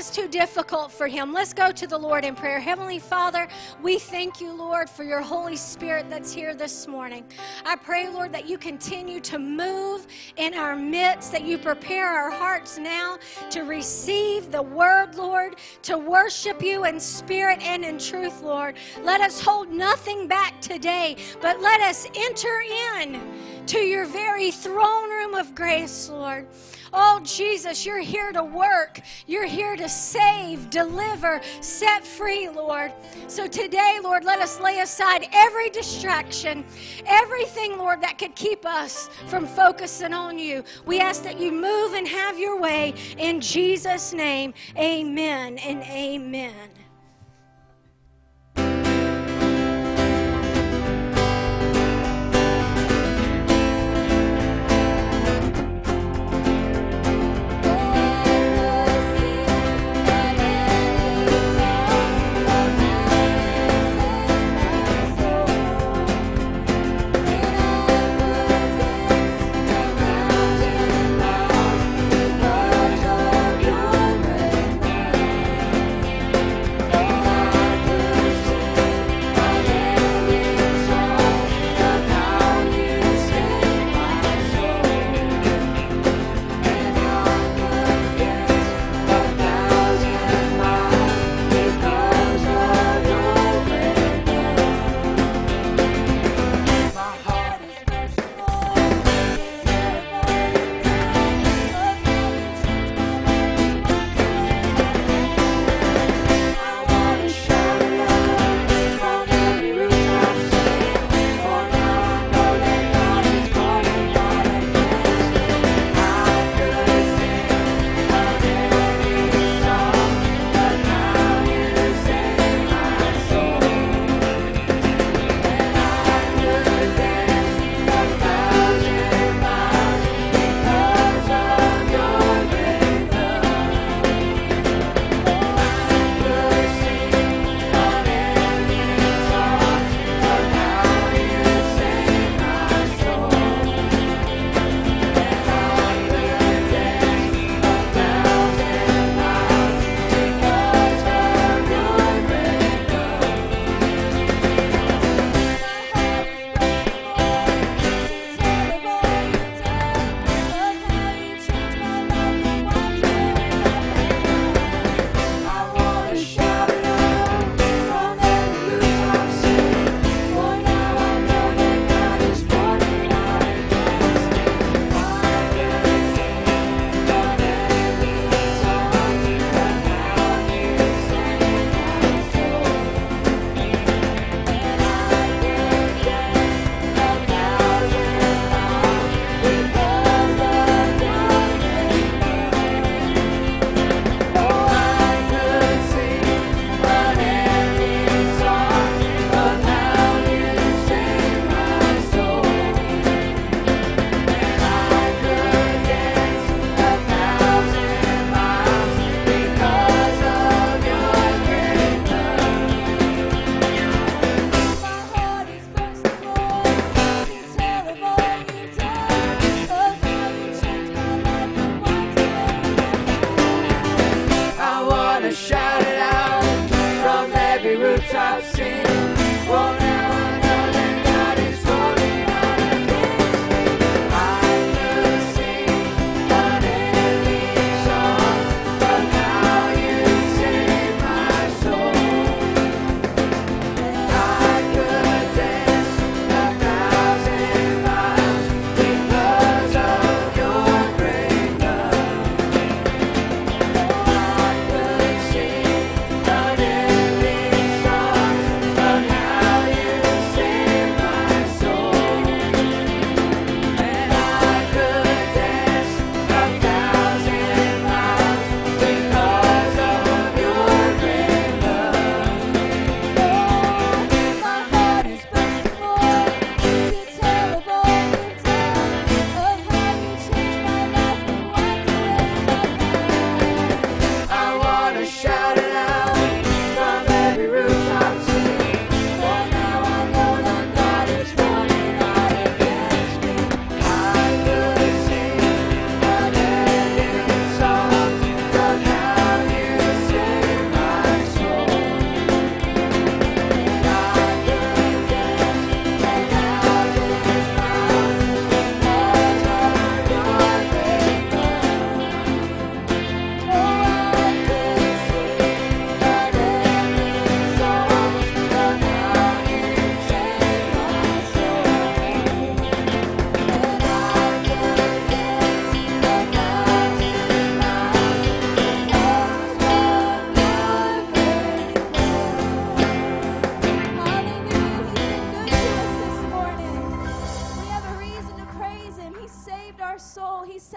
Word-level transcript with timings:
is 0.00 0.10
too 0.10 0.28
difficult 0.28 0.90
for 0.90 1.06
him. 1.06 1.34
Let's 1.34 1.52
go 1.52 1.70
to 1.70 1.86
the 1.86 1.98
Lord 1.98 2.24
in 2.24 2.34
prayer. 2.34 2.58
Heavenly 2.58 2.98
Father, 2.98 3.46
we 3.82 3.98
thank 3.98 4.40
you, 4.40 4.50
Lord, 4.50 4.88
for 4.88 5.04
your 5.04 5.20
Holy 5.20 5.56
Spirit 5.56 6.08
that's 6.08 6.32
here 6.32 6.54
this 6.54 6.88
morning. 6.88 7.22
I 7.66 7.76
pray, 7.76 8.08
Lord, 8.08 8.32
that 8.32 8.48
you 8.48 8.56
continue 8.56 9.20
to 9.20 9.38
move 9.38 10.06
in 10.36 10.54
our 10.54 10.74
midst, 10.74 11.32
that 11.32 11.44
you 11.44 11.58
prepare 11.58 12.08
our 12.08 12.30
hearts 12.30 12.78
now 12.78 13.18
to 13.50 13.64
receive 13.64 14.50
the 14.50 14.62
word, 14.62 15.16
Lord, 15.16 15.56
to 15.82 15.98
worship 15.98 16.62
you 16.62 16.86
in 16.86 16.98
spirit 16.98 17.60
and 17.60 17.84
in 17.84 17.98
truth, 17.98 18.40
Lord. 18.40 18.76
Let 19.02 19.20
us 19.20 19.38
hold 19.38 19.68
nothing 19.68 20.26
back 20.26 20.62
today, 20.62 21.18
but 21.42 21.60
let 21.60 21.82
us 21.82 22.06
enter 22.16 22.62
in 22.96 23.66
to 23.66 23.80
your 23.80 24.06
very 24.06 24.50
throne 24.50 25.10
room 25.10 25.34
of 25.34 25.54
grace, 25.54 26.08
Lord. 26.08 26.48
Oh, 26.92 27.20
Jesus, 27.22 27.86
you're 27.86 28.00
here 28.00 28.32
to 28.32 28.42
work. 28.42 29.00
You're 29.26 29.46
here 29.46 29.76
to 29.76 29.88
save, 29.88 30.70
deliver, 30.70 31.40
set 31.60 32.04
free, 32.04 32.48
Lord. 32.48 32.92
So 33.28 33.46
today, 33.46 33.98
Lord, 34.02 34.24
let 34.24 34.40
us 34.40 34.60
lay 34.60 34.80
aside 34.80 35.28
every 35.32 35.70
distraction, 35.70 36.64
everything, 37.06 37.78
Lord, 37.78 38.00
that 38.02 38.18
could 38.18 38.34
keep 38.34 38.66
us 38.66 39.08
from 39.26 39.46
focusing 39.46 40.12
on 40.12 40.38
you. 40.38 40.64
We 40.84 41.00
ask 41.00 41.22
that 41.22 41.38
you 41.38 41.52
move 41.52 41.94
and 41.94 42.08
have 42.08 42.38
your 42.38 42.58
way. 42.58 42.94
In 43.18 43.40
Jesus' 43.40 44.12
name, 44.12 44.54
amen 44.76 45.58
and 45.58 45.82
amen. 45.82 46.79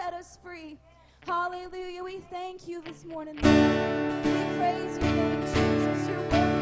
set 0.04 0.12
us 0.12 0.38
free. 0.42 0.76
Hallelujah. 1.26 2.04
We 2.04 2.18
thank 2.30 2.68
you 2.68 2.82
this 2.82 3.04
morning. 3.06 3.36
We 3.36 3.40
praise 4.58 4.98
you, 4.98 5.08
Lord 5.14 5.40
Jesus. 5.40 6.08
You're 6.08 6.20
worthy. 6.30 6.53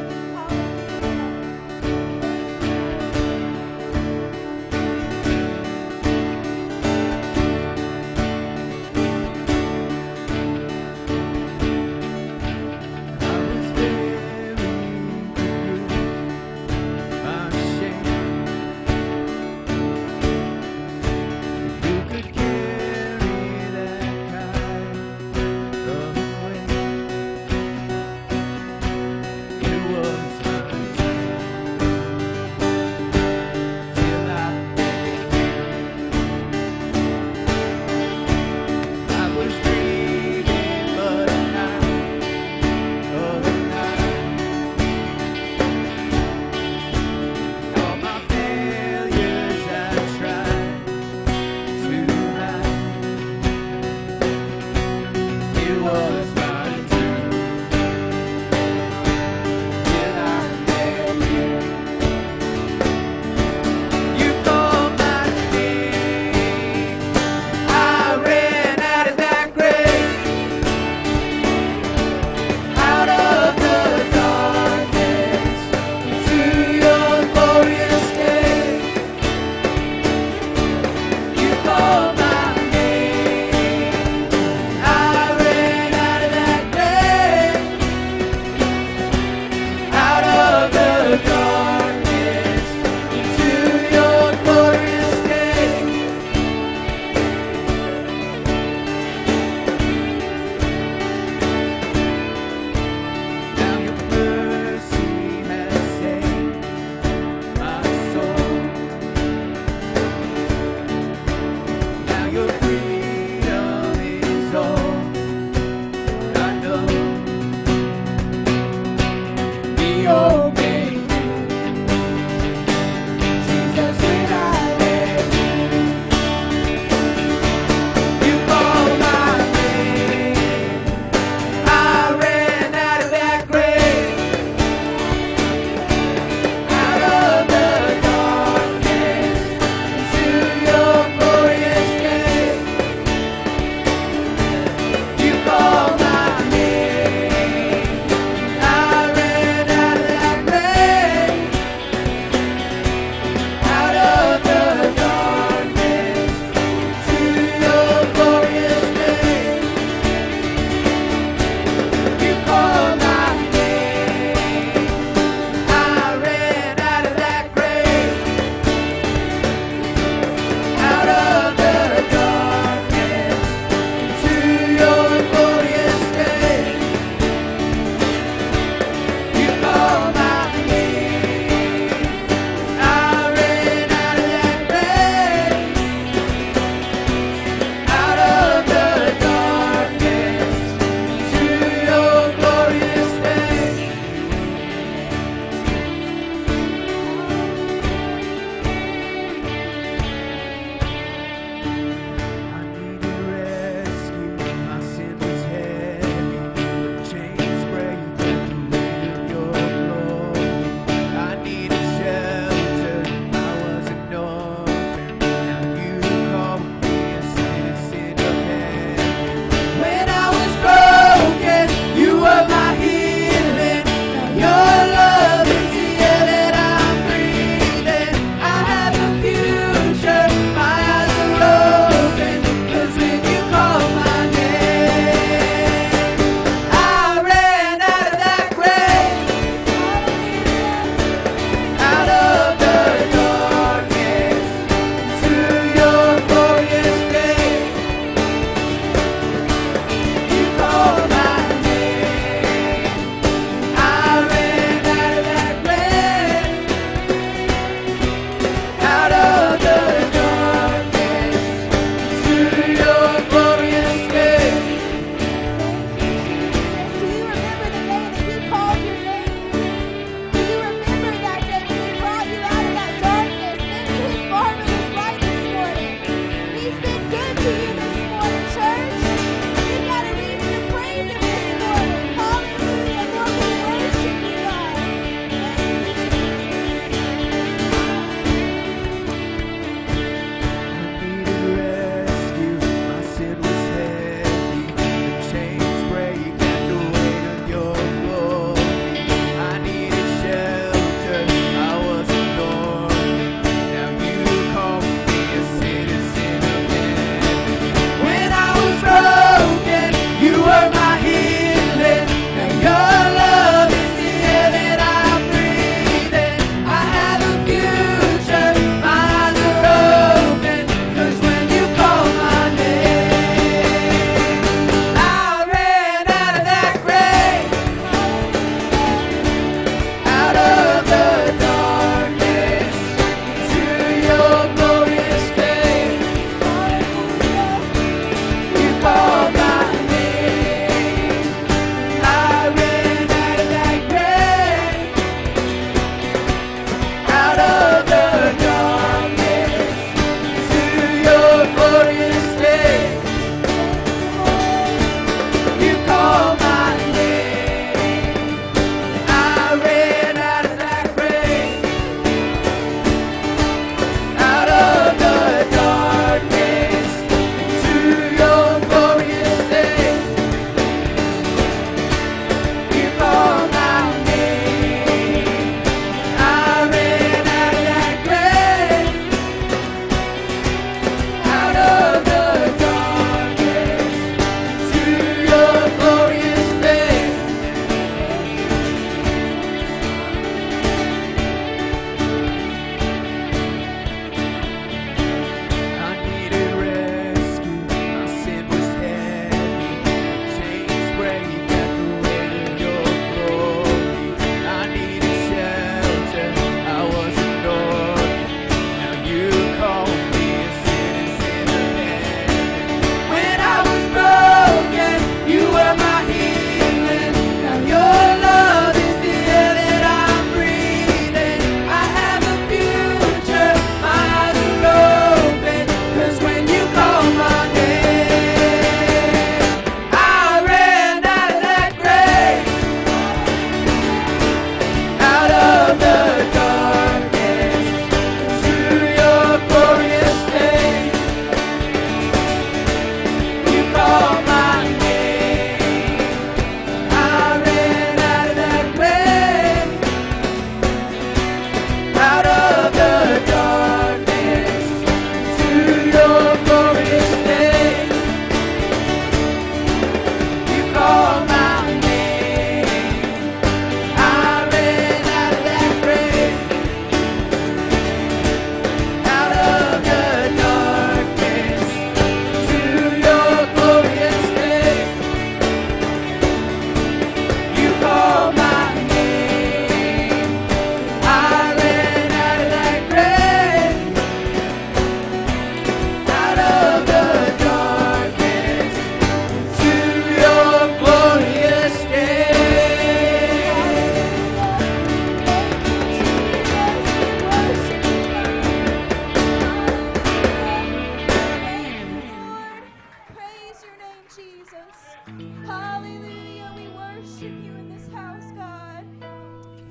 worship 507.23 507.45
you 507.45 507.53
in 507.53 507.69
this 507.69 507.89
house, 507.89 508.33
God. 508.35 508.85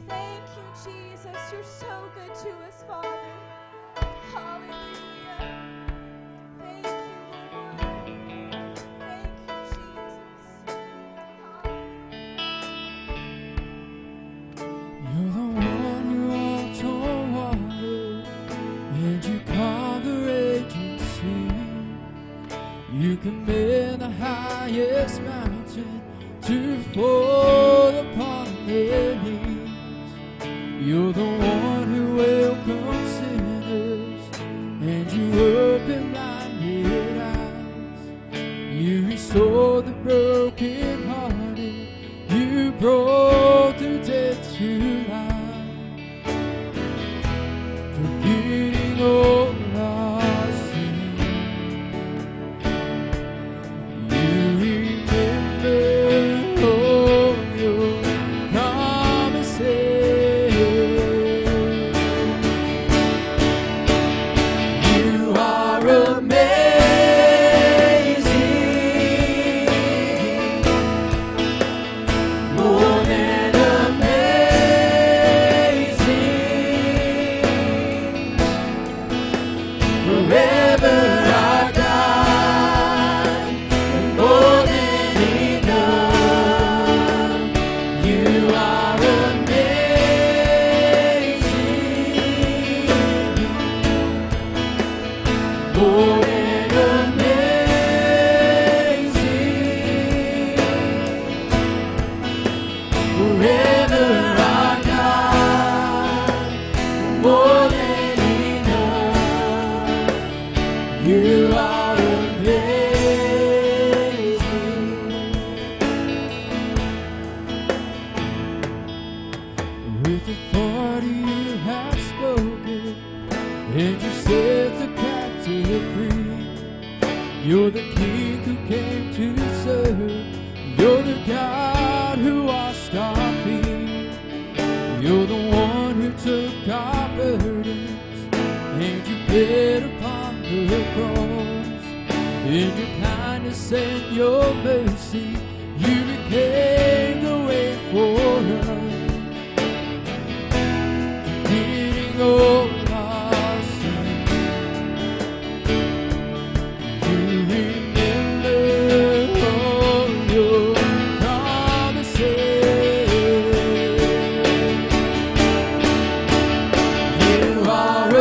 Thank 0.08 0.44
you, 0.56 0.92
Jesus. 0.92 1.38
You're 1.52 1.64
so 1.64 2.10
good 2.16 2.34
to 2.36 2.50
us, 2.68 2.84
Father. 2.88 3.21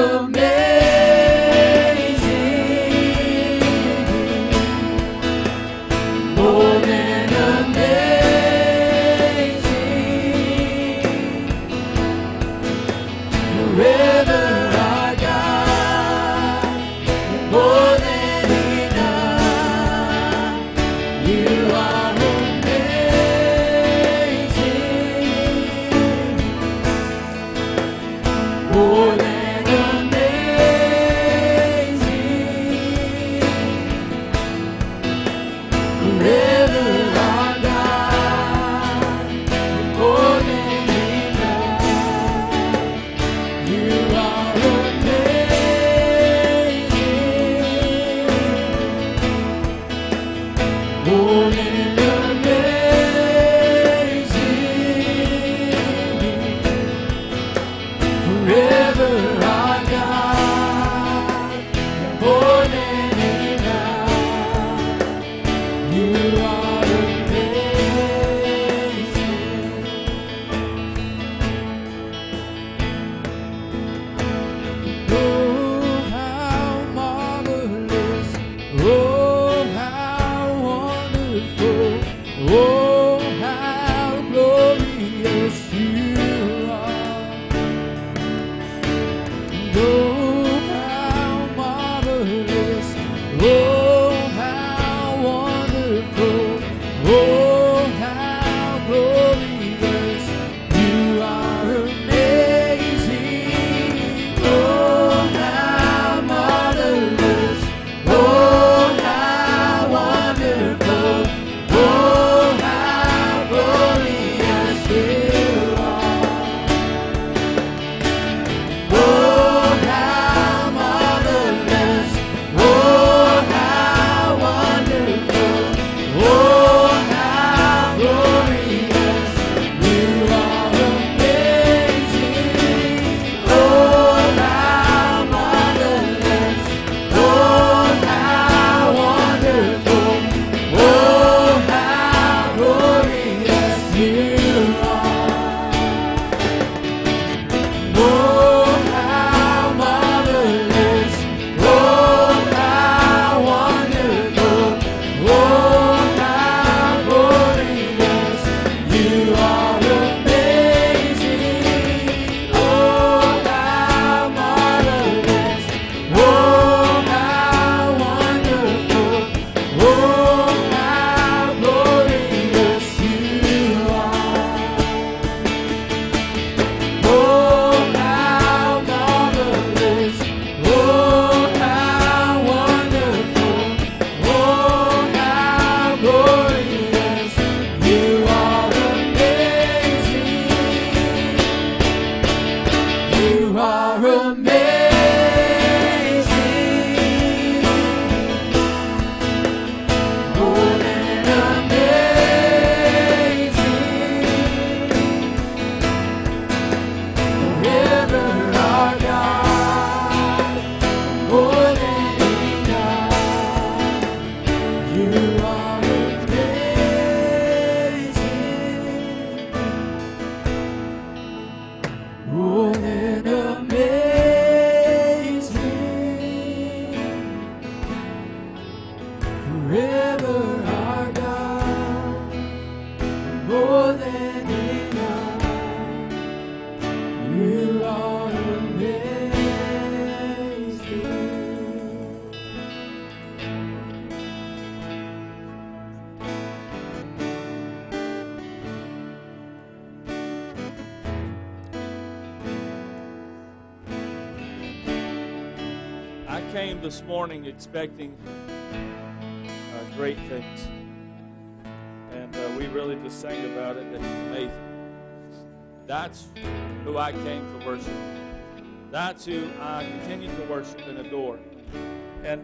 Are 0.00 0.16
amazing, 0.24 0.39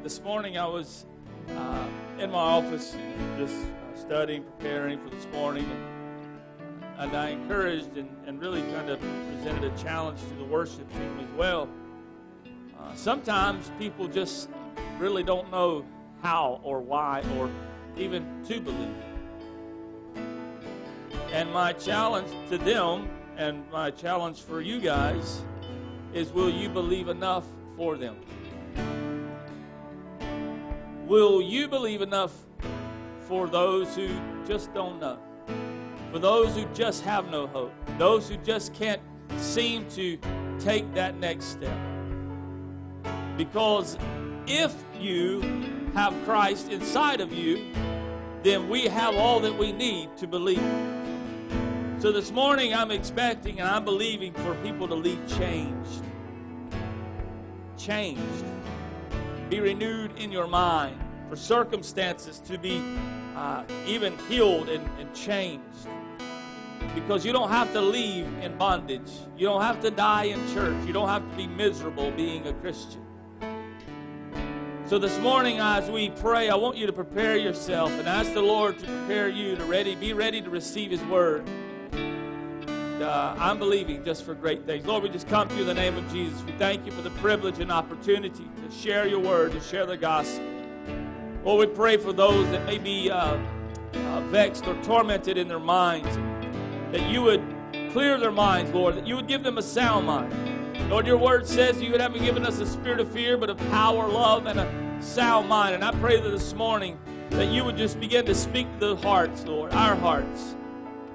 this 0.07 0.23
morning 0.23 0.57
I 0.57 0.69
was 0.69 1.05
uh, 1.49 1.85
in 2.21 2.31
my 2.31 2.39
office 2.39 2.97
just 3.37 3.57
uh, 3.57 3.99
studying, 3.99 4.45
preparing 4.45 5.01
for 5.01 5.11
this 5.11 5.27
morning. 5.33 5.65
And, 5.65 7.01
and 7.01 7.17
I 7.17 7.31
encouraged 7.31 7.97
and, 7.97 8.09
and 8.25 8.41
really 8.41 8.63
kind 8.71 8.89
of 8.89 9.01
presented 9.01 9.65
a 9.65 9.77
challenge 9.77 10.21
to 10.21 10.35
the 10.35 10.45
worship 10.45 10.89
team 10.93 11.19
as 11.21 11.29
well. 11.31 11.69
Uh, 12.79 12.95
sometimes 12.95 13.73
people 13.81 14.07
just 14.07 14.49
really 15.01 15.25
don't 15.25 15.51
know 15.51 15.85
how 16.23 16.61
or 16.63 16.81
why 16.81 17.25
or 17.37 17.51
even 17.97 18.45
to 18.45 18.61
believe. 18.61 18.95
And 21.33 21.53
my 21.53 21.73
challenge 21.73 22.31
to 22.51 22.59
them 22.59 23.09
and 23.37 23.69
my 23.73 23.91
challenge 23.91 24.41
for 24.43 24.61
you 24.61 24.79
guys 24.79 25.43
is 26.15 26.31
will 26.31 26.49
you 26.49 26.69
believe 26.69 27.09
enough 27.09 27.45
for 27.77 27.97
them? 27.97 28.15
Will 31.07 31.41
you 31.41 31.69
believe 31.69 32.03
enough 32.03 32.33
for 33.29 33.47
those 33.47 33.95
who 33.95 34.09
just 34.45 34.75
don't 34.75 34.99
know? 34.99 35.21
For 36.11 36.19
those 36.19 36.57
who 36.57 36.65
just 36.75 37.05
have 37.05 37.31
no 37.31 37.47
hope? 37.47 37.73
Those 37.97 38.29
who 38.29 38.37
just 38.39 38.75
can't 38.75 39.01
seem 39.37 39.89
to 39.91 40.19
take 40.59 40.93
that 40.95 41.17
next 41.21 41.45
step? 41.45 41.79
Because 43.37 43.97
if 44.49 44.75
you 44.99 45.43
have 45.95 46.13
Christ 46.25 46.73
inside 46.73 47.21
of 47.21 47.33
you, 47.33 47.73
then 48.43 48.69
we 48.69 48.89
have 48.89 49.15
all 49.15 49.39
that 49.39 49.57
we 49.57 49.71
need 49.71 50.17
to 50.17 50.27
believe. 50.27 50.59
So 52.01 52.11
this 52.11 52.33
morning, 52.33 52.75
I'm 52.75 52.91
expecting 52.91 53.61
and 53.61 53.69
I'm 53.69 53.85
believing 53.85 54.33
for 54.33 54.57
people 54.57 54.89
to 54.89 54.97
leave 54.97 55.25
changed. 55.29 56.03
Changed. 57.79 58.56
Be 59.49 59.61
renewed 59.61 60.19
in 60.19 60.33
your 60.33 60.47
mind. 60.47 61.01
For 61.29 61.37
circumstances 61.37 62.39
to 62.41 62.59
be 62.59 62.83
uh, 63.37 63.65
even 63.87 64.17
healed 64.29 64.69
and, 64.69 64.89
and 64.99 65.15
changed. 65.15 65.89
Because 66.95 67.25
you 67.27 67.33
don't 67.33 67.51
have 67.51 67.73
to 67.73 67.81
leave 67.81 68.27
in 68.43 68.57
bondage. 68.57 69.11
You 69.37 69.47
don't 69.47 69.63
have 69.63 69.81
to 69.83 69.91
die 69.91 70.25
in 70.25 70.55
church. 70.55 70.77
You 70.87 70.93
don't 70.93 71.09
have 71.09 71.29
to 71.31 71.37
be 71.37 71.47
miserable 71.47 72.11
being 72.13 72.47
a 72.47 72.53
Christian. 72.55 73.03
So 74.87 75.01
this 75.01 75.19
morning, 75.19 75.59
as 75.59 75.91
we 75.91 76.11
pray, 76.11 76.49
I 76.49 76.55
want 76.55 76.77
you 76.77 76.87
to 76.87 76.93
prepare 76.93 77.37
yourself 77.37 77.91
and 77.91 78.09
ask 78.09 78.33
the 78.33 78.43
Lord 78.43 78.79
to 78.79 78.87
prepare 78.87 79.29
you 79.29 79.57
to 79.57 79.65
ready, 79.65 79.97
be 79.97 80.13
ready 80.13 80.41
to 80.41 80.49
receive 80.49 80.93
His 80.93 81.03
word. 81.07 81.49
Uh, 83.01 83.35
I'm 83.39 83.59
believing 83.59 84.03
just 84.05 84.25
for 84.25 84.35
great 84.35 84.65
things. 84.65 84.87
Lord, 84.87 85.03
we 85.03 85.11
just 85.11 85.29
come 85.29 85.49
to 85.49 85.55
you 85.55 85.61
in 85.63 85.67
the 85.67 85.75
name 85.75 85.97
of 85.97 86.11
Jesus. 86.11 86.43
We 86.45 86.53
thank 86.53 86.87
you 86.87 86.93
for 86.93 87.03
the 87.03 87.11
privilege 87.11 87.59
and 87.59 87.71
opportunity 87.71 88.45
to 88.65 88.75
share 88.75 89.07
your 89.07 89.21
word, 89.21 89.53
to 89.53 89.61
share 89.61 89.85
the 89.85 89.99
gospel. 89.99 90.47
Lord, 91.45 91.69
we 91.69 91.75
pray 91.75 91.99
for 91.99 92.13
those 92.15 92.51
that 92.51 92.65
may 92.65 92.79
be 92.79 93.11
uh, 93.11 93.37
uh, 93.93 94.21
vexed 94.29 94.67
or 94.67 94.75
tormented 94.83 95.37
in 95.37 95.47
their 95.47 95.61
minds, 95.61 96.17
that 96.91 97.09
you 97.11 97.23
would 97.23 97.43
clear 97.93 98.19
their 98.19 98.33
minds, 98.33 98.73
Lord, 98.73 98.97
that 98.97 99.07
you 99.07 99.17
would 99.17 99.29
give 99.29 99.43
them 99.43 99.59
a 99.59 99.63
sound 99.63 100.07
mind. 100.07 100.33
Lord, 100.91 101.07
your 101.07 101.19
word 101.19 101.47
says 101.47 101.83
you 101.83 101.91
would 101.93 102.01
haven't 102.01 102.25
given 102.25 102.47
us 102.47 102.61
a 102.61 102.67
spirit 102.67 103.01
of 103.01 103.11
fear, 103.11 103.37
but 103.37 103.51
of 103.51 103.59
power, 103.71 104.09
love, 104.09 104.47
and 104.47 104.59
a 104.59 105.03
sound 105.03 105.49
mind. 105.49 105.75
And 105.75 105.85
I 105.85 105.93
pray 105.93 106.21
that 106.21 106.29
this 106.31 106.55
morning 106.55 106.99
that 107.31 107.53
you 107.53 107.65
would 107.65 107.77
just 107.77 108.01
begin 108.01 108.25
to 108.27 108.35
speak 108.35 108.67
to 108.81 108.95
the 108.95 108.97
hearts, 108.97 109.45
Lord, 109.45 109.73
our 109.73 109.97
hearts, 109.97 110.57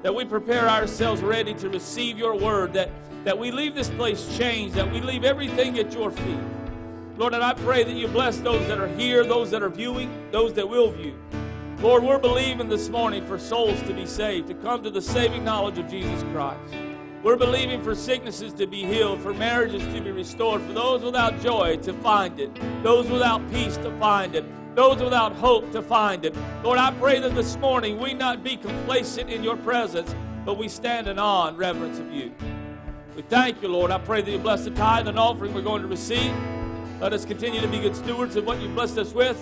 that 0.01 0.13
we 0.13 0.25
prepare 0.25 0.67
ourselves 0.67 1.21
ready 1.21 1.53
to 1.55 1.69
receive 1.69 2.17
your 2.17 2.35
word, 2.35 2.73
that, 2.73 2.89
that 3.23 3.37
we 3.37 3.51
leave 3.51 3.75
this 3.75 3.89
place 3.89 4.37
changed, 4.37 4.75
that 4.75 4.91
we 4.91 5.01
leave 5.01 5.23
everything 5.23 5.77
at 5.79 5.93
your 5.93 6.11
feet. 6.11 6.39
Lord, 7.17 7.33
and 7.33 7.43
I 7.43 7.53
pray 7.53 7.83
that 7.83 7.93
you 7.93 8.07
bless 8.07 8.37
those 8.37 8.67
that 8.67 8.79
are 8.79 8.87
here, 8.87 9.23
those 9.23 9.51
that 9.51 9.61
are 9.61 9.69
viewing, 9.69 10.11
those 10.31 10.53
that 10.53 10.67
will 10.67 10.91
view. 10.91 11.15
Lord, 11.79 12.03
we're 12.03 12.19
believing 12.19 12.69
this 12.69 12.89
morning 12.89 13.25
for 13.25 13.37
souls 13.37 13.81
to 13.83 13.93
be 13.93 14.05
saved, 14.05 14.47
to 14.47 14.53
come 14.55 14.83
to 14.83 14.89
the 14.89 15.01
saving 15.01 15.43
knowledge 15.43 15.77
of 15.77 15.89
Jesus 15.89 16.23
Christ. 16.31 16.73
We're 17.23 17.35
believing 17.35 17.83
for 17.83 17.93
sicknesses 17.93 18.53
to 18.53 18.65
be 18.65 18.83
healed, 18.83 19.21
for 19.21 19.33
marriages 19.33 19.83
to 19.93 20.01
be 20.01 20.11
restored, 20.11 20.61
for 20.63 20.73
those 20.73 21.03
without 21.03 21.39
joy 21.41 21.77
to 21.77 21.93
find 21.93 22.39
it, 22.39 22.49
those 22.81 23.07
without 23.07 23.47
peace 23.51 23.77
to 23.77 23.95
find 23.99 24.33
it, 24.33 24.45
those 24.75 25.01
without 25.01 25.33
hope 25.33 25.71
to 25.71 25.81
find 25.81 26.25
it. 26.25 26.35
Lord, 26.63 26.79
I 26.79 26.91
pray 26.91 27.19
that 27.19 27.35
this 27.35 27.57
morning 27.57 27.99
we 27.99 28.13
not 28.13 28.43
be 28.43 28.57
complacent 28.57 29.29
in 29.29 29.43
your 29.43 29.57
presence, 29.57 30.15
but 30.45 30.57
we 30.57 30.67
stand 30.67 31.07
in 31.07 31.19
awe 31.19 31.47
and 31.47 31.57
reverence 31.57 31.99
of 31.99 32.11
you. 32.11 32.33
We 33.15 33.21
thank 33.23 33.61
you, 33.61 33.67
Lord. 33.67 33.91
I 33.91 33.97
pray 33.97 34.21
that 34.21 34.31
you 34.31 34.39
bless 34.39 34.63
the 34.63 34.71
tithe 34.71 35.07
and 35.07 35.19
offering 35.19 35.53
we're 35.53 35.61
going 35.61 35.81
to 35.81 35.87
receive. 35.87 36.33
Let 36.99 37.13
us 37.13 37.25
continue 37.25 37.61
to 37.61 37.67
be 37.67 37.79
good 37.79 37.95
stewards 37.95 38.35
of 38.35 38.45
what 38.45 38.61
you 38.61 38.69
blessed 38.69 38.97
us 38.97 39.13
with. 39.13 39.39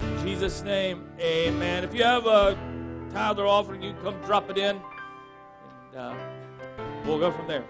In 0.00 0.26
Jesus' 0.26 0.62
name, 0.62 1.08
amen. 1.20 1.84
If 1.84 1.94
you 1.94 2.02
have 2.02 2.26
a 2.26 2.58
tithe 3.12 3.38
or 3.38 3.46
offering, 3.46 3.82
you 3.82 3.94
come 4.02 4.20
drop 4.22 4.50
it 4.50 4.58
in. 4.58 4.80
And, 5.92 5.96
uh, 5.96 6.14
We'll 7.04 7.18
go 7.18 7.32
from 7.32 7.48
there. 7.48 7.64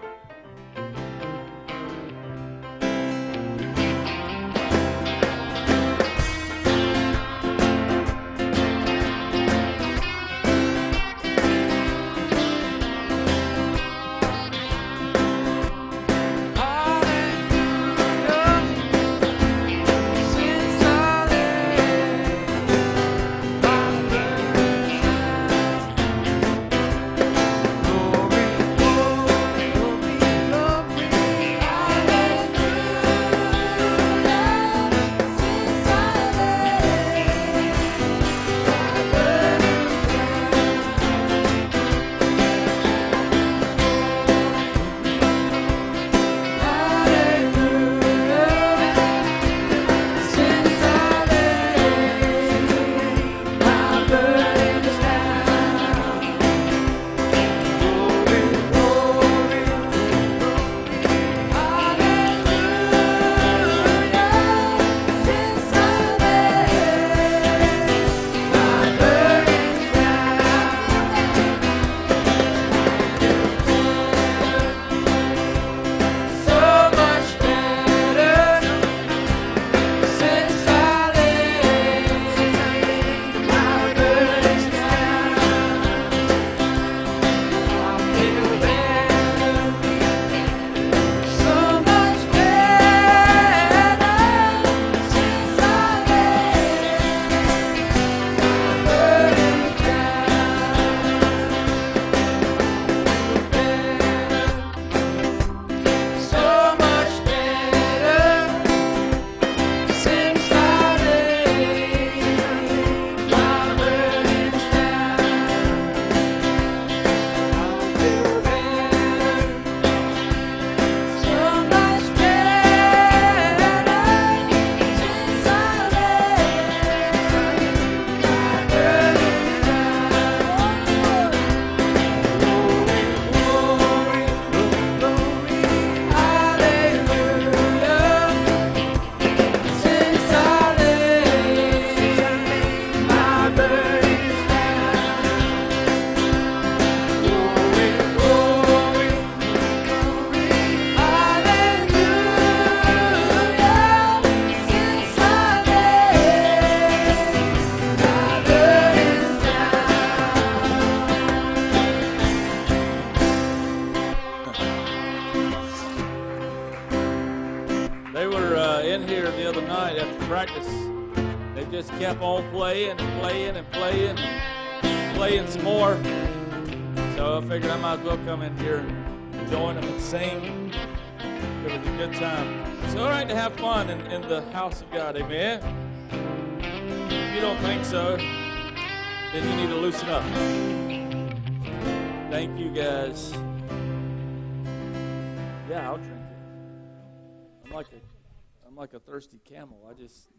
Like 198.93 199.01
a 199.01 199.05
thirsty 199.05 199.39
camel. 199.43 199.87
I 199.89 199.93
just 199.93 200.29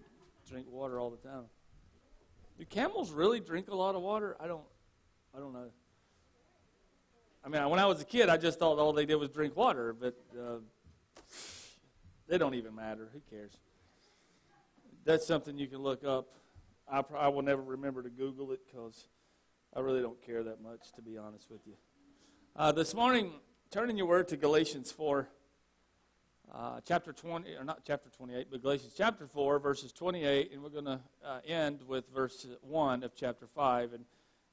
drink 0.49 0.67
water 0.71 1.01
all 1.01 1.11
the 1.11 1.29
time. 1.29 1.45
Do 2.59 2.65
camels 2.65 3.11
really 3.11 3.41
drink 3.41 3.69
a 3.69 3.75
lot 3.75 3.95
of 3.95 4.03
water? 4.03 4.37
I 4.39 4.47
don't, 4.47 4.65
I 5.35 5.41
don't 5.41 5.53
know. 5.53 5.71
I 7.45 7.49
mean, 7.49 7.69
when 7.69 7.81
I 7.81 7.87
was 7.87 8.01
a 8.01 8.05
kid, 8.05 8.29
I 8.29 8.37
just 8.37 8.59
thought 8.59 8.79
all 8.79 8.93
they 8.93 9.07
did 9.07 9.17
was 9.17 9.29
drink 9.31 9.57
water, 9.57 9.93
but 9.93 10.15
uh, 10.39 10.59
they 12.29 12.39
don't 12.39 12.55
even 12.55 12.75
matter. 12.75 13.09
Who 13.13 13.21
cares? 13.29 13.53
That's 15.05 15.27
something 15.27 15.59
you 15.59 15.67
can 15.67 15.83
look 15.83 16.05
up. 16.05 16.29
I, 16.91 17.03
I 17.19 17.29
will 17.29 17.43
never 17.43 17.63
remember 17.63 18.03
to 18.03 18.11
Google 18.11 18.53
it 18.53 18.61
because 18.67 19.09
I 19.75 19.81
really 19.81 20.01
don't 20.01 20.25
care 20.25 20.45
that 20.45 20.63
much, 20.63 20.93
to 20.95 21.03
be 21.03 21.19
honest 21.19 21.51
with 21.51 21.61
you. 21.67 21.75
Uh, 22.57 22.73
this 22.73 22.95
morning, 22.95 23.33
turning 23.71 23.99
your 23.99 24.07
word 24.07 24.29
to 24.29 24.37
Galatians 24.37 24.93
4, 24.93 25.29
uh, 26.57 26.81
chapter 26.87 27.13
20, 27.13 27.55
or 27.57 27.65
not 27.65 27.81
chapter 27.85 28.09
28, 28.11 28.47
but 28.51 28.63
Galatians 28.63 28.93
chapter 28.97 29.27
4, 29.27 29.59
verses 29.59 29.93
28, 29.93 30.53
and 30.53 30.63
we're 30.63 30.69
going 30.69 30.85
to 30.85 31.01
uh, 31.25 31.41
end 31.47 31.81
with 31.87 32.05
verse 32.15 32.47
1 32.63 33.03
of 33.03 33.15
chapter 33.17 33.47
5. 33.47 33.93
And 33.93 34.05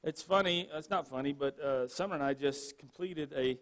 it's 0.02 0.20
funny, 0.20 0.68
it's 0.74 0.90
not 0.90 1.06
funny, 1.06 1.32
but 1.32 1.58
uh, 1.60 1.86
Summer 1.86 2.14
and 2.14 2.24
I 2.24 2.34
just 2.34 2.78
completed 2.78 3.32
a, 3.36 3.58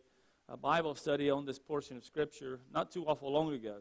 a 0.49 0.57
Bible 0.57 0.95
study 0.95 1.29
on 1.29 1.45
this 1.45 1.59
portion 1.59 1.97
of 1.97 2.05
Scripture 2.05 2.61
not 2.73 2.91
too 2.91 3.05
awful 3.05 3.31
long 3.31 3.53
ago. 3.53 3.77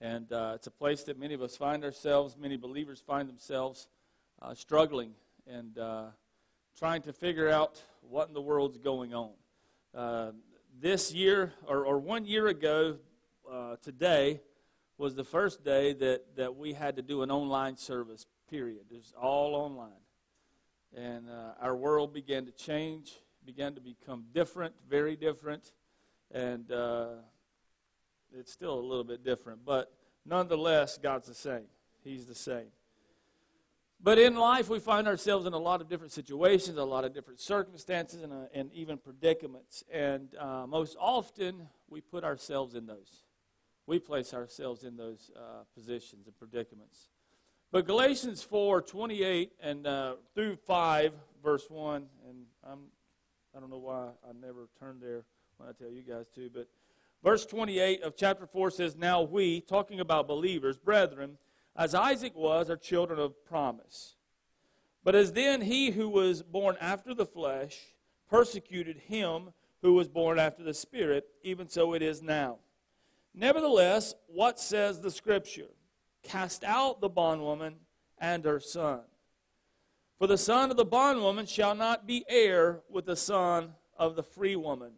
And 0.00 0.30
uh, 0.32 0.52
it's 0.54 0.66
a 0.66 0.72
place 0.72 1.02
that 1.04 1.18
many 1.18 1.34
of 1.34 1.42
us 1.42 1.56
find 1.56 1.84
ourselves, 1.84 2.36
many 2.38 2.56
believers 2.56 3.02
find 3.04 3.28
themselves 3.28 3.88
uh, 4.40 4.54
struggling 4.54 5.14
and 5.48 5.78
uh, 5.78 6.04
trying 6.78 7.02
to 7.02 7.12
figure 7.12 7.48
out 7.48 7.82
what 8.08 8.28
in 8.28 8.34
the 8.34 8.40
world's 8.40 8.78
going 8.78 9.14
on. 9.14 9.30
Uh, 10.74 10.80
this 10.80 11.12
year, 11.12 11.52
or, 11.66 11.84
or, 11.84 11.98
one 11.98 12.24
year 12.24 12.46
ago 12.46 12.96
uh, 13.50 13.76
today, 13.82 14.40
was 14.98 15.14
the 15.14 15.24
first 15.24 15.64
day 15.64 15.92
that, 15.92 16.36
that 16.36 16.56
we 16.56 16.72
had 16.72 16.96
to 16.96 17.02
do 17.02 17.22
an 17.22 17.30
online 17.30 17.76
service, 17.76 18.26
period. 18.48 18.82
It 18.90 18.96
was 18.96 19.12
all 19.20 19.54
online. 19.54 19.90
And 20.96 21.28
uh, 21.28 21.54
our 21.60 21.74
world 21.74 22.12
began 22.12 22.46
to 22.46 22.52
change, 22.52 23.12
began 23.44 23.74
to 23.74 23.80
become 23.80 24.24
different, 24.32 24.74
very 24.88 25.16
different. 25.16 25.72
And 26.30 26.66
it's 28.36 28.52
still 28.52 28.78
a 28.78 28.80
little 28.80 29.04
bit 29.04 29.24
different, 29.24 29.64
but 29.64 29.92
nonetheless, 30.24 30.98
God's 30.98 31.26
the 31.26 31.34
same. 31.34 31.66
He's 32.02 32.26
the 32.26 32.34
same. 32.34 32.68
But 34.04 34.18
in 34.18 34.36
life, 34.36 34.68
we 34.68 34.80
find 34.80 35.08
ourselves 35.08 35.46
in 35.46 35.54
a 35.54 35.58
lot 35.58 35.80
of 35.80 35.88
different 35.88 36.12
situations, 36.12 36.76
a 36.76 36.84
lot 36.84 37.06
of 37.06 37.14
different 37.14 37.40
circumstances, 37.40 38.20
and, 38.20 38.34
uh, 38.34 38.36
and 38.52 38.70
even 38.74 38.98
predicaments. 38.98 39.82
And 39.90 40.28
uh, 40.38 40.66
most 40.66 40.94
often, 41.00 41.68
we 41.88 42.02
put 42.02 42.22
ourselves 42.22 42.74
in 42.74 42.84
those. 42.84 43.24
We 43.86 43.98
place 43.98 44.34
ourselves 44.34 44.84
in 44.84 44.98
those 44.98 45.30
uh, 45.34 45.64
positions 45.74 46.26
and 46.26 46.38
predicaments. 46.38 47.08
But 47.72 47.86
Galatians 47.86 48.42
4 48.42 48.82
28 48.82 49.52
and 49.62 49.86
uh, 49.86 50.16
through 50.34 50.56
5, 50.56 51.14
verse 51.42 51.70
1, 51.70 52.04
and 52.28 52.44
I'm, 52.62 52.80
I 53.56 53.60
don't 53.60 53.70
know 53.70 53.78
why 53.78 54.08
I 54.22 54.32
never 54.38 54.68
turned 54.78 55.00
there 55.00 55.24
when 55.56 55.70
I 55.70 55.72
tell 55.72 55.90
you 55.90 56.02
guys 56.02 56.28
to, 56.34 56.50
but 56.52 56.68
Verse 57.22 57.46
28 57.46 58.02
of 58.02 58.16
chapter 58.16 58.46
4 58.46 58.70
says, 58.70 58.96
Now 58.96 59.22
we, 59.22 59.62
talking 59.62 59.98
about 59.98 60.28
believers, 60.28 60.76
brethren, 60.76 61.38
as 61.76 61.94
Isaac 61.94 62.34
was, 62.36 62.70
are 62.70 62.76
children 62.76 63.18
of 63.18 63.44
promise. 63.44 64.16
But 65.02 65.14
as 65.14 65.32
then 65.32 65.62
he 65.62 65.90
who 65.90 66.08
was 66.08 66.42
born 66.42 66.76
after 66.80 67.14
the 67.14 67.26
flesh 67.26 67.78
persecuted 68.30 68.96
him 69.06 69.52
who 69.82 69.92
was 69.92 70.08
born 70.08 70.38
after 70.38 70.62
the 70.62 70.72
Spirit, 70.72 71.26
even 71.42 71.68
so 71.68 71.92
it 71.92 72.02
is 72.02 72.22
now. 72.22 72.58
Nevertheless, 73.34 74.14
what 74.28 74.58
says 74.58 75.00
the 75.00 75.10
Scripture? 75.10 75.68
Cast 76.22 76.64
out 76.64 77.00
the 77.00 77.08
bondwoman 77.08 77.76
and 78.18 78.44
her 78.44 78.60
son. 78.60 79.00
For 80.18 80.26
the 80.26 80.38
son 80.38 80.70
of 80.70 80.76
the 80.76 80.84
bondwoman 80.84 81.44
shall 81.44 81.74
not 81.74 82.06
be 82.06 82.24
heir 82.28 82.80
with 82.88 83.04
the 83.04 83.16
son 83.16 83.74
of 83.98 84.16
the 84.16 84.22
free 84.22 84.56
woman. 84.56 84.92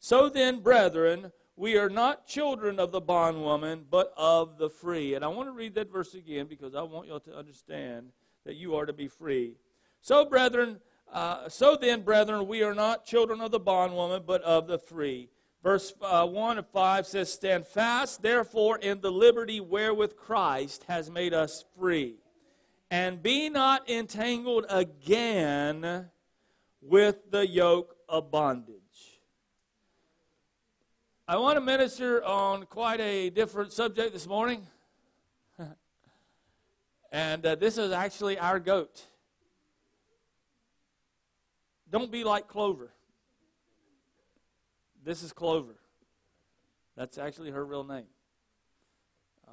So 0.00 0.28
then, 0.28 0.60
brethren, 0.60 1.32
we 1.58 1.76
are 1.76 1.90
not 1.90 2.24
children 2.24 2.78
of 2.78 2.92
the 2.92 3.00
bondwoman, 3.00 3.84
but 3.90 4.14
of 4.16 4.58
the 4.58 4.70
free. 4.70 5.14
And 5.14 5.24
I 5.24 5.28
want 5.28 5.48
to 5.48 5.52
read 5.52 5.74
that 5.74 5.90
verse 5.90 6.14
again 6.14 6.46
because 6.46 6.76
I 6.76 6.82
want 6.82 7.08
y'all 7.08 7.18
to 7.20 7.36
understand 7.36 8.10
that 8.46 8.54
you 8.54 8.76
are 8.76 8.86
to 8.86 8.92
be 8.92 9.08
free. 9.08 9.56
So, 10.00 10.24
brethren, 10.24 10.78
uh, 11.12 11.48
so 11.48 11.76
then, 11.76 12.02
brethren, 12.02 12.46
we 12.46 12.62
are 12.62 12.74
not 12.74 13.04
children 13.04 13.40
of 13.40 13.50
the 13.50 13.58
bondwoman, 13.58 14.22
but 14.24 14.40
of 14.42 14.68
the 14.68 14.78
free. 14.78 15.30
Verse 15.64 15.92
uh, 16.00 16.24
1 16.24 16.58
of 16.58 16.68
5 16.68 17.06
says, 17.08 17.32
Stand 17.32 17.66
fast, 17.66 18.22
therefore, 18.22 18.78
in 18.78 19.00
the 19.00 19.10
liberty 19.10 19.58
wherewith 19.58 20.16
Christ 20.16 20.84
has 20.86 21.10
made 21.10 21.34
us 21.34 21.64
free. 21.76 22.18
And 22.88 23.20
be 23.20 23.48
not 23.48 23.90
entangled 23.90 24.64
again 24.70 26.06
with 26.80 27.32
the 27.32 27.46
yoke 27.48 27.96
of 28.08 28.30
bondage. 28.30 28.77
I 31.30 31.36
want 31.36 31.56
to 31.56 31.60
minister 31.60 32.24
on 32.24 32.64
quite 32.64 33.02
a 33.02 33.28
different 33.28 33.70
subject 33.70 34.14
this 34.14 34.26
morning. 34.26 34.66
and 37.12 37.44
uh, 37.44 37.54
this 37.54 37.76
is 37.76 37.92
actually 37.92 38.38
our 38.38 38.58
goat. 38.58 39.02
Don't 41.90 42.10
be 42.10 42.24
like 42.24 42.48
Clover. 42.48 42.94
This 45.04 45.22
is 45.22 45.34
Clover. 45.34 45.74
That's 46.96 47.18
actually 47.18 47.50
her 47.50 47.62
real 47.62 47.84
name. 47.84 48.06
Uh, 49.46 49.50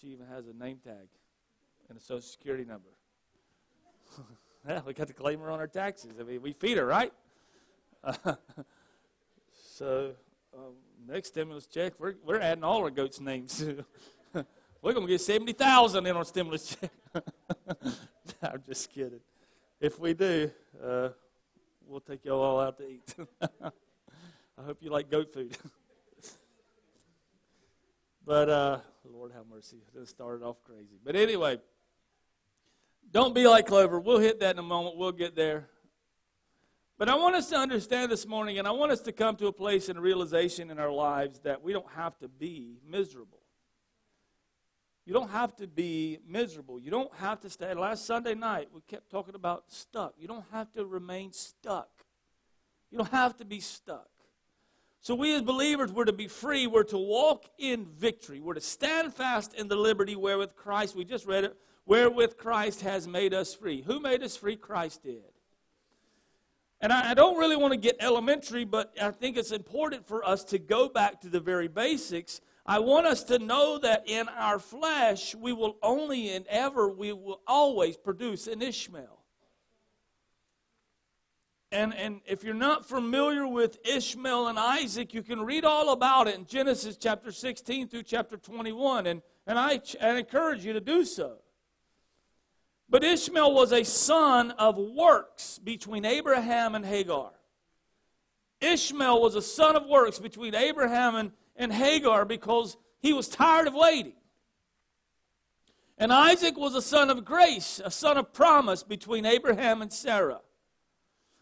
she 0.00 0.06
even 0.06 0.28
has 0.28 0.46
a 0.46 0.54
name 0.54 0.78
tag 0.82 1.08
and 1.90 1.98
a 1.98 2.00
social 2.00 2.22
security 2.22 2.64
number. 2.64 2.88
yeah, 4.66 4.80
we 4.86 4.94
got 4.94 5.08
to 5.08 5.12
claim 5.12 5.40
her 5.40 5.50
on 5.50 5.58
our 5.58 5.66
taxes. 5.66 6.12
I 6.18 6.22
mean, 6.22 6.40
we 6.40 6.54
feed 6.54 6.78
her, 6.78 6.86
right? 6.86 7.12
so 9.76 10.14
um, 10.56 10.72
next 11.08 11.28
stimulus 11.28 11.66
check, 11.66 11.94
we're, 11.98 12.14
we're 12.24 12.40
adding 12.40 12.62
all 12.62 12.82
our 12.82 12.90
goats' 12.90 13.20
names. 13.20 13.64
we're 14.34 14.92
going 14.92 15.06
to 15.06 15.12
get 15.12 15.20
70000 15.20 16.06
in 16.06 16.16
our 16.16 16.24
stimulus 16.24 16.76
check. 16.76 16.90
I'm 18.42 18.62
just 18.66 18.92
kidding. 18.92 19.20
If 19.80 19.98
we 19.98 20.12
do, 20.14 20.50
uh, 20.84 21.08
we'll 21.86 22.00
take 22.00 22.24
y'all 22.24 22.42
all 22.42 22.60
out 22.60 22.76
to 22.78 22.88
eat. 22.88 23.14
I 23.40 24.62
hope 24.64 24.78
you 24.80 24.90
like 24.90 25.10
goat 25.10 25.32
food. 25.32 25.56
but, 28.26 28.50
uh, 28.50 28.78
Lord 29.10 29.32
have 29.32 29.46
mercy. 29.50 29.78
This 29.94 30.10
started 30.10 30.44
off 30.44 30.56
crazy. 30.62 30.98
But 31.02 31.16
anyway, 31.16 31.58
don't 33.10 33.34
be 33.34 33.46
like 33.46 33.66
Clover. 33.66 33.98
We'll 33.98 34.18
hit 34.18 34.40
that 34.40 34.54
in 34.54 34.58
a 34.58 34.62
moment. 34.62 34.98
We'll 34.98 35.12
get 35.12 35.34
there. 35.34 35.68
But 36.98 37.08
I 37.08 37.14
want 37.14 37.36
us 37.36 37.48
to 37.50 37.56
understand 37.56 38.10
this 38.10 38.26
morning, 38.26 38.58
and 38.58 38.66
I 38.66 38.72
want 38.72 38.90
us 38.90 39.00
to 39.02 39.12
come 39.12 39.36
to 39.36 39.46
a 39.46 39.52
place 39.52 39.88
and 39.88 40.00
realization 40.00 40.68
in 40.68 40.80
our 40.80 40.90
lives 40.90 41.38
that 41.40 41.62
we 41.62 41.72
don't 41.72 41.90
have 41.94 42.18
to 42.18 42.26
be 42.26 42.80
miserable. 42.84 43.38
You 45.06 45.14
don't 45.14 45.30
have 45.30 45.54
to 45.56 45.68
be 45.68 46.18
miserable. 46.26 46.80
You 46.80 46.90
don't 46.90 47.14
have 47.14 47.40
to 47.42 47.50
stay. 47.50 47.72
Last 47.72 48.04
Sunday 48.04 48.34
night, 48.34 48.70
we 48.74 48.80
kept 48.80 49.10
talking 49.10 49.36
about 49.36 49.70
stuck. 49.70 50.14
You 50.18 50.26
don't 50.26 50.44
have 50.50 50.72
to 50.72 50.84
remain 50.84 51.32
stuck. 51.32 51.88
You 52.90 52.98
don't 52.98 53.12
have 53.12 53.36
to 53.36 53.44
be 53.44 53.60
stuck. 53.60 54.08
So, 55.00 55.14
we 55.14 55.36
as 55.36 55.42
believers, 55.42 55.92
we're 55.92 56.04
to 56.04 56.12
be 56.12 56.26
free. 56.26 56.66
We're 56.66 56.82
to 56.82 56.98
walk 56.98 57.44
in 57.58 57.86
victory. 57.86 58.40
We're 58.40 58.54
to 58.54 58.60
stand 58.60 59.14
fast 59.14 59.54
in 59.54 59.68
the 59.68 59.76
liberty 59.76 60.16
wherewith 60.16 60.56
Christ, 60.56 60.96
we 60.96 61.04
just 61.04 61.26
read 61.26 61.44
it, 61.44 61.56
wherewith 61.86 62.36
Christ 62.36 62.80
has 62.80 63.06
made 63.06 63.32
us 63.32 63.54
free. 63.54 63.82
Who 63.82 64.00
made 64.00 64.24
us 64.24 64.36
free? 64.36 64.56
Christ 64.56 65.04
did. 65.04 65.22
And 66.80 66.92
I, 66.92 67.10
I 67.10 67.14
don't 67.14 67.38
really 67.38 67.56
want 67.56 67.72
to 67.72 67.78
get 67.78 67.96
elementary, 68.00 68.64
but 68.64 68.94
I 69.00 69.10
think 69.10 69.36
it's 69.36 69.52
important 69.52 70.06
for 70.06 70.26
us 70.26 70.44
to 70.44 70.58
go 70.58 70.88
back 70.88 71.20
to 71.22 71.28
the 71.28 71.40
very 71.40 71.68
basics. 71.68 72.40
I 72.64 72.78
want 72.78 73.06
us 73.06 73.24
to 73.24 73.38
know 73.38 73.78
that 73.78 74.08
in 74.08 74.28
our 74.28 74.58
flesh, 74.58 75.34
we 75.34 75.52
will 75.52 75.76
only 75.82 76.30
and 76.34 76.46
ever, 76.48 76.88
we 76.88 77.12
will 77.12 77.40
always 77.46 77.96
produce 77.96 78.46
an 78.46 78.62
Ishmael. 78.62 79.18
And, 81.70 81.94
and 81.94 82.20
if 82.26 82.44
you're 82.44 82.54
not 82.54 82.88
familiar 82.88 83.46
with 83.46 83.78
Ishmael 83.86 84.48
and 84.48 84.58
Isaac, 84.58 85.12
you 85.12 85.22
can 85.22 85.40
read 85.42 85.64
all 85.64 85.92
about 85.92 86.26
it 86.26 86.36
in 86.36 86.46
Genesis 86.46 86.96
chapter 86.96 87.30
16 87.30 87.88
through 87.88 88.04
chapter 88.04 88.38
21. 88.38 89.06
And, 89.06 89.20
and 89.46 89.58
I, 89.58 89.80
I 90.00 90.18
encourage 90.18 90.64
you 90.64 90.72
to 90.72 90.80
do 90.80 91.04
so. 91.04 91.38
But 92.90 93.04
Ishmael 93.04 93.52
was 93.52 93.72
a 93.72 93.84
son 93.84 94.52
of 94.52 94.78
works 94.78 95.58
between 95.58 96.04
Abraham 96.04 96.74
and 96.74 96.84
Hagar. 96.84 97.30
Ishmael 98.60 99.20
was 99.20 99.34
a 99.34 99.42
son 99.42 99.76
of 99.76 99.86
works 99.86 100.18
between 100.18 100.54
Abraham 100.54 101.14
and, 101.14 101.32
and 101.54 101.72
Hagar 101.72 102.24
because 102.24 102.76
he 103.00 103.12
was 103.12 103.28
tired 103.28 103.68
of 103.68 103.74
waiting. 103.74 104.14
And 105.98 106.12
Isaac 106.12 106.56
was 106.56 106.74
a 106.74 106.82
son 106.82 107.10
of 107.10 107.24
grace, 107.24 107.80
a 107.84 107.90
son 107.90 108.16
of 108.16 108.32
promise 108.32 108.82
between 108.82 109.26
Abraham 109.26 109.82
and 109.82 109.92
Sarah. 109.92 110.40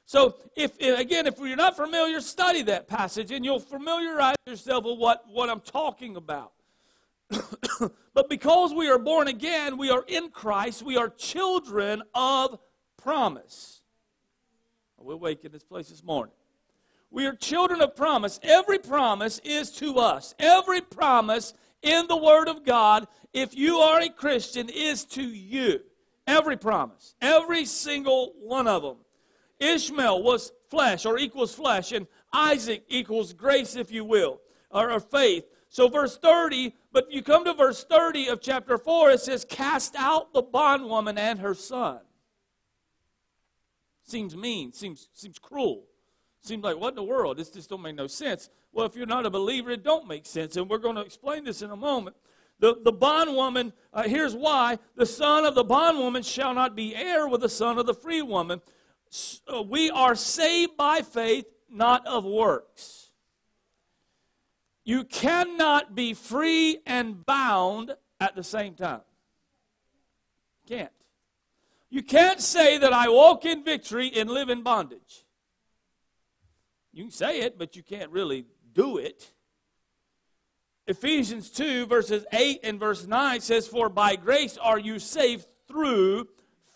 So, 0.07 0.37
if 0.55 0.81
again, 0.81 1.27
if 1.27 1.39
you're 1.39 1.57
not 1.57 1.77
familiar, 1.77 2.21
study 2.21 2.63
that 2.63 2.87
passage 2.87 3.33
and 3.33 3.45
you'll 3.45 3.59
familiarize 3.59 4.37
yourself 4.47 4.85
with 4.85 4.99
what, 4.99 5.25
what 5.29 5.51
I'm 5.51 5.61
talking 5.61 6.17
about. 6.17 6.53
but 8.15 8.29
because 8.29 8.73
we 8.73 8.89
are 8.89 8.99
born 8.99 9.29
again, 9.29 9.77
we 9.77 9.91
are 9.91 10.05
in 10.07 10.31
Christ, 10.31 10.83
we 10.83 10.97
are 10.97 11.09
children 11.09 12.03
of 12.15 12.59
promise. 12.97 13.83
We're 14.99 15.15
awake 15.15 15.45
in 15.45 15.53
this 15.53 15.63
place 15.63 15.89
this 15.89 16.03
morning. 16.03 16.35
We 17.11 17.27
are 17.27 17.35
children 17.35 17.81
of 17.81 17.95
promise. 17.95 18.41
Every 18.43 18.79
promise 18.79 19.41
is 19.45 19.71
to 19.73 19.99
us. 19.99 20.35
Every 20.39 20.81
promise 20.81 21.55
in 21.83 22.09
the 22.09 22.17
Word 22.17 22.49
of 22.49 22.65
God, 22.65 23.07
if 23.33 23.57
you 23.57 23.79
are 23.79 24.01
a 24.01 24.09
Christian, 24.09 24.69
is 24.69 25.05
to 25.07 25.23
you. 25.23 25.81
Every 26.27 26.57
promise. 26.57 27.15
Every 27.21 27.65
single 27.65 28.35
one 28.41 28.67
of 28.67 28.83
them. 28.83 28.97
Ishmael 29.61 30.23
was 30.23 30.53
flesh 30.69 31.07
or 31.07 31.19
equals 31.19 31.55
flesh, 31.55 31.93
and 31.93 32.07
Isaac 32.33 32.83
equals 32.89 33.33
grace, 33.33 33.77
if 33.77 33.93
you 33.93 34.05
will, 34.05 34.41
or, 34.71 34.91
or 34.91 35.01
faith. 35.01 35.45
So, 35.77 35.91
verse 35.91 36.17
30, 36.17 36.75
but 36.91 37.13
you 37.13 37.21
come 37.21 37.45
to 37.45 37.53
verse 37.53 37.85
30 37.85 38.29
of 38.29 38.41
chapter 38.41 38.79
4, 38.79 39.11
it 39.11 39.21
says, 39.21 39.45
Cast 39.45 39.95
out 39.95 40.33
the 40.33 40.41
bondwoman 40.41 41.19
and 41.19 41.39
her 41.41 41.53
son. 41.53 41.99
Seems 44.03 44.35
mean, 44.35 44.73
seems, 44.73 45.11
seems 45.13 45.39
cruel. 45.39 45.85
Seems 46.41 46.65
like, 46.65 46.79
what 46.79 46.93
in 46.93 46.95
the 46.95 47.03
world? 47.03 47.37
This 47.37 47.51
just 47.51 47.69
don't 47.69 47.83
make 47.83 47.95
no 47.95 48.07
sense. 48.07 48.49
Well, 48.73 48.87
if 48.87 48.97
you're 48.97 49.05
not 49.05 49.27
a 49.27 49.31
believer, 49.31 49.71
it 49.71 49.85
don't 49.85 50.09
make 50.09 50.25
sense. 50.25 50.57
And 50.57 50.67
we're 50.67 50.79
going 50.79 50.97
to 50.97 51.03
explain 51.03 51.45
this 51.45 51.61
in 51.61 51.71
a 51.71 51.77
moment. 51.77 52.17
The, 52.59 52.79
the 52.83 52.93
bondwoman, 52.93 53.75
uh, 53.93 54.05
here's 54.05 54.35
why. 54.35 54.79
The 54.95 55.05
son 55.05 55.45
of 55.45 55.55
the 55.55 55.65
bondwoman 55.65 56.23
shall 56.23 56.55
not 56.55 56.75
be 56.75 56.97
heir 56.97 57.29
with 57.29 57.43
the 57.43 57.51
son 57.51 57.77
of 57.77 57.85
the 57.85 57.93
free 57.93 58.23
woman. 58.23 58.63
So 59.11 59.61
we 59.61 59.91
are 59.91 60.15
saved 60.15 60.79
by 60.79 61.03
faith, 61.03 61.45
not 61.69 62.07
of 62.07 62.25
works. 62.25 63.06
You 64.87 65.03
cannot 65.03 65.97
be 65.97 66.15
free 66.15 66.79
and 66.87 67.27
bound 67.27 67.97
at 68.21 68.37
the 68.37 68.45
same 68.45 68.75
time. 68.75 69.01
Can't. 70.69 70.93
You 71.91 72.05
can't 72.05 72.41
say 72.41 72.79
that 72.79 72.93
I 72.93 73.09
walk 73.09 73.45
in 73.45 73.65
victory 73.65 74.13
and 74.15 74.31
live 74.31 74.49
in 74.49 74.63
bondage. 74.63 75.25
You 76.93 77.03
can 77.03 77.11
say 77.11 77.41
it, 77.41 77.59
but 77.59 77.75
you 77.75 77.83
can't 77.83 78.13
really 78.13 78.47
do 78.73 78.97
it. 78.97 79.33
Ephesians 80.87 81.51
2, 81.51 81.87
verses 81.87 82.25
8 82.33 82.61
and 82.63 82.79
verse 82.79 83.09
9 83.09 83.41
says, 83.41 83.67
For 83.67 83.89
by 83.89 84.15
grace 84.15 84.57
are 84.57 84.79
you 84.79 85.01
saved 85.01 85.49
through 85.67 86.29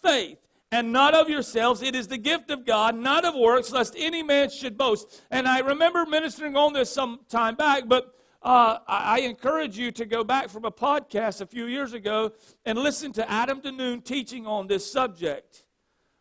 faith, 0.03 0.40
and 0.73 0.93
not 0.93 1.15
of 1.15 1.29
yourselves. 1.29 1.83
It 1.83 1.95
is 1.95 2.09
the 2.09 2.19
gift 2.19 2.51
of 2.51 2.65
God, 2.65 2.97
not 2.97 3.25
of 3.25 3.35
works, 3.35 3.73
lest 3.73 3.95
any 3.97 4.23
man 4.23 4.51
should 4.51 4.77
boast. 4.77 5.23
And 5.31 5.49
I 5.49 5.61
remember 5.61 6.07
ministering 6.07 6.57
on 6.57 6.73
this 6.73 6.91
some 6.91 7.21
time 7.29 7.57
back, 7.57 7.85
but 7.87 8.15
uh, 8.43 8.79
I, 8.87 9.21
encourage 9.21 9.77
you 9.77 9.93
to 9.93 10.07
go 10.07 10.25
back 10.25 10.49
from 10.49 10.65
a 10.65 10.71
podcast 10.71 11.43
a 11.43 11.47
few 11.47 11.67
years 11.67 11.93
ago 11.93 12.33
and 12.65 12.79
listen 12.79 13.13
to 13.13 13.31
Adam 13.31 13.61
DeNoon 13.61 14.03
teaching 14.03 14.47
on 14.47 14.67
this 14.67 14.91
subject. 14.91 15.67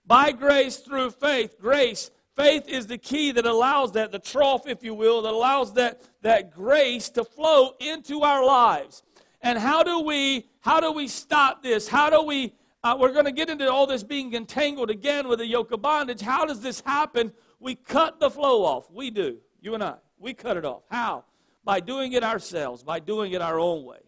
By 0.06 0.34
grace 0.34 0.78
through 0.78 1.12
faith, 1.12 1.56
grace 1.62 2.12
Faith 2.40 2.70
is 2.70 2.88
the 2.88 2.98
key 2.98 3.34
that 3.34 3.46
allows 3.46 3.92
that, 3.92 4.14
the 4.14 4.18
trough, 4.18 4.66
if 4.66 4.82
you 4.82 4.94
will, 4.94 5.24
that 5.24 5.34
allows 5.34 5.74
that, 5.74 6.02
that 6.22 6.52
grace 6.52 7.10
to 7.10 7.26
flow 7.26 7.74
into 7.82 8.22
our 8.22 8.46
lives. 8.46 9.04
And 9.42 9.60
how 9.60 9.84
do 9.84 10.00
we 10.00 10.48
how 10.62 10.80
do 10.80 10.94
we 10.94 11.10
stop 11.10 11.62
this? 11.62 11.90
How 11.90 12.10
do 12.10 12.24
we 12.24 12.54
uh, 12.84 12.96
we're 13.00 13.12
going 13.12 13.26
to 13.26 13.32
get 13.32 13.50
into 13.50 13.70
all 13.70 13.86
this 13.86 14.04
being 14.04 14.34
entangled 14.34 14.90
again 14.90 15.28
with 15.28 15.40
the 15.40 15.46
yoke 15.48 15.72
of 15.72 15.82
bondage. 15.82 16.22
How 16.22 16.46
does 16.46 16.62
this 16.62 16.82
happen? 16.82 17.34
We 17.60 17.76
cut 17.76 18.20
the 18.20 18.30
flow 18.30 18.64
off. 18.64 18.90
We 18.92 19.10
do. 19.10 19.38
You 19.62 19.74
and 19.74 19.84
I. 19.84 19.96
We 20.18 20.34
cut 20.34 20.58
it 20.58 20.66
off. 20.66 20.84
How? 20.90 21.26
By 21.64 21.82
doing 21.82 22.14
it 22.14 22.24
ourselves, 22.24 22.84
by 22.84 23.00
doing 23.00 23.34
it 23.34 23.42
our 23.42 23.60
own 23.60 23.84
way, 23.84 24.00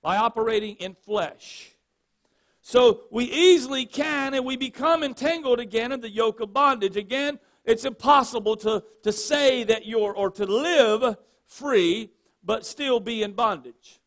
by 0.00 0.16
operating 0.16 0.76
in 0.76 0.94
flesh. 0.94 1.72
So 2.60 3.02
we 3.10 3.24
easily 3.24 3.84
can, 3.84 4.32
and 4.34 4.44
we 4.44 4.56
become 4.56 5.02
entangled 5.02 5.60
again 5.60 5.92
in 5.92 6.00
the 6.00 6.08
yoke 6.08 6.40
of 6.40 6.52
bondage. 6.52 6.96
Again, 6.96 7.38
it's 7.64 7.84
impossible 7.84 8.56
to, 8.58 8.82
to 9.02 9.12
say 9.12 9.64
that 9.64 9.86
you're, 9.86 10.14
or 10.14 10.30
to 10.30 10.46
live 10.46 11.16
free, 11.46 12.10
but 12.42 12.64
still 12.64 13.00
be 13.00 13.22
in 13.22 13.32
bondage. 13.32 14.00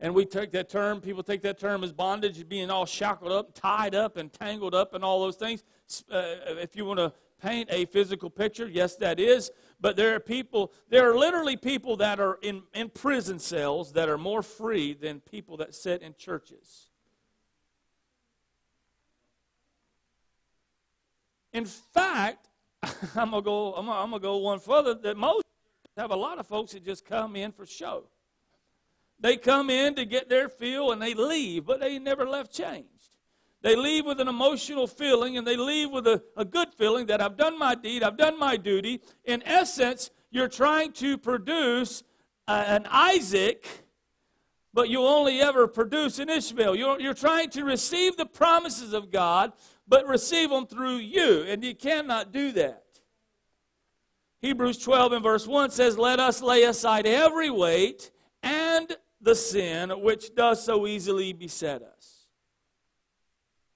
And 0.00 0.14
we 0.14 0.24
take 0.24 0.52
that 0.52 0.68
term, 0.68 1.00
people 1.00 1.24
take 1.24 1.42
that 1.42 1.58
term 1.58 1.82
as 1.82 1.92
bondage, 1.92 2.48
being 2.48 2.70
all 2.70 2.86
shackled 2.86 3.32
up, 3.32 3.52
tied 3.52 3.94
up, 3.96 4.16
and 4.16 4.32
tangled 4.32 4.74
up, 4.74 4.94
and 4.94 5.04
all 5.04 5.20
those 5.20 5.36
things. 5.36 5.64
Uh, 6.10 6.34
if 6.60 6.76
you 6.76 6.84
want 6.84 6.98
to 7.00 7.12
paint 7.42 7.68
a 7.72 7.84
physical 7.86 8.30
picture, 8.30 8.68
yes, 8.68 8.94
that 8.96 9.18
is. 9.18 9.50
But 9.80 9.96
there 9.96 10.14
are 10.14 10.20
people, 10.20 10.72
there 10.88 11.10
are 11.10 11.16
literally 11.16 11.56
people 11.56 11.96
that 11.96 12.20
are 12.20 12.38
in, 12.42 12.62
in 12.74 12.90
prison 12.90 13.40
cells 13.40 13.92
that 13.94 14.08
are 14.08 14.18
more 14.18 14.42
free 14.42 14.94
than 14.94 15.20
people 15.20 15.56
that 15.56 15.74
sit 15.74 16.02
in 16.02 16.14
churches. 16.16 16.86
In 21.52 21.64
fact, 21.64 22.48
I'm 23.16 23.30
gonna 23.30 23.42
go. 23.42 23.74
I'm 23.74 23.86
gonna, 23.86 23.98
I'm 24.00 24.10
gonna 24.10 24.22
go 24.22 24.36
one 24.36 24.60
further. 24.60 24.94
That 24.94 25.16
most 25.16 25.44
have 25.96 26.12
a 26.12 26.16
lot 26.16 26.38
of 26.38 26.46
folks 26.46 26.72
that 26.72 26.84
just 26.84 27.04
come 27.04 27.34
in 27.34 27.50
for 27.50 27.66
show. 27.66 28.04
They 29.20 29.36
come 29.36 29.68
in 29.70 29.94
to 29.96 30.04
get 30.04 30.28
their 30.28 30.48
feel 30.48 30.92
and 30.92 31.02
they 31.02 31.14
leave, 31.14 31.66
but 31.66 31.80
they 31.80 31.98
never 31.98 32.28
left 32.28 32.52
changed. 32.52 33.16
They 33.62 33.74
leave 33.74 34.06
with 34.06 34.20
an 34.20 34.28
emotional 34.28 34.86
feeling 34.86 35.36
and 35.36 35.46
they 35.46 35.56
leave 35.56 35.90
with 35.90 36.06
a, 36.06 36.22
a 36.36 36.44
good 36.44 36.72
feeling 36.74 37.06
that 37.06 37.20
I've 37.20 37.36
done 37.36 37.58
my 37.58 37.74
deed, 37.74 38.02
I've 38.02 38.16
done 38.16 38.38
my 38.38 38.56
duty. 38.56 39.00
In 39.24 39.42
essence, 39.44 40.10
you're 40.30 40.48
trying 40.48 40.92
to 40.92 41.18
produce 41.18 42.04
an 42.46 42.86
Isaac, 42.88 43.66
but 44.72 44.88
you 44.88 45.00
only 45.00 45.40
ever 45.40 45.66
produce 45.66 46.20
an 46.20 46.28
Ishmael. 46.28 46.76
You're, 46.76 47.00
you're 47.00 47.14
trying 47.14 47.50
to 47.50 47.64
receive 47.64 48.16
the 48.16 48.26
promises 48.26 48.92
of 48.92 49.10
God, 49.10 49.52
but 49.88 50.06
receive 50.06 50.50
them 50.50 50.66
through 50.66 50.98
you. 50.98 51.42
And 51.42 51.64
you 51.64 51.74
cannot 51.74 52.30
do 52.32 52.52
that. 52.52 52.84
Hebrews 54.40 54.78
12 54.78 55.12
and 55.12 55.22
verse 55.22 55.48
1 55.48 55.70
says, 55.70 55.98
Let 55.98 56.20
us 56.20 56.40
lay 56.40 56.62
aside 56.62 57.06
every 57.06 57.50
weight 57.50 58.12
and 58.42 58.96
the 59.20 59.34
sin 59.34 59.90
which 59.90 60.34
does 60.34 60.64
so 60.64 60.86
easily 60.86 61.32
beset 61.32 61.82
us. 61.82 62.26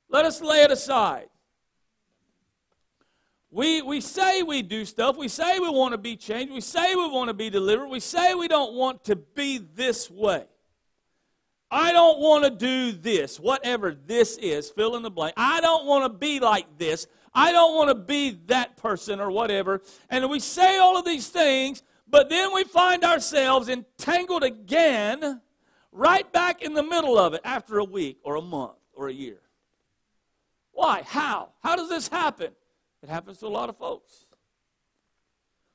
Let 0.09 0.24
us 0.24 0.40
lay 0.40 0.62
it 0.62 0.70
aside. 0.70 1.28
We, 3.51 3.82
we 3.82 4.01
say 4.01 4.43
we 4.43 4.62
do 4.62 4.84
stuff. 4.84 5.16
We 5.16 5.28
say 5.28 5.59
we 5.59 5.68
want 5.68 5.93
to 5.93 5.99
be 5.99 6.16
changed. 6.16 6.53
We 6.53 6.62
say 6.62 6.95
we 6.95 7.09
want 7.09 7.28
to 7.28 7.34
be 7.34 7.51
delivered. 7.51 7.88
We 7.88 8.01
say 8.01 8.34
we 8.34 8.49
don't 8.49 8.74
want 8.74 9.05
to 9.05 9.16
be 9.16 9.59
this 9.59 10.11
way. 10.11 10.47
I 11.70 11.93
don't 11.93 12.18
want 12.18 12.45
to 12.45 12.51
do 12.51 12.93
this, 12.93 13.40
whatever 13.40 13.95
this 13.95 14.36
is, 14.36 14.70
fill 14.70 14.95
in 14.97 15.03
the 15.03 15.11
blank. 15.11 15.32
I 15.38 15.62
don't 15.62 15.86
want 15.86 16.05
to 16.05 16.18
be 16.18 16.38
like 16.38 16.78
this. 16.78 17.07
I 17.34 17.51
don't 17.51 17.74
want 17.74 17.88
to 17.88 17.95
be 17.95 18.38
that 18.47 18.76
person 18.76 19.20
or 19.20 19.30
whatever. 19.30 19.82
And 20.11 20.28
we 20.28 20.38
say 20.38 20.76
all 20.78 20.99
of 20.99 21.07
these 21.07 21.28
things, 21.28 21.82
but 22.12 22.28
then 22.28 22.52
we 22.52 22.62
find 22.62 23.04
ourselves 23.04 23.70
entangled 23.70 24.44
again, 24.44 25.40
right 25.90 26.30
back 26.30 26.60
in 26.60 26.74
the 26.74 26.82
middle 26.82 27.18
of 27.18 27.32
it 27.32 27.40
after 27.42 27.78
a 27.78 27.84
week 27.84 28.18
or 28.22 28.36
a 28.36 28.42
month 28.42 28.76
or 28.92 29.08
a 29.08 29.12
year. 29.12 29.40
Why? 30.72 31.02
How? 31.06 31.48
How 31.62 31.74
does 31.74 31.88
this 31.88 32.08
happen? 32.08 32.52
It 33.02 33.08
happens 33.08 33.38
to 33.38 33.46
a 33.46 33.48
lot 33.48 33.70
of 33.70 33.78
folks. 33.78 34.26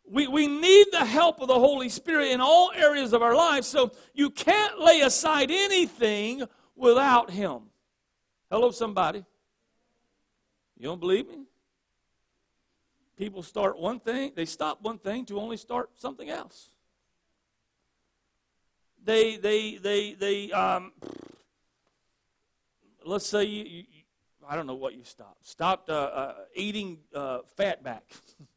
We, 0.09 0.27
we 0.27 0.47
need 0.47 0.87
the 0.91 1.03
help 1.03 1.41
of 1.41 1.47
the 1.47 1.55
Holy 1.55 1.89
Spirit 1.89 2.29
in 2.31 2.39
all 2.39 2.71
areas 2.73 3.13
of 3.13 3.23
our 3.23 3.35
lives, 3.35 3.67
so 3.67 3.91
you 4.13 4.29
can't 4.29 4.79
lay 4.79 5.01
aside 5.01 5.49
anything 5.49 6.43
without 6.75 7.31
Him. 7.31 7.61
Hello, 8.51 8.69
somebody. 8.69 9.25
You 10.77 10.85
don't 10.85 10.99
believe 10.99 11.27
me? 11.27 11.46
People 13.17 13.41
start 13.41 13.79
one 13.79 13.99
thing, 13.99 14.33
they 14.35 14.45
stop 14.45 14.81
one 14.81 14.99
thing 14.99 15.25
to 15.25 15.39
only 15.39 15.57
start 15.57 15.89
something 15.97 16.29
else. 16.29 16.69
They, 19.03 19.37
they, 19.37 19.75
they, 19.75 20.13
they, 20.13 20.51
um, 20.51 20.91
let's 23.05 23.25
say 23.25 23.45
you, 23.45 23.63
you 23.63 23.83
I 24.49 24.55
don't 24.55 24.65
know 24.65 24.75
what 24.75 24.93
you 24.93 25.03
stopped. 25.03 25.45
Stopped 25.45 25.89
uh, 25.89 25.93
uh, 25.93 26.33
eating 26.55 26.99
uh, 27.13 27.39
fat 27.57 27.83
back. 27.83 28.03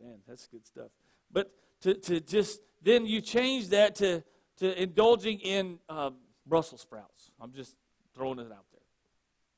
Man, 0.00 0.18
that's 0.26 0.48
good 0.48 0.66
stuff. 0.66 0.90
But 1.30 1.52
to, 1.82 1.94
to 1.94 2.20
just, 2.20 2.60
then 2.82 3.06
you 3.06 3.20
change 3.20 3.68
that 3.68 3.94
to, 3.96 4.24
to 4.58 4.82
indulging 4.82 5.38
in 5.38 5.78
uh, 5.88 6.10
Brussels 6.46 6.80
sprouts. 6.80 7.30
I'm 7.40 7.52
just 7.52 7.76
throwing 8.14 8.40
it 8.40 8.50
out 8.50 8.64
there. 8.72 8.81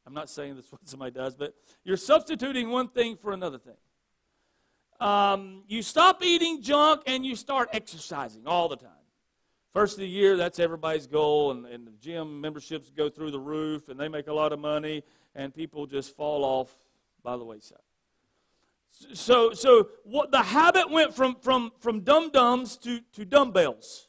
I'm 0.06 0.14
not 0.14 0.28
saying 0.28 0.54
that's 0.54 0.70
what 0.70 0.86
somebody 0.86 1.12
does, 1.12 1.36
but 1.36 1.54
you're 1.84 1.96
substituting 1.96 2.70
one 2.70 2.88
thing 2.88 3.16
for 3.16 3.32
another 3.32 3.58
thing. 3.58 3.76
Um, 5.00 5.64
you 5.66 5.82
stop 5.82 6.22
eating 6.22 6.62
junk 6.62 7.02
and 7.06 7.24
you 7.24 7.36
start 7.36 7.68
exercising 7.72 8.46
all 8.46 8.68
the 8.68 8.76
time. 8.76 8.90
First 9.72 9.94
of 9.94 10.00
the 10.00 10.08
year, 10.08 10.36
that's 10.36 10.60
everybody's 10.60 11.08
goal, 11.08 11.50
and, 11.50 11.66
and 11.66 11.84
the 11.84 11.90
gym 12.00 12.40
memberships 12.40 12.92
go 12.92 13.08
through 13.08 13.32
the 13.32 13.40
roof, 13.40 13.88
and 13.88 13.98
they 13.98 14.06
make 14.06 14.28
a 14.28 14.32
lot 14.32 14.52
of 14.52 14.60
money, 14.60 15.02
and 15.34 15.52
people 15.52 15.86
just 15.86 16.14
fall 16.14 16.44
off 16.44 16.72
by 17.24 17.36
the 17.36 17.44
wayside. 17.44 17.78
So, 19.12 19.52
so 19.52 19.88
what 20.04 20.30
the 20.30 20.42
habit 20.42 20.88
went 20.88 21.12
from 21.12 21.34
from 21.40 21.72
from 21.80 22.02
dum 22.02 22.30
dums 22.30 22.76
to 22.78 23.00
to 23.14 23.24
dumbbells, 23.24 24.06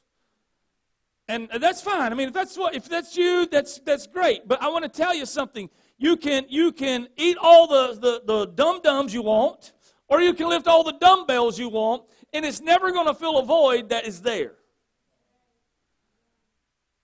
and 1.28 1.50
that's 1.60 1.82
fine. 1.82 2.12
I 2.12 2.16
mean, 2.16 2.28
if 2.28 2.34
that's 2.36 2.56
what 2.56 2.76
if 2.76 2.88
that's 2.88 3.18
you, 3.18 3.48
that's 3.48 3.80
that's 3.80 4.06
great. 4.06 4.48
But 4.48 4.62
I 4.62 4.68
want 4.68 4.84
to 4.84 4.90
tell 4.90 5.16
you 5.16 5.26
something. 5.26 5.72
You 5.98 6.18
can 6.18 6.46
you 6.50 6.72
can 6.72 7.08
eat 7.18 7.38
all 7.40 7.68
the 7.68 8.00
the, 8.00 8.22
the 8.26 8.46
dum 8.48 8.82
dums 8.84 9.14
you 9.14 9.22
want, 9.22 9.74
or 10.08 10.22
you 10.22 10.34
can 10.34 10.50
lift 10.50 10.68
all 10.68 10.84
the 10.84 10.94
dumbbells 10.94 11.58
you 11.58 11.70
want, 11.70 12.04
and 12.34 12.46
it's 12.46 12.62
never 12.62 12.92
going 12.92 13.08
to 13.08 13.14
fill 13.14 13.38
a 13.38 13.46
void 13.46 13.90
that 13.90 14.06
is 14.06 14.22
there. 14.22 14.56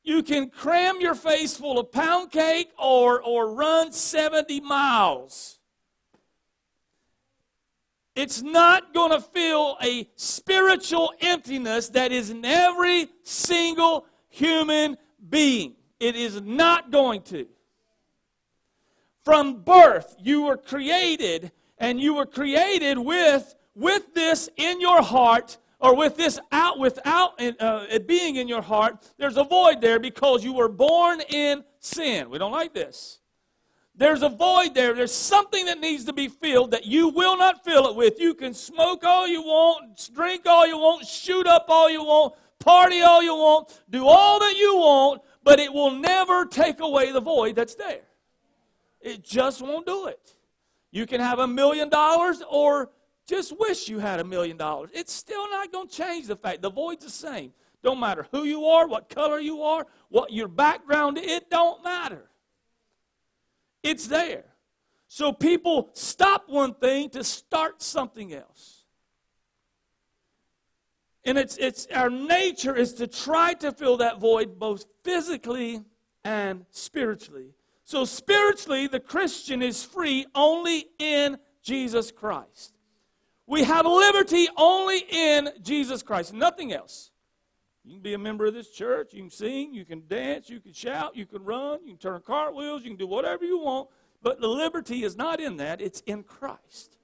You 0.04 0.24
can 0.24 0.50
cram 0.50 1.00
your 1.00 1.16
face 1.16 1.56
full 1.56 1.80
of 1.80 1.92
pound 1.92 2.32
cake 2.32 2.72
or, 2.78 3.22
or 3.22 3.54
run 3.54 3.92
70 3.92 4.60
miles. 4.62 5.60
It's 8.16 8.42
not 8.42 8.94
going 8.94 9.12
to 9.12 9.22
fill 9.22 9.78
a 9.82 10.10
spiritual 10.16 11.14
emptiness 11.22 11.89
that 11.89 12.12
is 12.12 12.30
in 12.30 12.44
every 12.44 13.08
single 13.24 14.06
human 14.28 14.98
being. 15.30 15.76
It 16.00 16.16
is 16.16 16.42
not 16.42 16.92
going 16.92 17.22
to. 17.24 17.48
From 19.24 19.62
birth, 19.62 20.16
you 20.20 20.44
were 20.44 20.58
created, 20.58 21.52
and 21.78 22.00
you 22.00 22.16
were 22.16 22.26
created 22.26 22.98
with, 22.98 23.56
with 23.76 24.14
this 24.14 24.50
in 24.58 24.82
your 24.82 25.02
heart 25.02 25.58
or 25.82 25.96
with 25.96 26.16
this 26.16 26.40
out 26.52 26.80
without 26.80 27.42
uh, 27.42 27.86
it 27.90 28.08
being 28.08 28.36
in 28.36 28.48
your 28.48 28.62
heart, 28.62 29.10
there's 29.18 29.38
a 29.38 29.44
void 29.44 29.82
there 29.82 30.00
because 30.00 30.44
you 30.44 30.54
were 30.54 30.70
born 30.70 31.22
in 31.30 31.64
sin. 31.80 32.30
We 32.30 32.38
don't 32.38 32.52
like 32.52 32.74
this. 32.74 33.20
There's 33.96 34.22
a 34.22 34.30
void 34.30 34.74
there. 34.74 34.94
There's 34.94 35.14
something 35.14 35.66
that 35.66 35.80
needs 35.80 36.06
to 36.06 36.14
be 36.14 36.28
filled 36.28 36.72
that 36.72 36.86
you 36.86 37.10
will 37.10 37.36
not 37.36 37.64
fill 37.64 37.88
it 37.88 37.96
with. 37.96 38.20
You 38.20 38.36
can 38.36 38.54
smoke 38.54 39.04
all 39.04 39.28
you 39.28 39.42
want, 39.42 40.10
drink 40.14 40.44
all 40.46 40.66
you 40.68 40.78
want, 40.78 41.06
shoot 41.06 41.48
up 41.48 41.66
all 41.68 41.90
you 41.90 42.04
want, 42.04 42.36
party 42.60 43.02
all 43.02 43.22
you 43.22 43.36
want, 43.36 43.82
do 43.90 44.08
all 44.08 44.40
that 44.40 44.56
you 44.58 44.76
want, 44.76 45.22
but 45.44 45.60
it 45.60 45.74
will 45.74 45.92
never 45.92 46.46
take 46.46 46.80
away 46.80 47.12
the 47.12 47.22
void 47.22 47.56
that's 47.56 47.76
there. 47.76 48.02
It 49.02 49.24
just 49.24 49.62
won't 49.62 49.86
do 49.86 50.08
it. 50.08 50.36
You 50.91 51.06
can 51.06 51.22
have 51.22 51.39
a 51.39 51.47
million 51.47 51.89
dollars 51.89 52.43
or 52.49 52.91
just 53.28 53.58
wish 53.58 53.88
you 53.88 53.99
had 53.99 54.20
a 54.20 54.24
million 54.24 54.58
dollars. 54.58 54.89
It's 54.93 55.14
still 55.14 55.49
not 55.49 55.72
going 55.72 55.88
to 55.88 55.95
change 55.95 56.28
the 56.28 56.36
fact 56.36 56.62
the 56.62 56.70
void's 56.70 57.06
the 57.06 57.12
same. 57.12 57.54
Don't 57.82 57.99
matter 57.99 58.28
who 58.32 58.43
you 58.43 58.66
are, 58.66 58.88
what 58.88 59.10
color 59.10 59.39
you 59.39 59.64
are, 59.64 59.88
what 60.10 60.32
your 60.32 60.47
background, 60.47 61.18
it 61.18 61.49
don't 61.49 61.84
matter. 61.84 62.30
It's 63.82 64.08
there. 64.08 64.43
So 65.08 65.34
people 65.34 65.89
stop 65.93 66.47
one 66.47 66.74
thing 66.74 67.10
to 67.12 67.24
start 67.24 67.82
something 67.82 68.34
else. 68.34 68.84
And 71.24 71.38
it's, 71.38 71.58
it's 71.58 71.88
our 71.93 72.10
nature 72.10 72.76
is 72.76 72.93
to 72.95 73.08
try 73.08 73.54
to 73.56 73.72
fill 73.72 73.97
that 73.97 74.20
void 74.20 74.58
both 74.58 74.86
physically 75.04 75.82
and 76.24 76.66
spiritually. 76.72 77.54
So 77.92 78.06
spiritually, 78.06 78.88
the 78.88 79.02
Christian 79.02 79.62
is 79.62 79.84
free 79.84 80.26
only 80.34 80.88
in 80.98 81.38
Jesus 81.62 82.10
Christ. 82.10 82.78
We 83.46 83.66
have 83.66 83.86
liberty 83.86 84.48
only 84.56 85.04
in 85.10 85.50
Jesus 85.62 86.02
Christ, 86.02 86.34
nothing 86.34 86.72
else. 86.72 87.12
You 87.84 87.96
can 87.96 88.02
be 88.02 88.14
a 88.14 88.18
member 88.18 88.46
of 88.46 88.54
this 88.54 88.70
church, 88.70 89.14
you 89.14 89.24
can 89.24 89.30
sing, 89.30 89.74
you 89.74 89.84
can 89.84 90.04
dance, 90.08 90.50
you 90.50 90.62
can 90.62 90.72
shout, 90.72 91.18
you 91.18 91.26
can 91.26 91.44
run, 91.44 91.82
you 91.84 91.89
can 91.89 91.98
turn 91.98 92.22
cartwheels, 92.26 92.84
you 92.84 92.92
can 92.92 92.98
do 92.98 93.08
whatever 93.08 93.44
you 93.44 93.60
want, 93.60 93.89
but 94.24 94.39
the 94.39 94.48
liberty 94.48 95.04
is 95.04 95.18
not 95.18 95.42
in 95.42 95.58
that, 95.58 95.82
it's 95.82 96.00
in 96.06 96.24
Christ. 96.24 96.98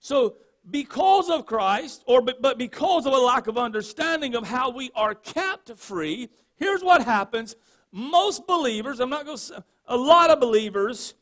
So, 0.00 0.38
because 0.68 1.30
of 1.30 1.46
Christ, 1.46 2.02
or 2.08 2.20
but, 2.20 2.58
because 2.58 3.06
of 3.06 3.12
a 3.12 3.18
lack 3.18 3.46
of 3.46 3.56
understanding 3.56 4.34
of 4.34 4.44
how 4.44 4.70
we 4.70 4.90
are 4.96 5.14
kept 5.14 5.78
free, 5.78 6.30
here's 6.56 6.82
what 6.82 7.04
happens. 7.04 7.54
Most 7.96 8.48
believers, 8.48 8.98
I'm 8.98 9.08
not 9.08 9.24
going 9.24 9.36
to 9.36 9.42
say, 9.42 9.54
a 9.86 9.96
lot 9.96 10.28
of 10.30 10.40
believers 10.40 11.14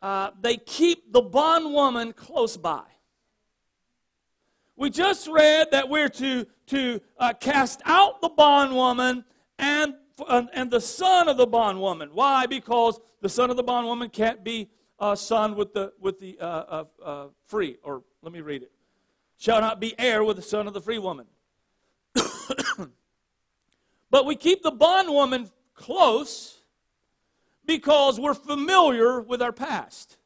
uh, 0.00 0.30
they 0.40 0.56
keep 0.56 1.12
the 1.12 1.20
bondwoman 1.20 2.12
close 2.12 2.56
by. 2.56 2.84
We 4.76 4.88
just 4.88 5.26
read 5.26 5.72
that 5.72 5.88
we're 5.88 6.08
to, 6.08 6.46
to 6.68 7.00
uh, 7.18 7.32
cast 7.40 7.82
out 7.86 8.20
the 8.22 8.28
bondwoman 8.28 9.24
and, 9.58 9.94
uh, 10.28 10.44
and 10.54 10.70
the 10.70 10.80
son 10.80 11.28
of 11.28 11.36
the 11.36 11.46
bondwoman. 11.46 12.10
Why? 12.12 12.46
Because 12.46 13.00
the 13.20 13.28
son 13.28 13.50
of 13.50 13.56
the 13.56 13.64
bondwoman 13.64 14.10
can't 14.10 14.44
be 14.44 14.70
a 15.00 15.16
son 15.16 15.56
with 15.56 15.74
the, 15.74 15.92
with 15.98 16.20
the 16.20 16.38
uh, 16.40 16.44
uh, 16.44 16.84
uh, 17.04 17.26
free. 17.46 17.78
Or 17.82 18.04
let 18.22 18.32
me 18.32 18.42
read 18.42 18.62
it. 18.62 18.70
Shall 19.38 19.60
not 19.60 19.80
be 19.80 19.98
heir 19.98 20.22
with 20.22 20.36
the 20.36 20.42
son 20.42 20.68
of 20.68 20.72
the 20.72 20.80
free 20.80 21.00
woman. 21.00 21.26
but 24.10 24.24
we 24.24 24.36
keep 24.36 24.62
the 24.62 24.70
bondwoman 24.70 25.50
close 25.80 26.60
because 27.66 28.20
we're 28.20 28.34
familiar 28.34 29.20
with 29.20 29.40
our 29.40 29.52
past. 29.52 30.18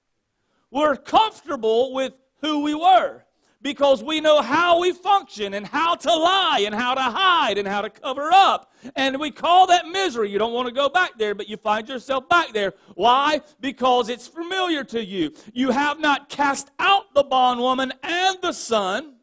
We're 0.71 0.97
comfortable 0.97 1.95
with 1.95 2.13
who 2.41 2.63
we 2.63 2.75
were 2.75 3.23
because 3.63 4.03
we 4.03 4.21
know 4.21 4.43
how 4.43 4.81
we 4.81 4.93
function 4.93 5.55
and 5.55 5.67
how 5.67 5.95
to 5.95 6.15
lie 6.15 6.65
and 6.67 6.75
how 6.75 6.95
to 6.95 7.01
hide 7.01 7.57
and 7.57 7.67
how 7.67 7.81
to 7.81 7.89
cover 7.89 8.31
up. 8.33 8.73
And 8.97 9.19
we 9.19 9.31
call 9.31 9.69
that 9.69 9.87
misery. 9.87 10.31
You 10.31 10.39
don't 10.39 10.53
want 10.53 10.69
to 10.69 10.75
go 10.75 10.89
back 10.89 11.13
there, 11.17 11.35
but 11.35 11.49
you 11.49 11.57
find 11.57 11.89
yourself 11.89 12.29
back 12.29 12.53
there. 12.53 12.75
Why? 12.95 13.41
Because 13.61 14.09
it's 14.09 14.27
familiar 14.27 14.85
to 14.85 15.03
you. 15.03 15.33
You 15.53 15.71
have 15.71 16.01
not 16.01 16.29
cast 16.29 16.71
out 16.79 17.15
the 17.15 17.23
bondwoman 17.23 17.93
and 18.03 18.37
the 18.43 18.53
son, 18.53 19.15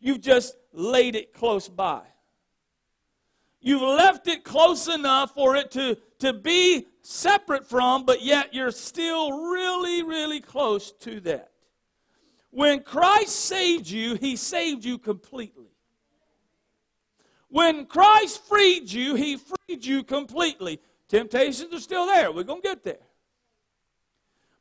you've 0.00 0.20
just 0.20 0.56
laid 0.72 1.16
it 1.16 1.34
close 1.34 1.68
by. 1.68 2.02
You've 3.68 3.82
left 3.82 4.26
it 4.28 4.44
close 4.44 4.88
enough 4.88 5.34
for 5.34 5.54
it 5.54 5.70
to, 5.72 5.98
to 6.20 6.32
be 6.32 6.86
separate 7.02 7.66
from, 7.66 8.06
but 8.06 8.22
yet 8.22 8.54
you're 8.54 8.70
still 8.70 9.50
really, 9.50 10.02
really 10.02 10.40
close 10.40 10.90
to 11.00 11.20
that. 11.20 11.50
When 12.48 12.82
Christ 12.82 13.36
saved 13.36 13.86
you, 13.86 14.14
He 14.14 14.36
saved 14.36 14.86
you 14.86 14.96
completely. 14.96 15.68
When 17.50 17.84
Christ 17.84 18.42
freed 18.48 18.90
you, 18.90 19.16
He 19.16 19.36
freed 19.36 19.84
you 19.84 20.02
completely. 20.02 20.80
Temptations 21.06 21.74
are 21.74 21.78
still 21.78 22.06
there. 22.06 22.32
We're 22.32 22.44
going 22.44 22.62
to 22.62 22.68
get 22.68 22.82
there. 22.82 23.04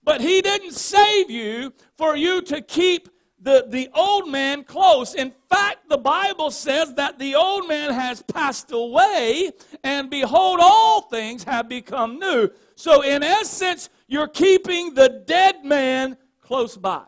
But 0.04 0.20
He 0.20 0.42
didn't 0.42 0.74
save 0.74 1.32
you 1.32 1.72
for 1.96 2.18
you 2.18 2.42
to 2.42 2.60
keep 2.60 3.08
the, 3.40 3.66
the 3.68 3.90
old 3.94 4.30
man 4.30 4.64
close. 4.64 5.14
In 5.14 5.32
fact, 5.50 5.90
the 5.90 5.98
Bible 5.98 6.50
says 6.52 6.94
that 6.96 7.20
the 7.20 7.36
old 7.36 7.68
man 7.68 7.94
has 7.94 8.22
passed 8.24 8.72
away, 8.72 9.52
and 9.84 10.10
behold, 10.10 10.60
all 10.62 11.02
things 11.02 11.44
have 11.44 11.70
become 11.70 12.20
new. 12.20 12.50
So, 12.76 13.02
in 13.02 13.24
essence, 13.24 13.90
you're 14.08 14.28
keeping 14.28 14.94
the 14.94 15.24
dead 15.26 15.64
man 15.64 16.18
close 16.42 16.76
by. 16.78 17.04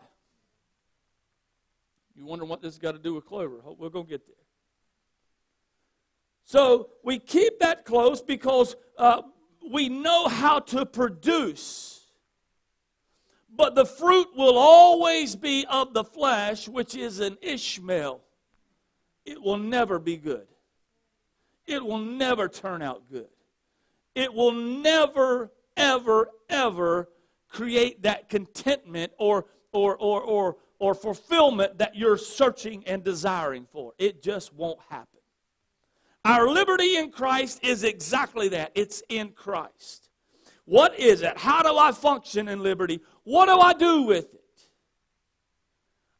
You 2.14 2.26
wonder 2.26 2.44
what 2.44 2.62
this 2.62 2.78
got 2.78 2.92
to 2.92 2.98
do 2.98 3.14
with 3.14 3.26
clover? 3.26 3.56
We're 3.78 3.88
going 3.88 4.06
to 4.06 4.10
get 4.10 4.26
there. 4.26 4.36
So, 6.44 6.90
we 7.02 7.18
keep 7.18 7.58
that 7.60 7.84
close 7.84 8.22
because 8.22 8.76
uh, 8.98 9.22
we 9.68 9.88
know 9.88 10.28
how 10.28 10.60
to 10.60 10.86
produce 10.86 11.89
but 13.60 13.74
the 13.74 13.84
fruit 13.84 14.28
will 14.34 14.56
always 14.56 15.36
be 15.36 15.66
of 15.68 15.92
the 15.92 16.02
flesh, 16.02 16.66
which 16.66 16.94
is 16.94 17.20
an 17.20 17.36
Ishmael. 17.42 18.22
It 19.26 19.42
will 19.42 19.58
never 19.58 19.98
be 19.98 20.16
good. 20.16 20.46
It 21.66 21.84
will 21.84 21.98
never 21.98 22.48
turn 22.48 22.80
out 22.80 23.02
good. 23.12 23.28
It 24.14 24.32
will 24.32 24.52
never, 24.52 25.52
ever, 25.76 26.30
ever 26.48 27.10
create 27.50 28.00
that 28.04 28.30
contentment 28.30 29.12
or, 29.18 29.44
or, 29.72 29.94
or, 29.94 30.22
or, 30.22 30.56
or 30.78 30.94
fulfillment 30.94 31.76
that 31.76 31.94
you're 31.94 32.16
searching 32.16 32.82
and 32.86 33.04
desiring 33.04 33.66
for. 33.70 33.92
It 33.98 34.22
just 34.22 34.54
won't 34.54 34.80
happen. 34.88 35.20
Our 36.24 36.48
liberty 36.48 36.96
in 36.96 37.10
Christ 37.10 37.60
is 37.62 37.84
exactly 37.84 38.48
that 38.48 38.72
it's 38.74 39.02
in 39.10 39.32
Christ. 39.32 40.09
What 40.70 41.00
is 41.00 41.22
it? 41.22 41.36
How 41.36 41.64
do 41.64 41.76
I 41.76 41.90
function 41.90 42.46
in 42.46 42.62
liberty? 42.62 43.00
What 43.24 43.46
do 43.46 43.58
I 43.58 43.72
do 43.72 44.02
with 44.02 44.32
it? 44.32 44.62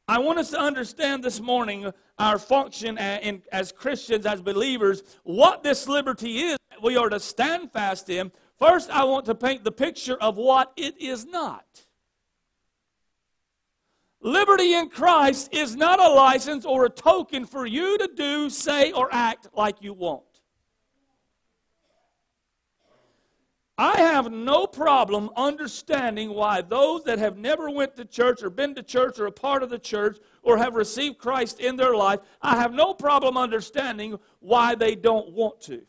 I 0.09 0.19
want 0.19 0.41
us 0.41 0.51
to 0.51 0.59
understand 0.59 1.23
this 1.23 1.41
morning 1.41 1.93
our 2.19 2.37
function 2.37 2.99
as 2.99 3.71
Christians, 3.71 4.27
as 4.27 4.43
believers, 4.43 5.05
what 5.23 5.63
this 5.63 5.87
liberty 5.87 6.39
is 6.41 6.57
we 6.83 6.97
are 6.97 7.09
to 7.09 7.21
stand 7.21 7.71
fast 7.71 8.11
in. 8.11 8.33
First, 8.59 8.91
I 8.91 9.05
want 9.05 9.25
to 9.27 9.37
paint 9.37 9.63
the 9.63 9.71
picture 9.71 10.17
of 10.17 10.37
what 10.37 10.73
it 10.77 11.01
is 11.01 11.27
not. 11.27 11.87
Liberty 14.21 14.75
in 14.75 14.89
Christ 14.89 15.51
is 15.55 15.77
not 15.77 16.01
a 16.01 16.13
license 16.13 16.65
or 16.65 16.87
a 16.87 16.91
token 16.91 17.47
for 17.47 17.67
you 17.67 17.99
to 17.99 18.11
do, 18.17 18.51
say, 18.51 18.91
or 18.91 19.09
act 19.13 19.47
like 19.55 19.77
you 19.81 19.93
want. 19.93 20.25
I 23.83 23.97
have 23.97 24.31
no 24.31 24.67
problem 24.67 25.31
understanding 25.37 26.35
why 26.35 26.61
those 26.61 27.03
that 27.05 27.19
have 27.19 27.39
never 27.39 27.71
went 27.71 27.97
to 27.97 28.05
church 28.05 28.43
or 28.43 28.51
been 28.51 28.75
to 28.75 28.83
church 28.83 29.19
or 29.19 29.25
a 29.25 29.33
part 29.33 29.63
of 29.63 29.71
the 29.71 29.79
church 29.79 30.19
or 30.43 30.59
have 30.59 30.75
received 30.75 31.17
Christ 31.17 31.61
in 31.61 31.77
their 31.77 31.95
life, 31.95 32.21
I 32.43 32.57
have 32.57 32.75
no 32.75 32.93
problem 32.93 33.39
understanding 33.39 34.19
why 34.41 34.75
they 34.75 34.97
don't 34.97 35.33
want 35.33 35.63
to. 35.63 35.81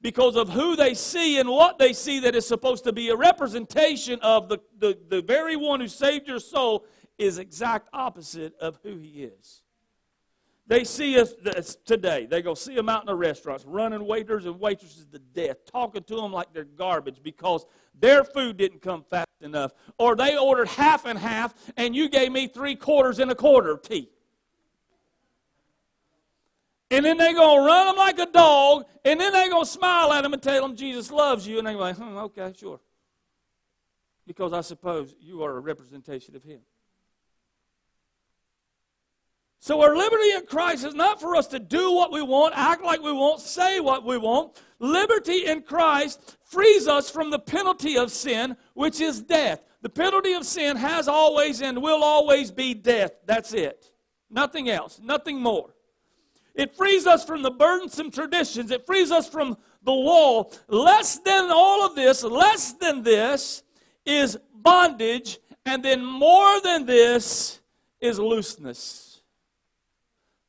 Because 0.00 0.36
of 0.36 0.50
who 0.50 0.76
they 0.76 0.94
see 0.94 1.40
and 1.40 1.48
what 1.48 1.78
they 1.78 1.92
see 1.92 2.20
that 2.20 2.36
is 2.36 2.46
supposed 2.46 2.84
to 2.84 2.92
be 2.92 3.08
a 3.08 3.16
representation 3.16 4.20
of 4.22 4.48
the, 4.48 4.60
the, 4.78 4.96
the 5.08 5.22
very 5.22 5.56
one 5.56 5.80
who 5.80 5.88
saved 5.88 6.28
your 6.28 6.38
soul 6.38 6.84
is 7.18 7.38
exact 7.38 7.88
opposite 7.92 8.54
of 8.60 8.78
who 8.84 8.98
he 8.98 9.24
is. 9.24 9.62
They 10.68 10.82
see 10.82 11.18
us 11.18 11.34
today. 11.84 12.26
They 12.26 12.42
go 12.42 12.54
see 12.54 12.74
them 12.74 12.88
out 12.88 13.02
in 13.02 13.06
the 13.06 13.14
restaurants, 13.14 13.64
running 13.64 14.04
waiters 14.04 14.46
and 14.46 14.58
waitresses 14.58 15.06
to 15.12 15.18
death, 15.18 15.58
talking 15.70 16.02
to 16.02 16.16
them 16.16 16.32
like 16.32 16.52
they're 16.52 16.64
garbage 16.64 17.22
because 17.22 17.64
their 17.98 18.24
food 18.24 18.56
didn't 18.56 18.82
come 18.82 19.04
fast 19.08 19.28
enough. 19.40 19.72
Or 19.96 20.16
they 20.16 20.36
ordered 20.36 20.68
half 20.68 21.06
and 21.06 21.18
half, 21.18 21.54
and 21.76 21.94
you 21.94 22.08
gave 22.08 22.32
me 22.32 22.48
three 22.48 22.74
quarters 22.74 23.20
and 23.20 23.30
a 23.30 23.34
quarter 23.34 23.76
tea. 23.76 24.10
And 26.90 27.04
then 27.04 27.16
they're 27.16 27.34
going 27.34 27.60
to 27.60 27.66
run 27.66 27.86
them 27.86 27.96
like 27.96 28.18
a 28.18 28.26
dog, 28.26 28.86
and 29.04 29.20
then 29.20 29.32
they're 29.32 29.50
going 29.50 29.64
to 29.64 29.70
smile 29.70 30.12
at 30.12 30.22
them 30.22 30.32
and 30.32 30.42
tell 30.42 30.62
them 30.62 30.76
Jesus 30.76 31.10
loves 31.12 31.46
you. 31.46 31.58
And 31.58 31.66
they're 31.66 31.74
like, 31.74 31.96
hmm, 31.96 32.16
okay, 32.16 32.52
sure. 32.56 32.80
Because 34.26 34.52
I 34.52 34.60
suppose 34.62 35.14
you 35.20 35.44
are 35.44 35.56
a 35.56 35.60
representation 35.60 36.34
of 36.34 36.42
Him. 36.42 36.60
So, 39.58 39.80
our 39.80 39.96
liberty 39.96 40.30
in 40.32 40.46
Christ 40.46 40.84
is 40.84 40.94
not 40.94 41.20
for 41.20 41.34
us 41.34 41.46
to 41.48 41.58
do 41.58 41.92
what 41.92 42.12
we 42.12 42.22
want, 42.22 42.54
act 42.56 42.82
like 42.82 43.02
we 43.02 43.12
want, 43.12 43.40
say 43.40 43.80
what 43.80 44.04
we 44.04 44.18
want. 44.18 44.62
Liberty 44.78 45.46
in 45.46 45.62
Christ 45.62 46.36
frees 46.44 46.86
us 46.86 47.10
from 47.10 47.30
the 47.30 47.38
penalty 47.38 47.96
of 47.96 48.12
sin, 48.12 48.56
which 48.74 49.00
is 49.00 49.22
death. 49.22 49.62
The 49.82 49.88
penalty 49.88 50.32
of 50.34 50.44
sin 50.44 50.76
has 50.76 51.08
always 51.08 51.62
and 51.62 51.82
will 51.82 52.04
always 52.04 52.50
be 52.50 52.74
death. 52.74 53.12
That's 53.24 53.54
it. 53.54 53.90
Nothing 54.30 54.68
else, 54.68 55.00
nothing 55.02 55.40
more. 55.40 55.70
It 56.54 56.74
frees 56.74 57.06
us 57.06 57.24
from 57.24 57.42
the 57.42 57.50
burdensome 57.50 58.10
traditions, 58.10 58.70
it 58.70 58.86
frees 58.86 59.10
us 59.10 59.28
from 59.28 59.56
the 59.82 59.92
law. 59.92 60.50
Less 60.68 61.18
than 61.18 61.50
all 61.50 61.84
of 61.84 61.94
this, 61.94 62.22
less 62.24 62.72
than 62.72 63.02
this 63.02 63.62
is 64.04 64.38
bondage, 64.54 65.38
and 65.64 65.84
then 65.84 66.04
more 66.04 66.60
than 66.60 66.86
this 66.86 67.60
is 68.00 68.18
looseness. 68.18 69.05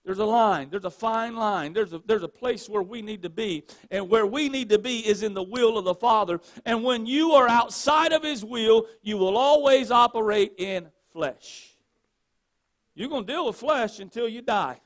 There's 0.08 0.20
a 0.20 0.26
line. 0.26 0.70
There's 0.70 0.86
a 0.86 0.90
fine 0.90 1.36
line. 1.36 1.74
There's 1.74 1.92
a, 1.92 2.02
there's 2.06 2.24
a 2.24 2.30
place 2.30 2.70
where 2.70 2.82
we 2.82 3.02
need 3.02 3.24
to 3.24 3.30
be. 3.30 3.66
And 3.92 4.08
where 4.08 4.26
we 4.26 4.48
need 4.48 4.70
to 4.70 4.80
be 4.80 5.06
is 5.06 5.22
in 5.22 5.34
the 5.34 5.44
will 5.44 5.78
of 5.78 5.84
the 5.84 5.94
Father. 5.94 6.40
And 6.66 6.82
when 6.82 7.06
you 7.06 7.34
are 7.34 7.50
outside 7.50 8.14
of 8.14 8.24
His 8.24 8.46
will, 8.46 8.86
you 9.02 9.18
will 9.18 9.36
always 9.36 9.92
operate 9.92 10.54
in 10.60 10.88
flesh. 11.12 11.76
You're 12.96 13.10
going 13.10 13.26
to 13.26 13.34
deal 13.34 13.48
with 13.48 13.58
flesh 13.58 14.00
until 14.00 14.30
you 14.30 14.42
die. 14.42 14.80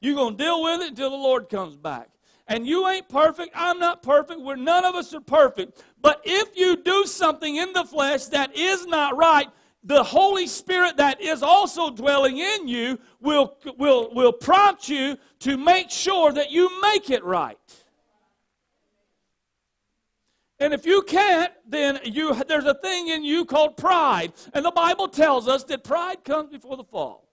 You're 0.00 0.14
going 0.14 0.38
to 0.38 0.42
deal 0.42 0.62
with 0.62 0.80
it 0.80 0.88
until 0.88 1.10
the 1.10 1.16
Lord 1.16 1.50
comes 1.50 1.76
back. 1.76 2.08
And 2.48 2.66
you 2.66 2.88
ain't 2.88 3.10
perfect. 3.10 3.52
I'm 3.54 3.78
not 3.78 4.02
perfect. 4.02 4.40
We're 4.40 4.56
none 4.56 4.86
of 4.86 4.94
us 4.94 5.12
are 5.12 5.20
perfect. 5.20 5.84
But 6.00 6.22
if 6.24 6.56
you 6.56 6.82
do 6.82 7.04
something 7.04 7.56
in 7.56 7.74
the 7.74 7.84
flesh 7.84 8.24
that 8.26 8.56
is 8.56 8.86
not 8.86 9.18
right, 9.18 9.50
the 9.84 10.02
Holy 10.02 10.46
Spirit 10.46 10.96
that 10.96 11.20
is 11.20 11.42
also 11.42 11.90
dwelling 11.90 12.38
in 12.38 12.66
you 12.66 12.98
will, 13.20 13.56
will, 13.78 14.12
will 14.14 14.32
prompt 14.32 14.88
you 14.88 15.16
to 15.40 15.56
make 15.58 15.90
sure 15.90 16.32
that 16.32 16.50
you 16.50 16.80
make 16.80 17.10
it 17.10 17.22
right. 17.22 17.58
And 20.58 20.72
if 20.72 20.86
you 20.86 21.02
can't, 21.02 21.52
then 21.68 21.98
you, 22.04 22.34
there's 22.48 22.64
a 22.64 22.74
thing 22.74 23.08
in 23.08 23.22
you 23.22 23.44
called 23.44 23.76
pride. 23.76 24.32
And 24.54 24.64
the 24.64 24.70
Bible 24.70 25.08
tells 25.08 25.48
us 25.48 25.64
that 25.64 25.84
pride 25.84 26.24
comes 26.24 26.50
before 26.50 26.76
the 26.76 26.84
fall. 26.84 27.28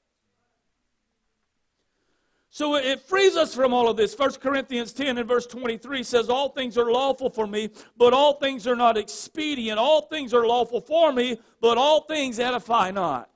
So 2.54 2.76
it 2.76 3.00
frees 3.00 3.38
us 3.38 3.56
from 3.56 3.74
all 3.74 3.90
of 3.90 3.96
this. 3.96 4.14
1 4.14 4.34
Corinthians 4.34 4.92
10 4.92 5.18
and 5.18 5.28
verse 5.28 5.48
23 5.48 6.04
says, 6.04 6.30
All 6.30 6.50
things 6.50 6.78
are 6.78 6.92
lawful 6.92 7.30
for 7.30 7.48
me, 7.48 7.70
but 7.96 8.12
all 8.12 8.34
things 8.34 8.68
are 8.68 8.76
not 8.76 8.98
expedient. 8.98 9.80
All 9.80 10.02
things 10.02 10.34
are 10.34 10.46
lawful 10.46 10.82
for 10.82 11.14
me, 11.14 11.40
but 11.62 11.78
all 11.78 12.02
things 12.02 12.40
edify 12.40 12.92
not. 12.92 13.30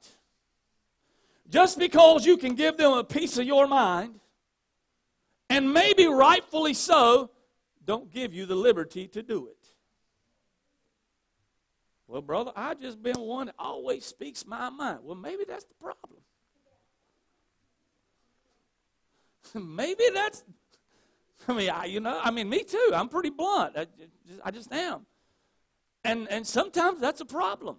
Just 1.49 1.79
because 1.79 2.25
you 2.25 2.35
can 2.35 2.55
give 2.55 2.75
them 2.75 2.91
a 2.91 3.05
piece 3.05 3.37
of 3.37 3.45
your 3.45 3.67
mind, 3.67 4.19
and 5.49 5.71
maybe 5.71 6.07
rightfully 6.07 6.73
so, 6.73 7.31
don't 7.85 8.11
give 8.11 8.33
you 8.33 8.45
the 8.45 8.55
liberty 8.55 9.07
to 9.07 9.23
do 9.23 9.47
it. 9.47 9.67
Well, 12.05 12.21
brother, 12.21 12.51
I 12.53 12.73
just 12.73 13.01
been 13.01 13.21
one 13.21 13.45
that 13.45 13.55
always 13.57 14.03
speaks 14.05 14.45
my 14.45 14.69
mind. 14.69 14.99
Well, 15.03 15.15
maybe 15.15 15.45
that's 15.47 15.63
the 15.63 15.75
problem. 15.75 16.19
maybe 19.61 20.03
that's, 20.13 20.43
I 21.47 21.53
mean, 21.53 21.69
I, 21.69 21.85
you 21.85 21.99
know, 21.99 22.19
I 22.21 22.31
mean, 22.31 22.49
me 22.49 22.63
too. 22.63 22.91
I'm 22.93 23.07
pretty 23.07 23.29
blunt. 23.29 23.77
I 23.77 23.85
just, 24.27 24.41
I 24.43 24.51
just 24.51 24.71
am. 24.71 25.05
And, 26.03 26.27
and 26.29 26.45
sometimes 26.45 26.99
that's 26.99 27.21
a 27.21 27.25
problem. 27.25 27.77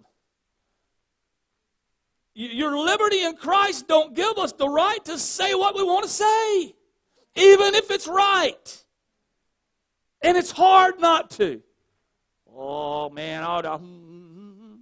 Your 2.33 2.77
liberty 2.77 3.23
in 3.23 3.35
Christ 3.35 3.87
don't 3.87 4.13
give 4.13 4.37
us 4.37 4.51
the 4.51 4.69
right 4.69 5.03
to 5.05 5.17
say 5.17 5.55
what 5.55 5.75
we 5.75 5.83
want 5.83 6.03
to 6.03 6.09
say, 6.09 6.75
even 7.35 7.73
if 7.73 7.89
it's 7.89 8.07
right. 8.07 8.85
And 10.21 10.37
it's 10.37 10.51
hard 10.51 10.99
not 10.99 11.31
to. 11.31 11.61
Oh, 12.55 13.09
man, 13.09 13.43
I, 13.43 13.59
hmm, 13.61 13.85
hmm, 13.85 14.51
hmm, 14.51 14.75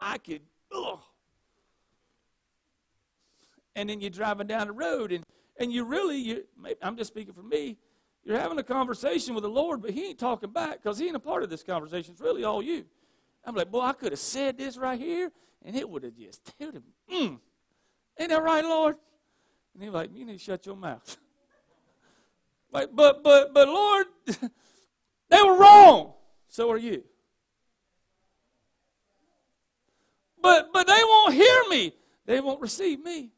I 0.00 0.18
could, 0.18 0.42
and 3.76 3.88
then 3.88 4.00
you're 4.00 4.10
driving 4.10 4.46
down 4.46 4.66
the 4.66 4.72
road 4.72 5.12
and, 5.12 5.24
and 5.58 5.72
you 5.72 5.84
really, 5.84 6.18
you, 6.18 6.44
I'm 6.82 6.96
just 6.96 7.08
speaking 7.08 7.34
for 7.34 7.42
me, 7.42 7.76
you're 8.24 8.38
having 8.38 8.58
a 8.58 8.62
conversation 8.62 9.34
with 9.34 9.42
the 9.42 9.50
Lord, 9.50 9.82
but 9.82 9.90
He 9.90 10.08
ain't 10.08 10.18
talking 10.18 10.50
back 10.50 10.82
because 10.82 10.98
He 10.98 11.06
ain't 11.06 11.16
a 11.16 11.20
part 11.20 11.42
of 11.42 11.50
this 11.50 11.62
conversation. 11.62 12.12
It's 12.12 12.20
really 12.20 12.44
all 12.44 12.62
you. 12.62 12.84
I'm 13.44 13.54
like, 13.54 13.70
boy, 13.70 13.80
I 13.80 13.92
could 13.92 14.12
have 14.12 14.20
said 14.20 14.56
this 14.56 14.76
right 14.76 14.98
here, 14.98 15.32
and 15.64 15.74
it 15.74 15.88
would 15.88 16.04
have 16.04 16.16
just, 16.16 16.52
it 16.58 16.74
him, 16.74 16.82
mm, 17.12 17.38
ain't 18.18 18.30
that 18.30 18.42
right, 18.42 18.64
Lord? 18.64 18.96
And 19.74 19.82
He's 19.82 19.92
like, 19.92 20.10
you 20.14 20.24
need 20.24 20.38
to 20.38 20.44
shut 20.44 20.66
your 20.66 20.76
mouth. 20.76 21.16
like, 22.72 22.90
but, 22.94 23.24
but, 23.24 23.52
but, 23.52 23.68
Lord, 23.68 24.06
they 25.28 25.42
were 25.42 25.58
wrong. 25.58 26.12
So 26.48 26.70
are 26.70 26.78
you. 26.78 27.02
But, 30.40 30.72
but 30.72 30.86
they 30.86 31.00
won't 31.02 31.34
hear 31.34 31.62
me. 31.70 31.94
They 32.26 32.40
won't 32.40 32.60
receive 32.60 33.02
me. 33.02 33.30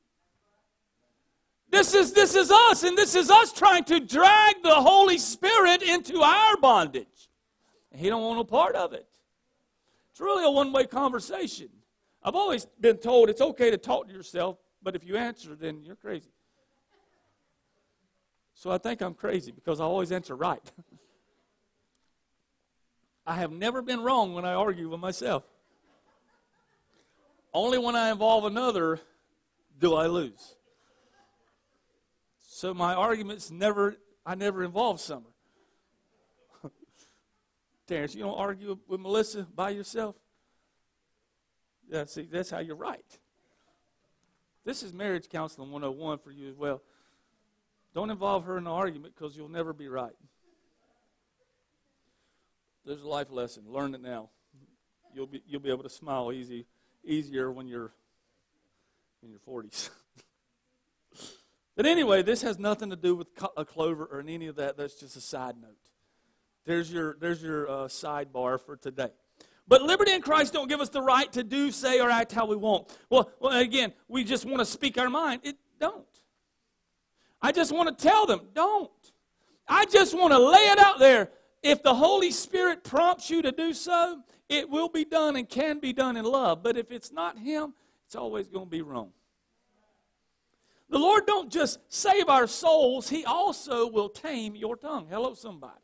This 1.74 1.92
is, 1.92 2.12
this 2.12 2.36
is 2.36 2.52
us, 2.52 2.84
and 2.84 2.96
this 2.96 3.16
is 3.16 3.30
us 3.30 3.52
trying 3.52 3.82
to 3.86 3.98
drag 3.98 4.62
the 4.62 4.76
Holy 4.76 5.18
Spirit 5.18 5.82
into 5.82 6.20
our 6.20 6.56
bondage. 6.56 7.28
He 7.92 8.08
don't 8.08 8.22
want 8.22 8.36
no 8.36 8.44
part 8.44 8.76
of 8.76 8.92
it. 8.92 9.08
It's 10.12 10.20
really 10.20 10.44
a 10.44 10.50
one-way 10.52 10.86
conversation. 10.86 11.70
I've 12.22 12.36
always 12.36 12.64
been 12.80 12.98
told 12.98 13.28
it's 13.28 13.40
okay 13.40 13.72
to 13.72 13.76
talk 13.76 14.06
to 14.06 14.14
yourself, 14.14 14.56
but 14.84 14.94
if 14.94 15.04
you 15.04 15.16
answer, 15.16 15.56
then 15.56 15.82
you're 15.82 15.96
crazy. 15.96 16.30
So 18.54 18.70
I 18.70 18.78
think 18.78 19.00
I'm 19.00 19.14
crazy 19.14 19.50
because 19.50 19.80
I 19.80 19.84
always 19.84 20.12
answer 20.12 20.36
right. 20.36 20.62
I 23.26 23.34
have 23.34 23.50
never 23.50 23.82
been 23.82 24.00
wrong 24.00 24.32
when 24.32 24.44
I 24.44 24.54
argue 24.54 24.90
with 24.90 25.00
myself. 25.00 25.42
Only 27.52 27.78
when 27.78 27.96
I 27.96 28.12
involve 28.12 28.44
another 28.44 29.00
do 29.80 29.96
I 29.96 30.06
lose. 30.06 30.54
So 32.64 32.72
my 32.72 32.94
arguments 32.94 33.50
never, 33.50 33.94
I 34.24 34.36
never 34.36 34.64
involve 34.64 34.98
Summer. 34.98 35.28
Terrence, 37.86 38.14
you 38.14 38.22
don't 38.22 38.38
argue 38.38 38.78
with 38.88 39.00
Melissa 39.00 39.46
by 39.54 39.68
yourself? 39.68 40.16
Yeah, 41.90 42.06
see, 42.06 42.22
that's 42.22 42.48
how 42.48 42.60
you're 42.60 42.74
right. 42.74 43.04
This 44.64 44.82
is 44.82 44.94
marriage 44.94 45.28
counseling 45.28 45.72
101 45.72 46.20
for 46.20 46.30
you 46.30 46.48
as 46.48 46.56
well. 46.56 46.80
Don't 47.92 48.08
involve 48.08 48.46
her 48.46 48.56
in 48.56 48.66
an 48.66 48.72
argument 48.72 49.14
because 49.14 49.36
you'll 49.36 49.50
never 49.50 49.74
be 49.74 49.88
right. 49.88 50.16
There's 52.86 53.02
a 53.02 53.06
life 53.06 53.30
lesson. 53.30 53.64
Learn 53.68 53.94
it 53.94 54.00
now. 54.00 54.30
You'll 55.14 55.26
be, 55.26 55.42
you'll 55.46 55.60
be 55.60 55.68
able 55.68 55.82
to 55.82 55.90
smile 55.90 56.32
easy, 56.32 56.64
easier 57.04 57.52
when 57.52 57.66
you're 57.66 57.92
in 59.22 59.28
your 59.28 59.40
40s. 59.40 59.90
But 61.76 61.86
anyway, 61.86 62.22
this 62.22 62.42
has 62.42 62.58
nothing 62.58 62.90
to 62.90 62.96
do 62.96 63.14
with 63.16 63.28
a 63.56 63.64
clover 63.64 64.04
or 64.04 64.20
any 64.20 64.46
of 64.46 64.56
that. 64.56 64.76
That's 64.76 64.94
just 64.94 65.16
a 65.16 65.20
side 65.20 65.56
note. 65.60 65.76
There's 66.64 66.92
your, 66.92 67.16
there's 67.20 67.42
your 67.42 67.68
uh, 67.68 67.74
sidebar 67.88 68.60
for 68.60 68.76
today. 68.76 69.10
But 69.66 69.82
liberty 69.82 70.12
in 70.12 70.22
Christ 70.22 70.52
don't 70.52 70.68
give 70.68 70.80
us 70.80 70.90
the 70.90 71.02
right 71.02 71.30
to 71.32 71.42
do, 71.42 71.70
say, 71.70 72.00
or 72.00 72.10
act 72.10 72.32
how 72.32 72.46
we 72.46 72.56
want. 72.56 72.96
Well, 73.10 73.30
well 73.40 73.58
again, 73.58 73.92
we 74.08 74.24
just 74.24 74.44
want 74.44 74.58
to 74.58 74.64
speak 74.64 74.98
our 74.98 75.08
mind. 75.08 75.40
It 75.44 75.56
don't. 75.80 76.06
I 77.40 77.52
just 77.52 77.72
want 77.72 77.96
to 77.96 78.02
tell 78.02 78.26
them, 78.26 78.40
don't. 78.54 78.90
I 79.66 79.86
just 79.86 80.14
want 80.14 80.32
to 80.32 80.38
lay 80.38 80.66
it 80.66 80.78
out 80.78 80.98
there. 80.98 81.30
If 81.62 81.82
the 81.82 81.94
Holy 81.94 82.30
Spirit 82.30 82.84
prompts 82.84 83.30
you 83.30 83.40
to 83.42 83.52
do 83.52 83.72
so, 83.72 84.20
it 84.48 84.68
will 84.68 84.90
be 84.90 85.04
done 85.04 85.36
and 85.36 85.48
can 85.48 85.78
be 85.78 85.92
done 85.92 86.16
in 86.16 86.24
love. 86.26 86.62
But 86.62 86.76
if 86.76 86.90
it's 86.90 87.10
not 87.10 87.38
Him, 87.38 87.72
it's 88.06 88.14
always 88.14 88.48
going 88.48 88.66
to 88.66 88.70
be 88.70 88.82
wrong. 88.82 89.10
The 90.90 90.98
Lord 90.98 91.26
don't 91.26 91.50
just 91.50 91.80
save 91.88 92.28
our 92.28 92.46
souls, 92.46 93.08
He 93.08 93.24
also 93.24 93.88
will 93.88 94.08
tame 94.08 94.54
your 94.54 94.76
tongue. 94.76 95.06
Hello, 95.10 95.34
somebody. 95.34 95.80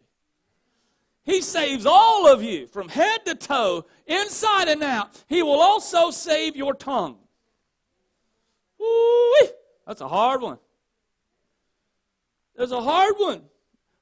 He 1.23 1.43
saves 1.43 1.87
all 1.87 2.27
of 2.27 2.43
you 2.43 2.67
from 2.67 2.89
head 2.89 3.25
to 3.27 3.35
toe, 3.35 3.87
inside 4.07 4.69
and 4.69 4.83
out. 4.83 5.23
He 5.29 5.43
will 5.43 5.61
also 5.61 6.11
save 6.11 6.57
your 6.57 6.75
tongue. 6.75 7.19
Ooh, 8.81 9.49
that's 9.87 10.01
a 10.01 10.09
hard 10.09 10.41
one. 10.41 10.59
There's 12.57 12.73
a 12.73 12.81
hard 12.81 13.15
one. 13.19 13.43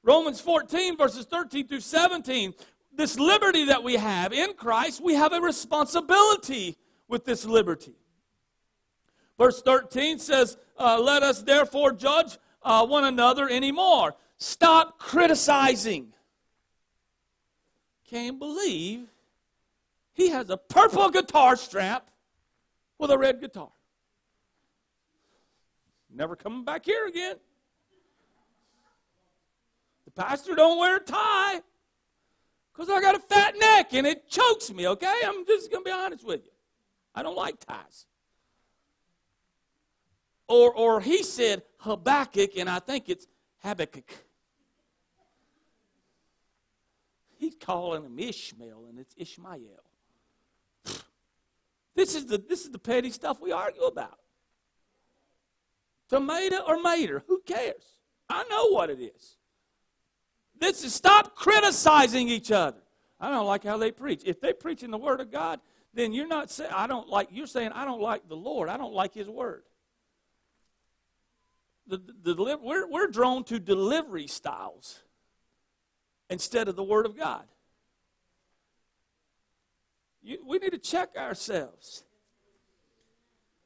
Romans 0.03 0.39
14, 0.41 0.97
verses 0.97 1.25
13 1.25 1.67
through 1.67 1.81
17. 1.81 2.53
This 2.93 3.19
liberty 3.19 3.65
that 3.65 3.83
we 3.83 3.95
have 3.95 4.33
in 4.33 4.53
Christ, 4.53 5.01
we 5.03 5.13
have 5.13 5.33
a 5.33 5.41
responsibility 5.41 6.77
with 7.07 7.25
this 7.25 7.45
liberty. 7.45 7.98
Verse 9.39 9.61
13 9.61 10.19
says, 10.19 10.57
uh, 10.77 10.99
Let 10.99 11.23
us 11.23 11.41
therefore 11.41 11.93
judge 11.93 12.37
uh, 12.61 12.85
one 12.85 13.05
another 13.05 13.49
anymore. 13.49 14.15
Stop 14.37 14.99
criticizing. 14.99 16.13
Can't 18.09 18.37
believe 18.37 19.07
he 20.13 20.29
has 20.29 20.49
a 20.49 20.57
purple 20.57 21.09
guitar 21.09 21.55
strap 21.55 22.11
with 22.97 23.11
a 23.11 23.17
red 23.17 23.39
guitar. 23.39 23.69
Never 26.13 26.35
coming 26.35 26.65
back 26.65 26.83
here 26.85 27.07
again. 27.07 27.37
The 30.03 30.11
pastor 30.11 30.53
don't 30.53 30.79
wear 30.79 30.97
a 30.97 30.99
tie 30.99 31.61
because 32.73 32.89
I 32.89 32.99
got 32.99 33.15
a 33.15 33.19
fat 33.19 33.53
neck 33.57 33.93
and 33.93 34.05
it 34.05 34.27
chokes 34.27 34.73
me, 34.73 34.87
okay? 34.87 35.13
I'm 35.23 35.45
just 35.45 35.71
going 35.71 35.83
to 35.83 35.87
be 35.87 35.93
honest 35.93 36.25
with 36.25 36.43
you. 36.43 36.51
I 37.15 37.23
don't 37.23 37.37
like 37.37 37.59
ties. 37.65 38.07
Or, 40.49 40.73
or 40.73 40.99
he 40.99 41.21
said 41.21 41.61
Habakkuk, 41.77 42.57
and 42.57 42.67
I 42.69 42.79
think 42.79 43.07
it's 43.07 43.27
Habakkuk. 43.63 44.11
He's 47.37 47.55
calling 47.55 48.03
him 48.03 48.17
Ishmael, 48.19 48.85
and 48.89 48.99
it's 48.99 49.13
Ishmael. 49.15 49.59
This 51.95 52.15
is 52.15 52.25
the, 52.25 52.37
this 52.37 52.65
is 52.65 52.71
the 52.71 52.79
petty 52.79 53.11
stuff 53.11 53.39
we 53.39 53.51
argue 53.51 53.83
about. 53.83 54.17
Tomato 56.09 56.57
or 56.67 56.81
mater, 56.81 57.23
who 57.27 57.41
cares? 57.45 57.99
I 58.27 58.43
know 58.49 58.69
what 58.71 58.89
it 58.89 58.99
is. 58.99 59.37
This 60.59 60.83
is 60.83 60.93
stop 60.93 61.35
criticizing 61.35 62.27
each 62.27 62.51
other. 62.51 62.81
I 63.19 63.29
don't 63.29 63.45
like 63.45 63.63
how 63.63 63.77
they 63.77 63.91
preach. 63.91 64.23
If 64.25 64.41
they 64.41 64.53
preach 64.53 64.81
in 64.81 64.91
the 64.91 64.97
Word 64.97 65.21
of 65.21 65.31
God, 65.31 65.59
then 65.93 66.11
you're 66.11 66.27
not 66.27 66.49
saying 66.49 66.71
I 66.73 66.87
don't 66.87 67.07
like. 67.07 67.29
You're 67.31 67.47
saying 67.47 67.71
I 67.73 67.85
don't 67.85 68.01
like 68.01 68.27
the 68.27 68.35
Lord. 68.35 68.69
I 68.69 68.77
don't 68.77 68.93
like 68.93 69.13
His 69.13 69.27
Word. 69.27 69.63
The, 71.89 71.99
the, 72.23 72.57
we're, 72.61 72.87
we're 72.87 73.07
drawn 73.07 73.43
to 73.45 73.59
delivery 73.59 74.27
styles 74.27 74.99
instead 76.29 76.67
of 76.67 76.75
the 76.75 76.83
Word 76.83 77.07
of 77.07 77.17
God. 77.17 77.43
You, 80.21 80.37
we 80.45 80.59
need 80.59 80.71
to 80.71 80.77
check 80.77 81.09
ourselves. 81.17 82.03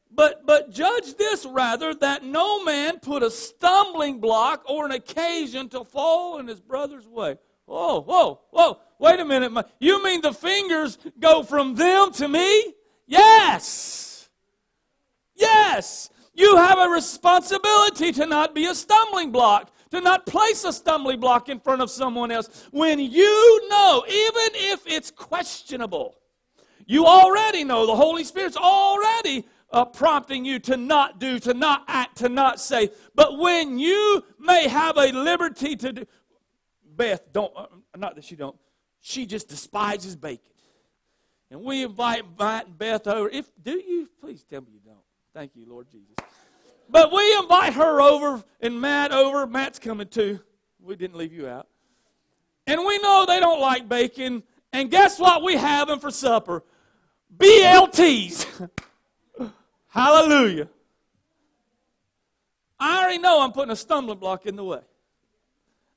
But, 0.10 0.46
but 0.46 0.72
judge 0.72 1.16
this 1.16 1.46
rather, 1.46 1.94
that 1.96 2.24
no 2.24 2.64
man 2.64 3.00
put 3.00 3.24
a 3.24 3.30
stumbling 3.30 4.20
block 4.20 4.64
or 4.70 4.86
an 4.86 4.92
occasion 4.92 5.68
to 5.70 5.84
fall 5.84 6.40
in 6.40 6.48
his 6.48 6.62
brother's 6.62 7.08
way. 7.08 7.38
Whoa, 7.66 8.02
whoa, 8.02 8.40
whoa. 8.52 8.80
Wait 9.00 9.20
a 9.20 9.26
minute. 9.26 9.52
You 9.80 10.04
mean 10.04 10.22
the 10.22 10.34
fingers 10.34 10.98
go 11.20 11.44
from 11.44 11.76
them 11.76 12.14
to 12.14 12.28
me? 12.28 12.74
Yes. 13.06 14.30
Yes. 15.36 16.10
You 16.34 16.58
have 16.58 16.80
a 16.80 16.90
responsibility 16.90 18.12
to 18.14 18.26
not 18.26 18.56
be 18.56 18.66
a 18.66 18.76
stumbling 18.76 19.32
block 19.32 19.74
to 19.94 20.02
not 20.02 20.26
place 20.26 20.64
a 20.64 20.74
stumbling 20.74 21.20
block 21.20 21.50
in 21.50 21.60
front 21.60 21.80
of 21.80 21.90
someone 21.90 22.32
else 22.32 22.68
when 22.72 22.98
you 22.98 23.70
know, 23.70 24.04
even 24.08 24.50
if 24.56 24.82
it's 24.88 25.12
questionable, 25.12 26.16
you 26.88 27.06
already 27.06 27.64
know 27.64 27.86
the 27.86 27.96
Holy 27.96 28.24
Spirit's 28.24 28.58
already 28.58 29.46
uh, 29.72 29.86
prompting 29.86 30.44
you 30.46 30.58
to 30.58 30.78
not 30.78 31.20
do, 31.20 31.38
to 31.40 31.54
not 31.54 31.84
act, 31.88 32.18
to 32.18 32.30
not 32.30 32.60
say. 32.60 32.90
But 33.14 33.38
when 33.38 33.78
you 33.78 34.24
may 34.40 34.68
have 34.68 34.98
a 34.98 35.12
liberty 35.12 35.76
to 35.76 35.94
do, 35.94 36.06
Beth, 36.96 37.32
don't, 37.32 37.52
uh, 37.56 37.68
not 37.96 38.16
that 38.16 38.24
she 38.24 38.36
don't, 38.36 38.56
she 39.00 39.28
just 39.28 39.48
despises 39.48 40.16
bacon. 40.16 40.52
And 41.52 41.62
we 41.62 41.84
invite 41.84 42.24
Beth 42.36 43.06
over. 43.06 43.30
If 43.30 43.52
do 43.62 43.74
you, 43.74 44.10
please 44.20 44.44
tell 44.44 44.62
me 44.62 44.70
you. 44.74 44.83
Thank 45.34 45.56
you, 45.56 45.66
Lord 45.68 45.88
Jesus. 45.92 46.14
But 46.90 47.12
we 47.12 47.36
invite 47.38 47.74
her 47.74 48.02
over 48.02 48.44
and 48.62 48.80
Matt 48.80 49.12
over. 49.12 49.48
Matt's 49.48 49.80
coming 49.80 50.08
too. 50.08 50.40
We 50.80 50.96
didn't 50.96 51.18
leave 51.18 51.34
you 51.34 51.48
out. 51.48 51.68
And 52.68 52.86
we 52.86 53.00
know 53.00 53.26
they 53.28 53.40
don't 53.40 53.60
like 53.60 53.90
bacon. 53.90 54.44
And 54.72 54.92
guess 54.92 55.20
what 55.20 55.44
we 55.44 55.56
have 55.56 55.88
them 55.88 56.00
for 56.00 56.12
supper? 56.12 56.64
BLTs. 57.36 58.70
Hallelujah. 59.88 60.70
I 62.80 63.00
already 63.00 63.18
know 63.18 63.42
I'm 63.42 63.54
putting 63.54 63.72
a 63.72 63.76
stumbling 63.76 64.20
block 64.20 64.46
in 64.46 64.56
the 64.56 64.64
way. 64.64 64.82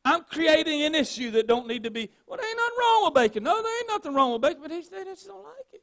I'm 0.04 0.22
creating 0.22 0.82
an 0.82 0.94
issue 0.94 1.32
that 1.32 1.46
don't 1.46 1.66
need 1.66 1.82
to 1.82 1.90
be. 1.90 2.08
Well, 2.26 2.38
there 2.38 2.48
ain't 2.48 2.56
nothing 2.56 2.76
wrong 2.78 3.04
with 3.04 3.14
bacon. 3.14 3.42
No, 3.42 3.60
there 3.60 3.78
ain't 3.80 3.88
nothing 3.88 4.14
wrong 4.14 4.32
with 4.32 4.42
bacon, 4.42 4.62
but 4.62 4.70
they 4.70 4.80
just 5.04 5.26
don't 5.26 5.42
like 5.42 5.66
it. 5.72 5.82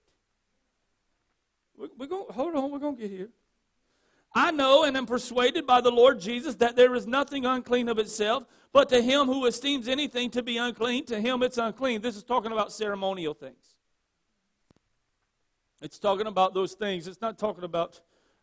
We're, 1.78 1.90
we're 1.98 2.08
going. 2.08 2.26
Hold 2.34 2.56
on, 2.56 2.72
we're 2.72 2.80
going 2.80 2.96
to 2.96 3.02
get 3.02 3.12
here. 3.12 3.30
I 4.36 4.52
know 4.52 4.84
and 4.84 4.98
am 4.98 5.06
persuaded 5.06 5.68
by 5.68 5.82
the 5.82 5.92
Lord 5.92 6.20
Jesus 6.20 6.56
that 6.56 6.76
there 6.76 6.96
is 6.96 7.06
nothing 7.06 7.46
unclean 7.46 7.88
of 7.88 8.00
itself, 8.00 8.46
but 8.72 8.90
to 8.90 9.02
him 9.02 9.28
who 9.28 9.46
esteems 9.46 9.88
anything 9.88 10.32
to 10.32 10.42
be 10.42 10.58
unclean, 10.58 11.06
to 11.06 11.22
him 11.22 11.44
it's 11.44 11.58
unclean. 11.58 12.02
This 12.02 12.16
is 12.16 12.24
talking 12.24 12.52
about 12.52 12.72
ceremonial 12.72 13.36
things. 13.36 13.76
It's 15.82 16.00
talking 16.00 16.28
about 16.28 16.54
those 16.54 16.74
things. 16.74 17.08
It's 17.08 17.22
not 17.22 17.38
talking 17.38 17.64
about 17.64 18.00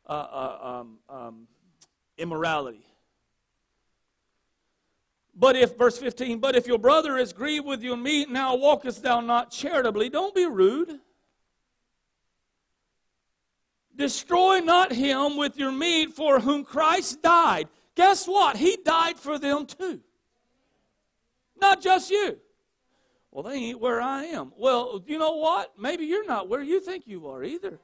uh, 0.07 0.13
uh, 0.13 0.59
um, 0.63 0.99
um, 1.09 1.49
immorality. 2.19 2.85
But 5.35 5.57
if, 5.57 5.77
verse 5.77 5.99
15, 5.99 6.39
but 6.39 6.55
if 6.55 6.67
your 6.67 6.79
brother 6.79 7.17
is 7.17 7.33
grieved 7.33 7.65
with 7.65 7.83
your 7.83 7.97
meat, 7.97 8.29
now 8.29 8.55
walkest 8.55 9.03
thou 9.03 9.21
not 9.21 9.51
charitably, 9.51 10.09
don't 10.09 10.35
be 10.35 10.47
rude. 10.47 11.01
Destroy 14.01 14.61
not 14.61 14.93
him 14.93 15.37
with 15.37 15.59
your 15.59 15.71
meat 15.71 16.15
for 16.15 16.41
whom 16.41 16.65
Christ 16.65 17.21
died. 17.21 17.69
Guess 17.95 18.27
what? 18.27 18.57
He 18.57 18.79
died 18.83 19.19
for 19.19 19.39
them 19.39 19.67
too. 19.67 20.01
Not 21.61 21.83
just 21.83 22.11
you. 22.11 22.39
Well, 23.31 23.43
they 23.43 23.57
ain't 23.57 23.79
where 23.79 24.01
I 24.01 24.25
am. 24.25 24.55
Well, 24.57 25.05
you 25.07 25.19
know 25.19 25.37
what? 25.37 25.75
Maybe 25.79 26.07
you're 26.07 26.25
not 26.25 26.49
where 26.49 26.63
you 26.63 26.81
think 26.81 27.07
you 27.07 27.29
are 27.29 27.45
either. 27.45 27.79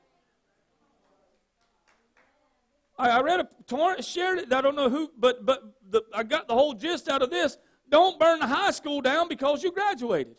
I, 2.98 3.10
I 3.10 3.20
read 3.20 3.40
a 3.40 3.48
torrent, 3.66 4.02
shared 4.02 4.38
it. 4.38 4.50
I 4.54 4.62
don't 4.62 4.74
know 4.74 4.88
who, 4.88 5.10
but 5.18 5.44
but 5.44 5.64
the, 5.90 6.02
I 6.14 6.22
got 6.22 6.48
the 6.48 6.54
whole 6.54 6.72
gist 6.72 7.10
out 7.10 7.20
of 7.20 7.28
this. 7.28 7.58
Don't 7.90 8.18
burn 8.18 8.38
the 8.38 8.46
high 8.46 8.70
school 8.70 9.02
down 9.02 9.28
because 9.28 9.62
you 9.62 9.70
graduated. 9.70 10.34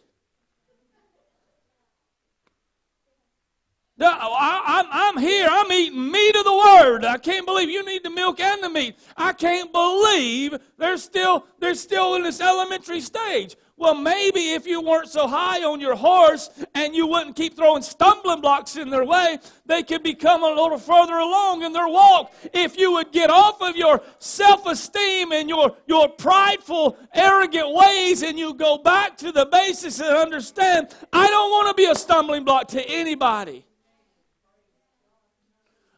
I, 4.00 5.12
am 5.12 5.22
here. 5.22 5.48
I'm 5.50 5.72
eating 5.72 6.12
meat 6.12 6.36
of 6.36 6.46
the 6.46 6.54
word. 6.54 7.06
I 7.06 7.18
can't 7.18 7.46
believe 7.46 7.70
you 7.70 7.84
need 7.84 8.04
the 8.04 8.10
milk 8.10 8.40
and 8.40 8.64
the 8.64 8.70
meat. 8.70 8.98
I 9.16 9.34
can't 9.34 9.72
believe 9.72 10.56
they're 10.78 10.98
still 10.98 11.46
they're 11.60 11.76
still 11.76 12.16
in 12.16 12.24
this 12.24 12.40
elementary 12.40 13.02
stage. 13.02 13.56
Well, 13.80 13.94
maybe 13.94 14.54
if 14.54 14.66
you 14.66 14.82
weren't 14.82 15.08
so 15.08 15.28
high 15.28 15.64
on 15.64 15.80
your 15.80 15.96
horse 15.96 16.50
and 16.74 16.96
you 16.96 17.06
wouldn't 17.06 17.36
keep 17.36 17.56
throwing 17.56 17.84
stumbling 17.84 18.42
blocks 18.42 18.76
in 18.76 18.90
their 18.90 19.06
way, 19.06 19.38
they 19.68 19.84
could 19.84 20.02
become 20.02 20.42
a 20.42 20.48
little 20.48 20.80
further 20.80 21.14
along 21.14 21.62
in 21.62 21.74
their 21.74 21.88
walk. 21.88 22.34
If 22.54 22.76
you 22.76 22.94
would 22.94 23.12
get 23.12 23.30
off 23.30 23.62
of 23.62 23.76
your 23.76 24.02
self 24.18 24.66
esteem 24.66 25.32
and 25.32 25.48
your, 25.48 25.78
your 25.86 26.10
prideful, 26.10 26.98
arrogant 27.14 27.72
ways 27.72 28.24
and 28.24 28.40
you 28.40 28.56
go 28.56 28.80
back 28.80 29.16
to 29.18 29.32
the 29.32 29.46
basis 29.46 30.00
and 30.00 30.10
understand, 30.10 30.88
I 31.14 31.28
don't 31.28 31.52
want 31.52 31.68
to 31.68 31.76
be 31.76 31.88
a 31.88 31.94
stumbling 31.94 32.46
block 32.46 32.70
to 32.70 32.84
anybody. 32.90 33.67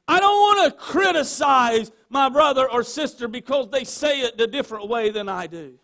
I 0.10 0.20
don't 0.20 0.40
want 0.40 0.74
to 0.74 0.80
criticize 0.80 1.92
my 2.10 2.30
brother 2.30 2.68
or 2.68 2.82
sister 2.82 3.28
because 3.28 3.70
they 3.70 3.84
say 3.84 4.22
it 4.22 4.42
a 4.42 4.48
different 4.48 4.90
way 4.90 5.12
than 5.12 5.30
I 5.30 5.46
do. 5.46 5.76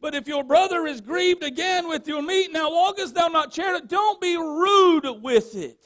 But 0.00 0.16
if 0.16 0.26
your 0.26 0.42
brother 0.42 0.88
is 0.88 1.00
grieved 1.00 1.44
again 1.44 1.88
with 1.88 2.08
your 2.08 2.20
meat, 2.20 2.52
now 2.52 2.68
walkest 2.68 3.14
thou 3.14 3.28
not 3.28 3.52
charity, 3.52 3.86
don't 3.86 4.20
be 4.20 4.36
rude 4.36 5.22
with 5.22 5.54
it. 5.54 5.78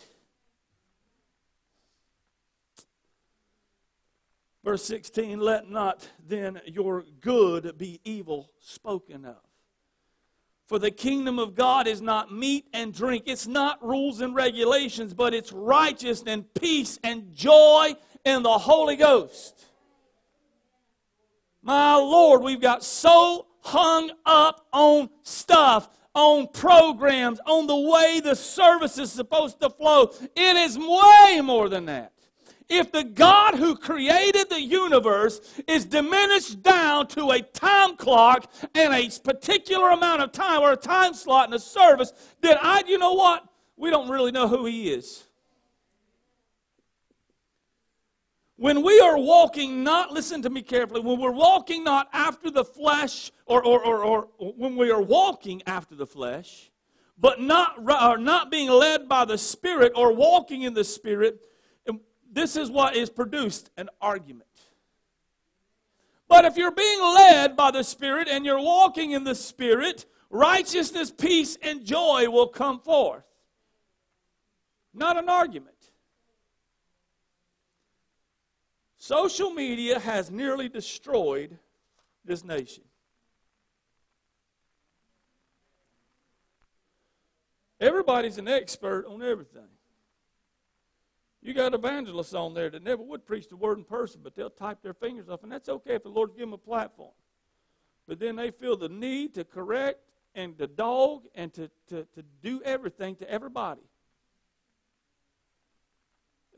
Verse 4.64 4.82
16, 4.84 5.38
let 5.38 5.68
not 5.68 6.08
then 6.26 6.58
your 6.64 7.04
good 7.20 7.76
be 7.76 8.00
evil 8.02 8.50
spoken 8.60 9.26
of. 9.26 9.45
For 10.66 10.80
the 10.80 10.90
kingdom 10.90 11.38
of 11.38 11.54
God 11.54 11.86
is 11.86 12.02
not 12.02 12.32
meat 12.32 12.66
and 12.72 12.92
drink. 12.92 13.24
It's 13.26 13.46
not 13.46 13.84
rules 13.84 14.20
and 14.20 14.34
regulations, 14.34 15.14
but 15.14 15.32
it's 15.32 15.52
righteousness 15.52 16.32
and 16.32 16.54
peace 16.54 16.98
and 17.04 17.32
joy 17.32 17.94
in 18.24 18.42
the 18.42 18.58
Holy 18.58 18.96
Ghost. 18.96 19.66
My 21.62 21.94
Lord, 21.94 22.42
we've 22.42 22.60
got 22.60 22.82
so 22.82 23.46
hung 23.60 24.10
up 24.24 24.66
on 24.72 25.08
stuff, 25.22 25.88
on 26.14 26.48
programs, 26.48 27.38
on 27.46 27.68
the 27.68 27.76
way 27.76 28.20
the 28.20 28.34
service 28.34 28.98
is 28.98 29.12
supposed 29.12 29.60
to 29.60 29.70
flow. 29.70 30.10
It 30.34 30.56
is 30.56 30.76
way 30.76 31.40
more 31.42 31.68
than 31.68 31.86
that. 31.86 32.12
If 32.68 32.90
the 32.90 33.04
God 33.04 33.54
who 33.54 33.76
created 33.76 34.50
the 34.50 34.60
universe 34.60 35.40
is 35.68 35.84
diminished 35.84 36.62
down 36.62 37.06
to 37.08 37.30
a 37.30 37.40
time 37.40 37.96
clock 37.96 38.52
and 38.74 38.92
a 38.92 39.08
particular 39.22 39.90
amount 39.90 40.22
of 40.22 40.32
time 40.32 40.62
or 40.62 40.72
a 40.72 40.76
time 40.76 41.14
slot 41.14 41.48
in 41.48 41.54
a 41.54 41.60
service, 41.60 42.12
then 42.40 42.56
I, 42.60 42.82
you 42.86 42.98
know 42.98 43.12
what? 43.12 43.44
We 43.76 43.90
don't 43.90 44.08
really 44.08 44.32
know 44.32 44.48
who 44.48 44.66
he 44.66 44.90
is. 44.90 45.26
When 48.56 48.82
we 48.82 48.98
are 49.00 49.18
walking 49.18 49.84
not, 49.84 50.12
listen 50.12 50.42
to 50.42 50.50
me 50.50 50.62
carefully, 50.62 51.02
when 51.02 51.20
we're 51.20 51.30
walking 51.30 51.84
not 51.84 52.08
after 52.12 52.50
the 52.50 52.64
flesh, 52.64 53.30
or, 53.44 53.62
or, 53.62 53.84
or, 53.84 54.02
or 54.02 54.22
when 54.38 54.76
we 54.76 54.90
are 54.90 55.02
walking 55.02 55.62
after 55.66 55.94
the 55.94 56.06
flesh, 56.06 56.70
but 57.18 57.40
not, 57.40 57.84
not 57.84 58.50
being 58.50 58.70
led 58.70 59.08
by 59.08 59.24
the 59.24 59.38
Spirit 59.38 59.92
or 59.94 60.12
walking 60.12 60.62
in 60.62 60.72
the 60.72 60.84
Spirit, 60.84 61.44
this 62.30 62.56
is 62.56 62.70
what 62.70 62.96
is 62.96 63.10
produced 63.10 63.70
an 63.76 63.88
argument. 64.00 64.44
But 66.28 66.44
if 66.44 66.56
you're 66.56 66.72
being 66.72 67.00
led 67.00 67.56
by 67.56 67.70
the 67.70 67.84
Spirit 67.84 68.28
and 68.28 68.44
you're 68.44 68.60
walking 68.60 69.12
in 69.12 69.24
the 69.24 69.34
Spirit, 69.34 70.06
righteousness, 70.30 71.10
peace, 71.10 71.56
and 71.62 71.84
joy 71.84 72.28
will 72.28 72.48
come 72.48 72.80
forth. 72.80 73.24
Not 74.92 75.16
an 75.16 75.28
argument. 75.28 75.74
Social 78.98 79.50
media 79.50 80.00
has 80.00 80.30
nearly 80.30 80.68
destroyed 80.68 81.58
this 82.24 82.42
nation. 82.42 82.82
Everybody's 87.78 88.38
an 88.38 88.48
expert 88.48 89.06
on 89.06 89.22
everything. 89.22 89.68
You 91.46 91.54
got 91.54 91.74
evangelists 91.74 92.34
on 92.34 92.54
there 92.54 92.68
that 92.70 92.82
never 92.82 93.04
would 93.04 93.24
preach 93.24 93.48
the 93.48 93.54
word 93.54 93.78
in 93.78 93.84
person, 93.84 94.20
but 94.24 94.34
they'll 94.34 94.50
type 94.50 94.78
their 94.82 94.94
fingers 94.94 95.28
off, 95.28 95.44
and 95.44 95.52
that's 95.52 95.68
okay 95.68 95.94
if 95.94 96.02
the 96.02 96.08
Lord 96.08 96.30
give 96.30 96.40
them 96.40 96.52
a 96.52 96.58
platform. 96.58 97.12
But 98.08 98.18
then 98.18 98.34
they 98.34 98.50
feel 98.50 98.76
the 98.76 98.88
need 98.88 99.34
to 99.34 99.44
correct 99.44 100.00
and 100.34 100.58
to 100.58 100.66
dog 100.66 101.22
and 101.36 101.54
to, 101.54 101.70
to, 101.90 102.04
to 102.14 102.24
do 102.42 102.60
everything 102.64 103.14
to 103.16 103.30
everybody. 103.30 103.82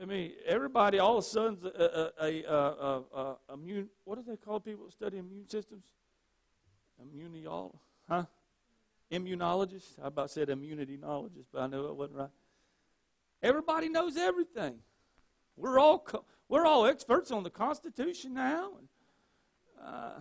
I 0.00 0.06
mean, 0.06 0.32
everybody 0.46 0.98
all 1.00 1.18
of 1.18 1.24
a 1.24 1.26
sudden 1.26 1.58
a, 1.66 2.10
a, 2.18 2.42
a, 2.44 3.02
a, 3.14 3.36
immune. 3.52 3.90
What 4.04 4.14
do 4.14 4.24
they 4.26 4.38
call 4.38 4.58
people 4.58 4.86
that 4.86 4.92
study 4.92 5.18
immune 5.18 5.50
systems? 5.50 5.84
Immunologist, 6.98 7.74
huh? 8.08 8.24
Immunologist. 9.12 10.02
I 10.02 10.06
about 10.06 10.30
said 10.30 10.48
immunityologist, 10.48 11.48
but 11.52 11.60
I 11.60 11.66
know 11.66 11.88
it 11.88 11.94
wasn't 11.96 12.20
right. 12.20 12.30
Everybody 13.42 13.88
knows 13.88 14.16
everything. 14.16 14.78
We're 15.56 15.78
all 15.78 16.06
we're 16.48 16.66
all 16.66 16.86
experts 16.86 17.30
on 17.30 17.42
the 17.42 17.50
Constitution 17.50 18.34
now. 18.34 18.70
And, 18.78 18.88
uh, 19.84 20.20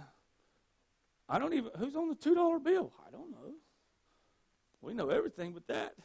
I 1.29 1.39
don't 1.39 1.53
even 1.53 1.71
who's 1.77 1.95
on 1.95 2.09
the 2.09 2.15
two 2.15 2.35
dollar 2.35 2.59
bill. 2.59 2.93
I 3.07 3.11
don't 3.11 3.31
know. 3.31 3.53
We 4.81 4.93
know 4.93 5.09
everything 5.09 5.53
but 5.53 5.67
that. 5.67 5.95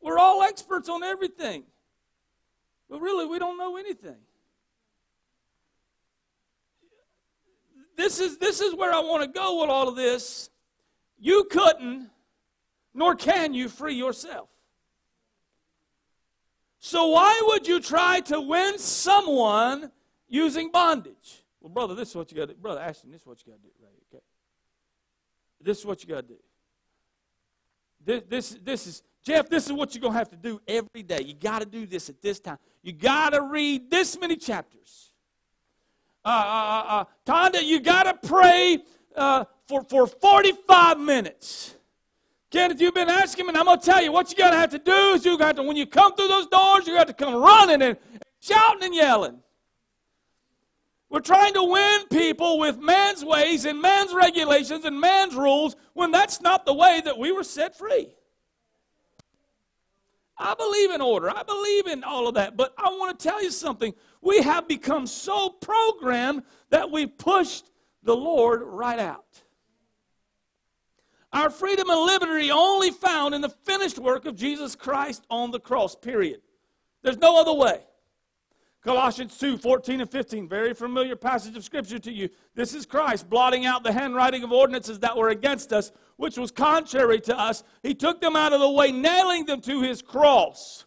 We're 0.00 0.18
all 0.18 0.42
experts 0.42 0.88
on 0.88 1.02
everything. 1.02 1.64
But 2.88 3.00
really, 3.00 3.26
we 3.26 3.38
don't 3.38 3.58
know 3.58 3.76
anything. 3.76 4.16
This 7.96 8.20
is, 8.20 8.38
this 8.38 8.60
is 8.60 8.74
where 8.74 8.92
I 8.92 9.00
want 9.00 9.24
to 9.24 9.28
go 9.28 9.60
with 9.60 9.70
all 9.70 9.88
of 9.88 9.96
this. 9.96 10.50
You 11.18 11.44
couldn't, 11.50 12.08
nor 12.94 13.16
can 13.16 13.52
you, 13.52 13.68
free 13.68 13.94
yourself. 13.94 14.48
So, 16.80 17.08
why 17.08 17.42
would 17.46 17.66
you 17.66 17.80
try 17.80 18.20
to 18.20 18.40
win 18.40 18.78
someone 18.78 19.90
using 20.28 20.70
bondage? 20.70 21.44
Well, 21.60 21.70
brother, 21.70 21.94
this 21.94 22.10
is 22.10 22.14
what 22.16 22.30
you 22.30 22.36
got 22.36 22.48
to 22.48 22.54
do. 22.54 22.60
Brother 22.60 22.80
Ashton, 22.80 23.10
this 23.10 23.22
is 23.22 23.26
what 23.26 23.44
you 23.44 23.52
got 23.52 23.58
to 23.58 23.62
do, 23.62 23.72
right? 23.82 23.92
Okay. 24.12 24.22
This 25.60 25.78
is 25.78 25.86
what 25.86 26.02
you 26.02 26.08
got 26.08 26.20
to 26.20 26.28
do. 26.28 26.38
This, 28.04 28.24
this, 28.28 28.58
this 28.64 28.86
is 28.86 29.02
Jeff, 29.24 29.48
this 29.48 29.66
is 29.66 29.72
what 29.72 29.94
you're 29.94 30.00
going 30.00 30.12
to 30.12 30.18
have 30.18 30.30
to 30.30 30.36
do 30.36 30.60
every 30.66 31.02
day. 31.02 31.20
You 31.22 31.34
got 31.34 31.58
to 31.58 31.66
do 31.66 31.84
this 31.84 32.08
at 32.08 32.22
this 32.22 32.40
time. 32.40 32.58
You 32.82 32.92
got 32.92 33.30
to 33.30 33.42
read 33.42 33.90
this 33.90 34.18
many 34.18 34.36
chapters. 34.36 35.12
Uh, 36.24 36.28
uh, 36.28 36.32
uh, 36.32 37.00
uh 37.00 37.04
Tonda, 37.26 37.62
you 37.62 37.80
got 37.80 38.04
to 38.04 38.28
pray 38.28 38.78
uh, 39.16 39.44
for, 39.66 39.82
for 39.82 40.06
45 40.06 41.00
minutes. 41.00 41.74
Kenneth, 42.50 42.80
you've 42.80 42.94
been 42.94 43.10
asking 43.10 43.46
me, 43.46 43.50
and 43.50 43.58
I'm 43.58 43.66
going 43.66 43.78
to 43.78 43.84
tell 43.84 44.02
you 44.02 44.10
what 44.10 44.30
you 44.30 44.36
got 44.36 44.50
to 44.50 44.56
have 44.56 44.70
to 44.70 44.78
do 44.78 45.12
is 45.14 45.24
you 45.24 45.36
got 45.36 45.56
to, 45.56 45.62
when 45.62 45.76
you 45.76 45.86
come 45.86 46.14
through 46.14 46.28
those 46.28 46.46
doors, 46.46 46.86
you 46.86 46.94
got 46.94 47.06
to 47.08 47.12
come 47.12 47.34
running 47.34 47.82
and, 47.82 47.96
and 48.10 48.22
shouting 48.40 48.84
and 48.84 48.94
yelling. 48.94 49.38
We're 51.10 51.20
trying 51.20 51.54
to 51.54 51.64
win 51.64 52.06
people 52.08 52.58
with 52.58 52.78
man's 52.78 53.24
ways 53.24 53.64
and 53.64 53.80
man's 53.80 54.12
regulations 54.12 54.84
and 54.84 54.98
man's 55.00 55.34
rules 55.34 55.76
when 55.94 56.10
that's 56.10 56.40
not 56.40 56.64
the 56.64 56.74
way 56.74 57.00
that 57.04 57.18
we 57.18 57.32
were 57.32 57.44
set 57.44 57.76
free. 57.76 58.08
I 60.36 60.54
believe 60.54 60.92
in 60.92 61.00
order. 61.00 61.30
I 61.30 61.42
believe 61.42 61.86
in 61.86 62.04
all 62.04 62.28
of 62.28 62.34
that. 62.34 62.56
But 62.56 62.72
I 62.78 62.88
want 62.90 63.18
to 63.18 63.28
tell 63.28 63.42
you 63.42 63.50
something. 63.50 63.92
We 64.20 64.40
have 64.42 64.68
become 64.68 65.06
so 65.06 65.50
programmed 65.50 66.44
that 66.70 66.90
we 66.90 67.06
pushed 67.06 67.70
the 68.02 68.16
Lord 68.16 68.62
right 68.62 68.98
out. 68.98 69.42
Our 71.32 71.50
freedom 71.50 71.90
and 71.90 72.00
liberty 72.00 72.50
only 72.50 72.90
found 72.90 73.34
in 73.34 73.42
the 73.42 73.50
finished 73.50 73.98
work 73.98 74.24
of 74.24 74.34
Jesus 74.34 74.74
Christ 74.74 75.26
on 75.28 75.50
the 75.50 75.60
cross, 75.60 75.94
period. 75.94 76.40
There's 77.02 77.18
no 77.18 77.40
other 77.40 77.52
way. 77.52 77.82
Colossians 78.82 79.36
2 79.36 79.58
14 79.58 80.00
and 80.00 80.10
15, 80.10 80.48
very 80.48 80.72
familiar 80.72 81.16
passage 81.16 81.56
of 81.56 81.64
Scripture 81.64 81.98
to 81.98 82.12
you. 82.12 82.28
This 82.54 82.74
is 82.74 82.86
Christ 82.86 83.28
blotting 83.28 83.66
out 83.66 83.82
the 83.82 83.92
handwriting 83.92 84.44
of 84.44 84.52
ordinances 84.52 85.00
that 85.00 85.16
were 85.16 85.28
against 85.28 85.72
us, 85.72 85.92
which 86.16 86.38
was 86.38 86.50
contrary 86.50 87.20
to 87.22 87.38
us. 87.38 87.64
He 87.82 87.94
took 87.94 88.20
them 88.20 88.36
out 88.36 88.52
of 88.52 88.60
the 88.60 88.70
way, 88.70 88.92
nailing 88.92 89.44
them 89.44 89.60
to 89.62 89.82
his 89.82 90.00
cross. 90.00 90.86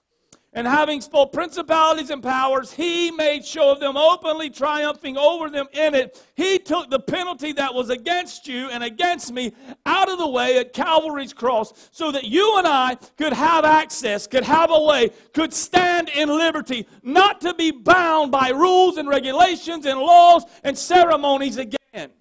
And 0.54 0.68
having 0.68 1.00
spoke 1.00 1.32
principalities 1.32 2.10
and 2.10 2.22
powers, 2.22 2.74
he 2.74 3.10
made 3.10 3.46
show 3.46 3.72
of 3.72 3.80
them 3.80 3.96
openly, 3.96 4.50
triumphing 4.50 5.18
over 5.18 5.50
them 5.50 5.68
in 5.72 5.96
it. 5.96 6.22
He 6.36 6.60
took 6.60 6.90
the 6.90 7.00
penalty 7.00 7.54
that 7.54 7.74
was 7.74 7.90
against 7.90 8.50
you 8.50 8.70
and 8.70 8.84
against 8.84 9.32
me 9.32 9.54
out 9.86 10.10
of 10.10 10.18
the 10.18 10.28
way 10.28 10.58
at 10.58 10.74
Calvary's 10.74 11.32
cross 11.32 11.90
so 11.92 12.12
that 12.12 12.26
you 12.26 12.58
and 12.58 12.68
I 12.68 12.96
could 13.18 13.32
have 13.32 13.64
access, 13.64 14.28
could 14.28 14.44
have 14.44 14.72
a 14.72 14.82
way, 14.82 15.12
could 15.34 15.54
stand 15.54 16.10
in 16.10 16.28
liberty, 16.28 16.86
not 17.02 17.40
to 17.42 17.54
be 17.54 17.72
bound 17.72 18.30
by 18.30 18.50
rules 18.50 18.98
and 18.98 19.08
regulations 19.08 19.86
and 19.86 20.02
laws 20.02 20.44
and 20.66 20.78
ceremonies 20.78 21.56
again. 21.56 22.12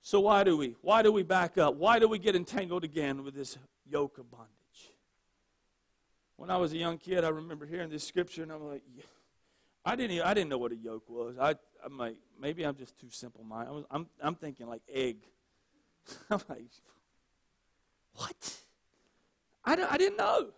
So, 0.00 0.20
why 0.20 0.44
do 0.44 0.56
we? 0.56 0.76
Why 0.82 1.02
do 1.02 1.10
we 1.10 1.24
back 1.24 1.58
up? 1.58 1.74
Why 1.74 1.98
do 1.98 2.06
we 2.06 2.20
get 2.20 2.36
entangled 2.36 2.84
again 2.84 3.24
with 3.24 3.34
this 3.34 3.58
yoke 3.84 4.18
of 4.18 4.30
bondage? 4.30 4.55
When 6.36 6.50
I 6.50 6.56
was 6.56 6.72
a 6.72 6.76
young 6.76 6.98
kid, 6.98 7.24
I 7.24 7.28
remember 7.28 7.66
hearing 7.66 7.88
this 7.88 8.04
scripture, 8.04 8.42
and 8.42 8.52
I'm 8.52 8.62
like, 8.62 8.82
I 9.84 9.96
didn't, 9.96 10.20
I 10.20 10.34
didn't 10.34 10.50
know 10.50 10.58
what 10.58 10.72
a 10.72 10.76
yoke 10.76 11.08
was. 11.08 11.36
I, 11.40 11.54
I'm 11.84 11.96
like, 11.96 12.16
maybe 12.40 12.64
I'm 12.64 12.76
just 12.76 12.98
too 13.00 13.08
simple 13.10 13.44
minded. 13.44 13.84
I'm, 13.90 14.06
I'm, 14.20 14.34
thinking 14.34 14.66
like 14.66 14.82
egg. 14.92 15.18
I'm 16.30 16.40
like, 16.48 16.64
what? 18.14 18.56
I, 19.64 19.74
I 19.90 19.96
didn't 19.96 20.18
know. 20.18 20.50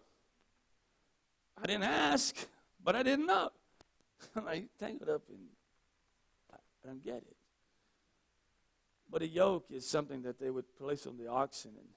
I 1.63 1.67
didn't 1.67 1.85
ask, 1.85 2.37
but 2.83 2.97
I 2.97 3.03
didn't 3.03 3.27
know. 3.27 3.51
I'm 4.37 4.45
like, 4.45 4.69
tangle 4.79 5.09
it 5.09 5.15
up 5.15 5.23
and 5.29 5.39
I 6.53 6.87
don't 6.87 7.05
get 7.05 7.17
it. 7.17 7.37
But 9.11 9.23
a 9.23 9.27
yoke 9.27 9.67
is 9.71 9.87
something 9.87 10.23
that 10.23 10.39
they 10.39 10.51
would 10.51 10.77
place 10.77 11.07
on 11.07 11.17
the 11.17 11.29
oxen 11.29 11.73
and 11.77 11.89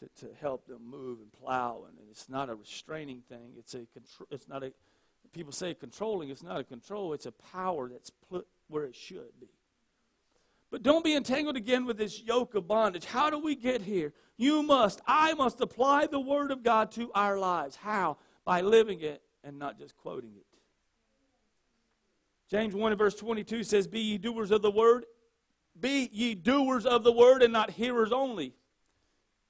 to, 0.00 0.26
to 0.26 0.32
help 0.40 0.66
them 0.66 0.80
move 0.88 1.20
and 1.20 1.32
plow. 1.32 1.84
And 1.88 1.96
it's 2.10 2.28
not 2.28 2.48
a 2.48 2.54
restraining 2.54 3.22
thing. 3.28 3.52
It's 3.58 3.74
a 3.74 3.78
contr- 3.78 4.26
it's 4.30 4.48
not 4.48 4.62
a 4.62 4.72
people 5.32 5.52
say 5.52 5.74
controlling. 5.74 6.28
It's 6.30 6.42
not 6.42 6.58
a 6.58 6.64
control. 6.64 7.12
It's 7.12 7.26
a 7.26 7.32
power 7.32 7.88
that's 7.88 8.10
put 8.10 8.46
where 8.68 8.84
it 8.84 8.96
should 8.96 9.38
be. 9.40 9.48
But 10.70 10.82
don't 10.82 11.04
be 11.04 11.16
entangled 11.16 11.56
again 11.56 11.84
with 11.84 11.98
this 11.98 12.22
yoke 12.22 12.54
of 12.54 12.68
bondage. 12.68 13.04
How 13.04 13.28
do 13.28 13.38
we 13.38 13.56
get 13.56 13.82
here? 13.82 14.12
You 14.36 14.62
must, 14.62 15.00
I 15.06 15.34
must 15.34 15.60
apply 15.60 16.06
the 16.06 16.20
Word 16.20 16.52
of 16.52 16.62
God 16.62 16.92
to 16.92 17.10
our 17.12 17.38
lives. 17.38 17.76
How? 17.76 18.18
By 18.44 18.60
living 18.60 19.00
it 19.00 19.20
and 19.42 19.58
not 19.58 19.78
just 19.78 19.96
quoting 19.96 20.32
it. 20.36 20.46
James 22.48 22.74
1 22.74 22.92
and 22.92 22.98
verse 22.98 23.14
22 23.14 23.64
says, 23.64 23.86
Be 23.86 24.00
ye 24.00 24.18
doers 24.18 24.50
of 24.50 24.62
the 24.62 24.70
Word, 24.70 25.06
be 25.78 26.08
ye 26.12 26.34
doers 26.34 26.86
of 26.86 27.04
the 27.04 27.12
Word 27.12 27.42
and 27.42 27.52
not 27.52 27.70
hearers 27.70 28.12
only, 28.12 28.54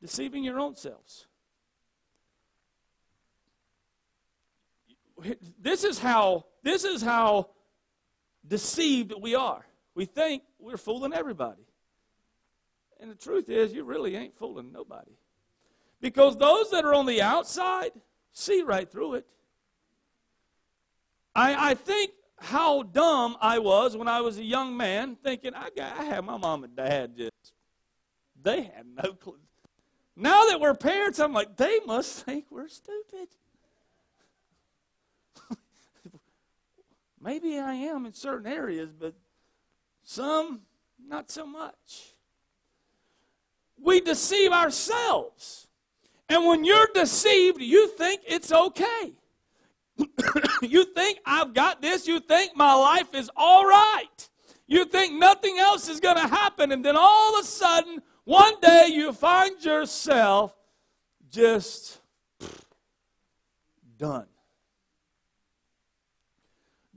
deceiving 0.00 0.44
your 0.44 0.58
own 0.58 0.74
selves. 0.74 1.26
This 5.60 5.84
is 5.84 5.98
how, 5.98 6.46
this 6.62 6.84
is 6.84 7.02
how 7.02 7.50
deceived 8.46 9.12
we 9.20 9.34
are. 9.34 9.66
We 9.94 10.06
think 10.06 10.42
we're 10.58 10.78
fooling 10.78 11.12
everybody. 11.12 11.62
And 13.00 13.10
the 13.10 13.14
truth 13.14 13.48
is, 13.48 13.72
you 13.72 13.84
really 13.84 14.16
ain't 14.16 14.36
fooling 14.36 14.72
nobody. 14.72 15.12
Because 16.00 16.36
those 16.36 16.70
that 16.70 16.84
are 16.84 16.94
on 16.94 17.06
the 17.06 17.20
outside 17.20 17.92
see 18.32 18.62
right 18.62 18.90
through 18.90 19.14
it. 19.14 19.26
I, 21.34 21.70
I 21.70 21.74
think 21.74 22.12
how 22.38 22.82
dumb 22.82 23.36
I 23.40 23.58
was 23.58 23.96
when 23.96 24.08
I 24.08 24.20
was 24.22 24.38
a 24.38 24.44
young 24.44 24.76
man, 24.76 25.16
thinking 25.22 25.54
I, 25.54 25.68
got, 25.76 25.98
I 25.98 26.04
had 26.04 26.24
my 26.24 26.38
mom 26.38 26.64
and 26.64 26.74
dad 26.74 27.16
just, 27.16 27.54
they 28.42 28.62
had 28.62 28.86
no 29.02 29.12
clue. 29.12 29.36
Now 30.20 30.44
that 30.50 30.60
we're 30.60 30.74
parents, 30.74 31.18
I'm 31.18 31.32
like, 31.32 31.56
they 31.56 31.80
must 31.86 32.26
think 32.26 32.44
we're 32.50 32.68
stupid. 32.68 33.28
Maybe 37.22 37.58
I 37.58 37.72
am 37.72 38.04
in 38.04 38.12
certain 38.12 38.46
areas, 38.46 38.90
but 38.92 39.14
some, 40.02 40.60
not 41.08 41.30
so 41.30 41.46
much. 41.46 42.12
We 43.82 44.02
deceive 44.02 44.52
ourselves. 44.52 45.68
And 46.28 46.44
when 46.46 46.66
you're 46.66 46.88
deceived, 46.92 47.62
you 47.62 47.88
think 47.88 48.20
it's 48.26 48.52
okay. 48.52 49.14
you 50.60 50.84
think 50.84 51.20
I've 51.24 51.54
got 51.54 51.80
this. 51.80 52.06
You 52.06 52.20
think 52.20 52.54
my 52.54 52.74
life 52.74 53.14
is 53.14 53.30
all 53.34 53.64
right. 53.64 54.28
You 54.66 54.84
think 54.84 55.14
nothing 55.14 55.56
else 55.58 55.88
is 55.88 55.98
going 55.98 56.16
to 56.16 56.28
happen. 56.28 56.72
And 56.72 56.84
then 56.84 56.96
all 56.98 57.34
of 57.34 57.42
a 57.42 57.46
sudden, 57.46 58.02
one 58.24 58.54
day 58.60 58.88
you 58.90 59.12
find 59.12 59.62
yourself 59.64 60.54
just 61.30 62.00
done. 63.98 64.26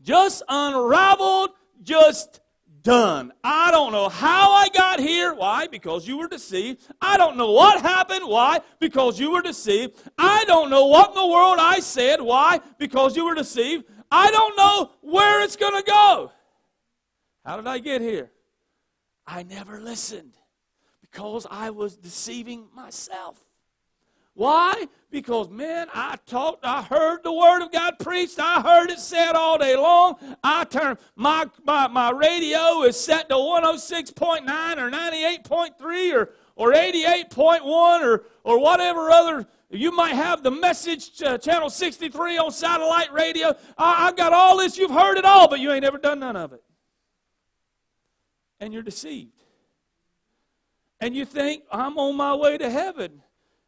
Just 0.02 0.44
unraveled, 0.50 1.52
just 1.82 2.42
done. 2.82 3.32
I 3.44 3.72
don't 3.72 3.94
know 3.94 4.10
how 4.10 4.52
I 4.52 4.68
got 4.70 5.00
here. 5.00 5.34
Why? 5.34 5.68
Because 5.68 6.08
you 6.08 6.18
were 6.18 6.28
deceived. 6.28 6.82
I 7.02 7.18
don't 7.18 7.38
know 7.38 7.52
what 7.52 7.82
happened. 7.82 8.28
Why? 8.28 8.60
Because 8.80 9.20
you 9.20 9.32
were 9.32 9.42
deceived. 9.42 9.98
I 10.18 10.44
don't 10.46 10.70
know 10.70 10.88
what 10.88 11.10
in 11.10 11.16
the 11.16 11.28
world 11.28 11.58
I 11.60 11.80
said. 11.80 12.22
Why? 12.22 12.60
Because 12.78 13.16
you 13.16 13.26
were 13.26 13.36
deceived. 13.36 13.86
I 14.12 14.30
don't 14.32 14.58
know 14.58 14.92
where 15.02 15.42
it's 15.42 15.56
going 15.56 15.82
to 15.82 15.84
go. 15.84 16.32
How 17.46 17.56
did 17.56 17.68
I 17.68 17.80
get 17.80 18.02
here? 18.02 18.32
I 19.26 19.44
never 19.44 19.80
listened 19.80 20.34
because 21.14 21.46
I 21.50 21.70
was 21.70 21.96
deceiving 21.96 22.66
myself. 22.74 23.40
Why? 24.34 24.88
Because, 25.12 25.48
man, 25.48 25.88
I 25.94 26.18
talked, 26.26 26.66
I 26.66 26.82
heard 26.82 27.22
the 27.24 27.32
Word 27.32 27.62
of 27.62 27.72
God 27.72 28.00
preached, 28.00 28.40
I 28.40 28.62
heard 28.62 28.90
it 28.90 28.98
said 29.00 29.34
all 29.34 29.60
day 29.60 29.78
long. 29.78 30.16
I 30.44 30.64
turned, 30.64 30.98
my, 31.16 31.48
my, 31.64 31.88
my 31.88 32.10
radio 32.10 32.82
is 32.82 33.00
set 33.00 33.30
to 33.30 33.36
106.9 33.36 34.42
or 34.78 34.90
98.3 34.90 36.16
or, 36.16 36.30
or 36.56 36.74
88.1 36.74 37.62
or, 37.64 38.24
or 38.44 38.60
whatever 38.60 39.12
other. 39.12 39.46
You 39.70 39.92
might 39.92 40.16
have 40.16 40.42
the 40.42 40.52
message 40.52 41.22
uh, 41.22 41.38
channel 41.38 41.70
63 41.70 42.40
on 42.40 42.52
satellite 42.52 43.14
radio. 43.14 43.50
I, 43.78 44.08
I've 44.08 44.16
got 44.16 44.34
all 44.34 44.58
this, 44.58 44.80
you've 44.80 44.90
heard 44.90 45.20
it 45.20 45.26
all, 45.26 45.48
but 45.48 45.60
you 45.60 45.72
ain't 45.72 45.86
ever 45.86 46.00
done 46.00 46.20
none 46.20 46.36
of 46.36 46.54
it. 46.54 46.64
And 48.60 48.74
you're 48.74 48.82
deceived. 48.82 49.43
And 51.04 51.14
you 51.14 51.26
think, 51.26 51.64
I'm 51.70 51.98
on 51.98 52.16
my 52.16 52.34
way 52.34 52.58
to 52.58 52.70
heaven. 52.70 53.22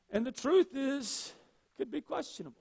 And 0.09 0.25
the 0.25 0.31
truth 0.31 0.73
is, 0.73 1.33
could 1.77 1.91
be 1.91 1.99
questionable. 1.99 2.55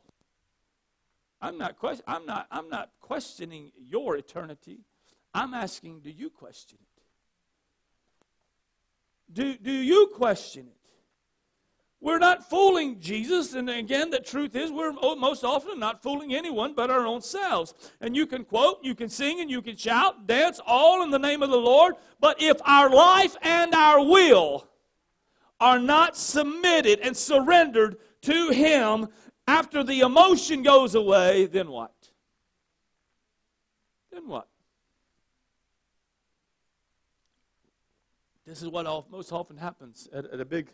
I'm 1.41 1.57
not, 1.57 1.79
question, 1.79 2.03
I'm, 2.09 2.27
not, 2.27 2.49
I'm 2.51 2.69
not 2.69 2.91
questioning 3.01 3.71
your 3.79 4.17
eternity. 4.17 4.81
I'm 5.33 5.55
asking, 5.55 6.01
do 6.01 6.11
you 6.11 6.29
question 6.29 6.81
it? 6.83 7.03
Do, 9.33 9.57
do 9.59 9.71
you 9.71 10.09
question 10.09 10.67
it? 10.67 10.74
We're 12.05 12.19
not 12.19 12.51
fooling 12.51 13.01
Jesus. 13.01 13.55
And 13.55 13.71
again, 13.71 14.11
the 14.11 14.19
truth 14.19 14.55
is, 14.55 14.71
we're 14.71 14.93
most 14.93 15.43
often 15.43 15.81
not 15.81 16.03
fooling 16.03 16.35
anyone 16.35 16.75
but 16.75 16.91
our 16.91 17.07
own 17.07 17.23
selves. 17.23 17.73
And 18.03 18.15
you 18.15 18.27
can 18.27 18.45
quote, 18.45 18.81
you 18.83 18.95
can 18.95 19.09
sing, 19.09 19.41
and 19.41 19.51
you 19.51 19.63
can 19.63 19.75
shout, 19.75 20.27
dance, 20.27 20.61
all 20.67 21.03
in 21.03 21.11
the 21.11 21.19
name 21.19 21.43
of 21.43 21.49
the 21.49 21.57
Lord. 21.57 21.95
But 22.21 22.43
if 22.43 22.59
our 22.67 22.91
life 22.91 23.37
and 23.41 23.75
our 23.75 24.05
will 24.05 24.69
are 25.59 25.79
not 25.79 26.15
submitted 26.15 27.01
and 27.01 27.17
surrendered 27.17 27.97
to 28.21 28.51
Him 28.51 29.09
after 29.49 29.83
the 29.83 30.01
emotion 30.01 30.63
goes 30.63 30.95
away, 30.95 31.47
then 31.47 31.71
what? 31.71 31.95
Then 34.13 34.29
what? 34.29 34.47
This 38.47 38.61
is 38.61 38.69
what 38.69 39.11
most 39.11 39.33
often 39.33 39.57
happens 39.57 40.07
at, 40.13 40.27
at 40.27 40.39
a 40.39 40.45
big, 40.45 40.69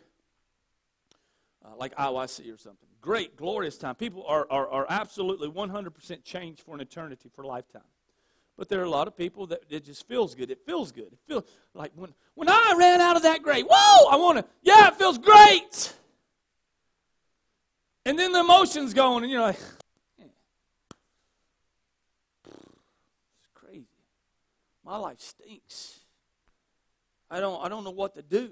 uh, 1.63 1.69
like 1.77 1.95
IYC 1.95 2.53
or 2.53 2.57
something. 2.57 2.87
Great, 3.01 3.35
glorious 3.35 3.77
time. 3.77 3.95
People 3.95 4.23
are, 4.27 4.45
are, 4.49 4.67
are 4.67 4.85
absolutely 4.89 5.49
100% 5.49 6.23
changed 6.23 6.61
for 6.61 6.75
an 6.75 6.81
eternity, 6.81 7.29
for 7.33 7.41
a 7.43 7.47
lifetime. 7.47 7.81
But 8.57 8.69
there 8.69 8.79
are 8.79 8.85
a 8.85 8.89
lot 8.89 9.07
of 9.07 9.17
people 9.17 9.47
that 9.47 9.63
it 9.69 9.85
just 9.85 10.07
feels 10.07 10.35
good. 10.35 10.51
It 10.51 10.59
feels 10.65 10.91
good. 10.91 11.07
It 11.11 11.19
feels 11.27 11.43
like 11.73 11.91
when, 11.95 12.13
when 12.35 12.47
I 12.47 12.75
ran 12.77 13.01
out 13.01 13.15
of 13.15 13.23
that 13.23 13.41
grave, 13.41 13.65
whoa, 13.67 14.09
I 14.11 14.17
want 14.17 14.37
to, 14.37 14.45
yeah, 14.61 14.87
it 14.87 14.95
feels 14.95 15.17
great. 15.17 15.93
And 18.05 18.17
then 18.19 18.31
the 18.31 18.41
emotions 18.41 18.93
going, 18.93 19.23
and 19.23 19.31
you're 19.31 19.41
like, 19.41 19.59
it's 20.19 20.27
crazy. 23.53 23.87
My 24.85 24.97
life 24.97 25.19
stinks. 25.19 25.99
I 27.29 27.39
don't, 27.39 27.63
I 27.63 27.69
don't 27.69 27.83
know 27.83 27.91
what 27.91 28.15
to 28.15 28.21
do. 28.21 28.51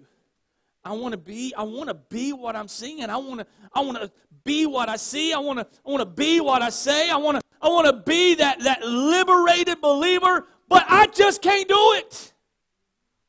I 0.83 0.93
want 0.93 1.11
to 1.11 1.17
be, 1.17 1.53
I 1.57 1.63
want 1.63 1.89
to 1.89 1.93
be 1.93 2.33
what 2.33 2.55
I'm 2.55 2.67
singing. 2.67 3.09
I 3.09 3.17
want 3.17 3.41
to, 3.41 3.47
I 3.73 3.81
want 3.81 4.01
to 4.01 4.11
be 4.43 4.65
what 4.65 4.89
I 4.89 4.95
see. 4.95 5.33
I 5.33 5.39
want 5.39 5.59
to, 5.59 5.67
I 5.85 5.89
want 5.89 6.01
to 6.01 6.05
be 6.05 6.39
what 6.39 6.61
I 6.61 6.69
say. 6.69 7.09
I 7.09 7.17
want 7.17 7.37
to, 7.37 7.43
I 7.61 7.67
want 7.67 7.87
to 7.87 7.93
be 8.09 8.35
that, 8.35 8.61
that 8.61 8.81
liberated 8.83 9.81
believer, 9.81 10.47
but 10.69 10.85
I 10.87 11.07
just 11.07 11.41
can't 11.41 11.67
do 11.67 11.93
it. 11.97 12.33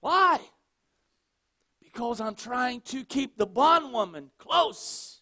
Why? 0.01 0.39
Because 1.83 2.21
I'm 2.21 2.37
trying 2.37 2.81
to 2.83 3.05
keep 3.05 3.37
the 3.37 3.47
bondwoman 3.47 4.31
close. 4.39 5.21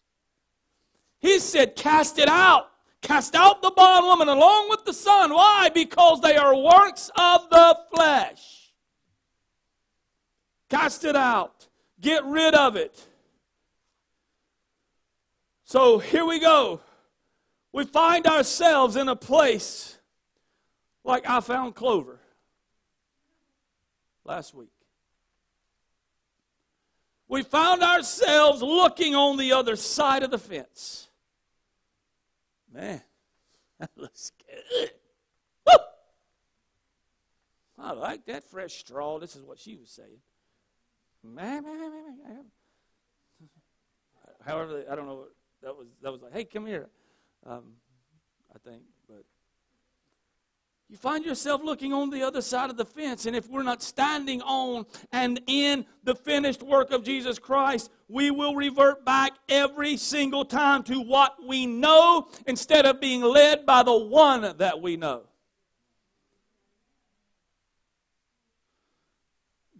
He 1.19 1.39
said, 1.39 1.77
Cast 1.77 2.19
it 2.19 2.29
out. 2.29 2.71
Cast 3.01 3.35
out 3.35 3.63
the 3.63 3.71
bondwoman 3.71 4.29
along 4.29 4.69
with 4.69 4.85
the 4.85 4.93
son. 4.93 5.33
Why? 5.33 5.71
Because 5.73 6.21
they 6.21 6.37
are 6.37 6.55
works 6.55 7.11
of 7.17 7.49
the 7.49 7.79
flesh. 7.95 8.73
Cast 10.69 11.05
it 11.05 11.17
out. 11.17 11.69
Get 12.01 12.25
rid 12.25 12.55
of 12.55 12.77
it. 12.77 12.99
So 15.65 15.99
here 15.99 16.25
we 16.25 16.39
go. 16.41 16.81
We 17.73 17.85
find 17.85 18.27
ourselves 18.27 18.97
in 18.97 19.09
a 19.09 19.17
place 19.17 19.99
like 21.05 21.29
I 21.29 21.41
found 21.41 21.75
Clover 21.75 22.21
last 24.25 24.55
week. 24.55 24.71
We 27.29 27.43
found 27.43 27.83
ourselves 27.83 28.63
looking 28.63 29.15
on 29.15 29.37
the 29.37 29.53
other 29.53 29.77
side 29.77 30.23
of 30.23 30.31
the 30.31 30.39
fence. 30.39 31.09
Man, 32.73 33.03
that 33.79 33.91
looks 33.97 34.33
good. 34.47 34.91
Woo! 35.67 35.85
I 37.79 37.93
like 37.93 38.25
that 38.27 38.45
fresh 38.45 38.75
straw. 38.75 39.19
This 39.19 39.37
is 39.37 39.43
what 39.43 39.59
she 39.59 39.77
was 39.77 39.91
saying. 39.91 40.21
However, 44.47 44.85
I 44.91 44.95
don't 44.95 45.07
know. 45.07 45.25
That 45.63 45.77
was 45.77 45.89
that 46.03 46.13
was 46.13 46.23
like, 46.23 46.33
hey, 46.33 46.45
come 46.45 46.67
here. 46.67 46.89
Um, 47.47 47.75
I 48.55 48.59
think, 48.59 48.83
but 49.09 49.25
you 50.89 50.97
find 50.97 51.25
yourself 51.25 51.61
looking 51.63 51.93
on 51.93 52.09
the 52.09 52.23
other 52.23 52.41
side 52.41 52.71
of 52.71 52.79
the 52.79 52.85
fence, 52.85 53.27
and 53.27 53.37
if 53.37 53.47
we're 53.49 53.63
not 53.63 53.83
standing 53.83 54.41
on 54.41 54.87
and 55.13 55.39
in 55.47 55.85
the 56.03 56.15
finished 56.15 56.63
work 56.63 56.93
of 56.93 57.05
Jesus 57.05 57.39
Christ, 57.39 57.91
we 58.09 58.31
will 58.31 58.55
revert 58.55 59.05
back 59.05 59.33
every 59.51 59.99
single 59.99 60.47
time 60.47 60.83
to 60.85 61.01
what 61.01 61.37
we 61.47 61.67
know 61.67 62.29
instead 62.47 62.87
of 62.87 63.01
being 63.01 63.21
led 63.21 63.67
by 63.67 63.83
the 63.83 63.97
one 63.97 64.57
that 64.57 64.81
we 64.81 64.97
know. 64.97 65.25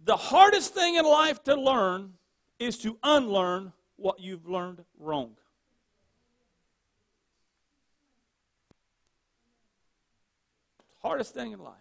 The 0.09 0.17
hardest 0.17 0.73
thing 0.73 0.95
in 0.95 1.05
life 1.05 1.43
to 1.43 1.53
learn 1.53 2.13
is 2.57 2.79
to 2.79 2.97
unlearn 3.03 3.73
what 3.95 4.19
you've 4.19 4.47
learned 4.47 4.83
wrong. 4.97 5.35
Hardest 11.03 11.35
thing 11.35 11.51
in 11.51 11.59
life. 11.59 11.75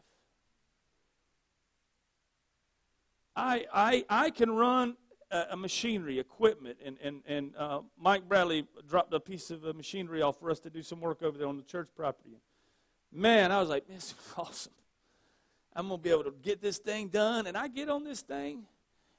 I, 3.35 3.65
I, 3.73 4.05
I 4.11 4.29
can 4.29 4.51
run 4.51 4.99
a, 5.31 5.47
a 5.53 5.57
machinery, 5.57 6.19
equipment, 6.19 6.77
and, 6.85 6.99
and, 7.03 7.23
and 7.27 7.57
uh, 7.57 7.81
Mike 7.99 8.29
Bradley 8.29 8.67
dropped 8.87 9.15
a 9.15 9.21
piece 9.21 9.51
of 9.51 9.63
machinery 9.75 10.21
off 10.21 10.39
for 10.39 10.51
us 10.51 10.61
to 10.61 10.69
do 10.69 10.83
some 10.83 11.01
work 11.01 11.23
over 11.23 11.39
there 11.39 11.49
on 11.49 11.57
the 11.57 11.63
church 11.63 11.89
property. 11.97 12.43
Man, 13.11 13.53
I 13.53 13.59
was 13.59 13.71
like, 13.71 13.89
this 13.89 14.09
is 14.09 14.15
awesome. 14.37 14.73
I'm 15.79 15.87
going 15.87 16.01
to 16.01 16.03
be 16.03 16.11
able 16.11 16.25
to 16.25 16.35
get 16.43 16.61
this 16.61 16.79
thing 16.79 17.07
done. 17.07 17.47
And 17.47 17.57
I 17.57 17.69
get 17.69 17.89
on 17.89 18.03
this 18.03 18.21
thing, 18.21 18.65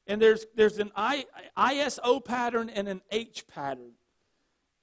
and 0.08 0.22
there's, 0.22 0.46
there's 0.56 0.78
an 0.78 0.92
I, 0.94 1.26
ISO 1.58 2.24
pattern 2.24 2.70
and 2.70 2.90
an 2.90 3.02
H 3.12 3.48
pattern. 3.48 3.94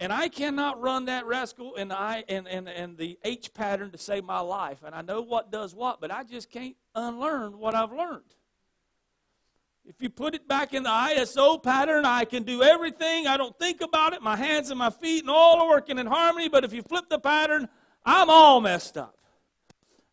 And 0.01 0.11
I 0.11 0.29
cannot 0.29 0.81
run 0.81 1.05
that 1.05 1.27
rascal 1.27 1.77
and, 1.77 1.93
I, 1.93 2.25
and, 2.29 2.49
and, 2.49 2.67
and 2.67 2.97
the 2.97 3.19
H 3.25 3.53
pattern 3.53 3.91
to 3.91 3.99
save 3.99 4.25
my 4.25 4.41
life. 4.41 4.79
And 4.85 4.95
I 4.95 5.03
know 5.03 5.21
what 5.21 5.53
does 5.53 5.75
what, 5.75 6.01
but 6.01 6.11
I 6.11 6.25
just 6.25 6.51
can't 6.51 6.77
unlearn 6.95 7.59
what 7.59 7.75
I've 7.75 7.93
learned. 7.93 8.23
If 9.85 9.97
you 10.01 10.09
put 10.09 10.35
it 10.35 10.49
back 10.49 10.73
in 10.73 10.83
the 10.83 10.89
ISO 10.89 11.63
pattern, 11.63 12.07
I 12.07 12.25
can 12.25 12.43
do 12.43 12.63
everything. 12.63 13.27
I 13.27 13.37
don't 13.37 13.57
think 13.59 13.83
about 13.83 14.15
it. 14.15 14.23
My 14.23 14.37
hands 14.37 14.71
and 14.71 14.79
my 14.79 14.91
feet 14.91 15.23
and 15.23 15.31
all 15.31 15.61
are 15.61 15.69
working 15.69 15.99
in 15.99 16.07
harmony. 16.07 16.49
But 16.49 16.65
if 16.65 16.73
you 16.73 16.83
flip 16.83 17.05
the 17.11 17.19
pattern, 17.19 17.69
I'm 18.05 18.31
all 18.31 18.63
messed 18.63 18.97
up. 18.97 19.16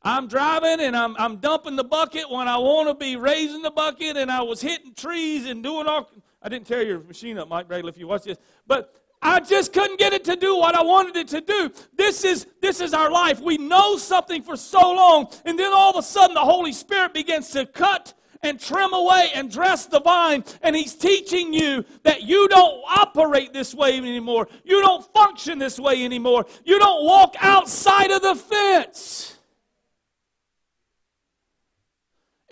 I'm 0.03 0.27
driving 0.27 0.85
and 0.85 0.95
I'm, 0.95 1.15
I'm 1.17 1.37
dumping 1.37 1.75
the 1.75 1.83
bucket 1.83 2.29
when 2.29 2.47
I 2.47 2.57
want 2.57 2.89
to 2.89 2.93
be 2.93 3.15
raising 3.15 3.61
the 3.61 3.71
bucket, 3.71 4.17
and 4.17 4.29
I 4.29 4.41
was 4.41 4.61
hitting 4.61 4.93
trees 4.93 5.45
and 5.45 5.63
doing 5.63 5.87
all. 5.87 6.09
I 6.41 6.49
didn't 6.49 6.67
tear 6.67 6.83
your 6.83 6.99
machine 6.99 7.37
up, 7.37 7.47
Mike 7.47 7.67
Bradley, 7.69 7.89
if 7.89 7.97
you 7.97 8.07
watch 8.07 8.23
this, 8.23 8.37
but 8.67 8.93
I 9.21 9.39
just 9.39 9.71
couldn't 9.71 9.97
get 9.97 10.11
it 10.11 10.25
to 10.25 10.35
do 10.35 10.57
what 10.57 10.75
I 10.75 10.83
wanted 10.83 11.15
it 11.15 11.29
to 11.29 11.39
do. 11.39 11.71
This 11.95 12.25
is 12.25 12.45
this 12.61 12.81
is 12.81 12.93
our 12.93 13.09
life. 13.09 13.39
We 13.39 13.57
know 13.57 13.95
something 13.95 14.43
for 14.43 14.57
so 14.57 14.81
long, 14.81 15.27
and 15.45 15.57
then 15.57 15.71
all 15.73 15.91
of 15.91 15.95
a 15.95 16.03
sudden 16.03 16.33
the 16.33 16.41
Holy 16.41 16.73
Spirit 16.73 17.13
begins 17.13 17.49
to 17.51 17.65
cut 17.65 18.13
and 18.41 18.59
trim 18.59 18.91
away 18.91 19.29
and 19.33 19.49
dress 19.49 19.85
the 19.85 20.01
vine. 20.01 20.43
And 20.61 20.75
He's 20.75 20.95
teaching 20.95 21.53
you 21.53 21.85
that 22.03 22.23
you 22.23 22.49
don't 22.49 22.83
operate 22.85 23.53
this 23.53 23.73
way 23.73 23.97
anymore. 23.97 24.49
You 24.65 24.81
don't 24.81 25.05
function 25.13 25.57
this 25.57 25.79
way 25.79 26.03
anymore. 26.03 26.45
You 26.65 26.77
don't 26.77 27.05
walk 27.05 27.35
outside 27.39 28.11
of 28.11 28.21
the 28.21 28.35
fence. 28.35 29.32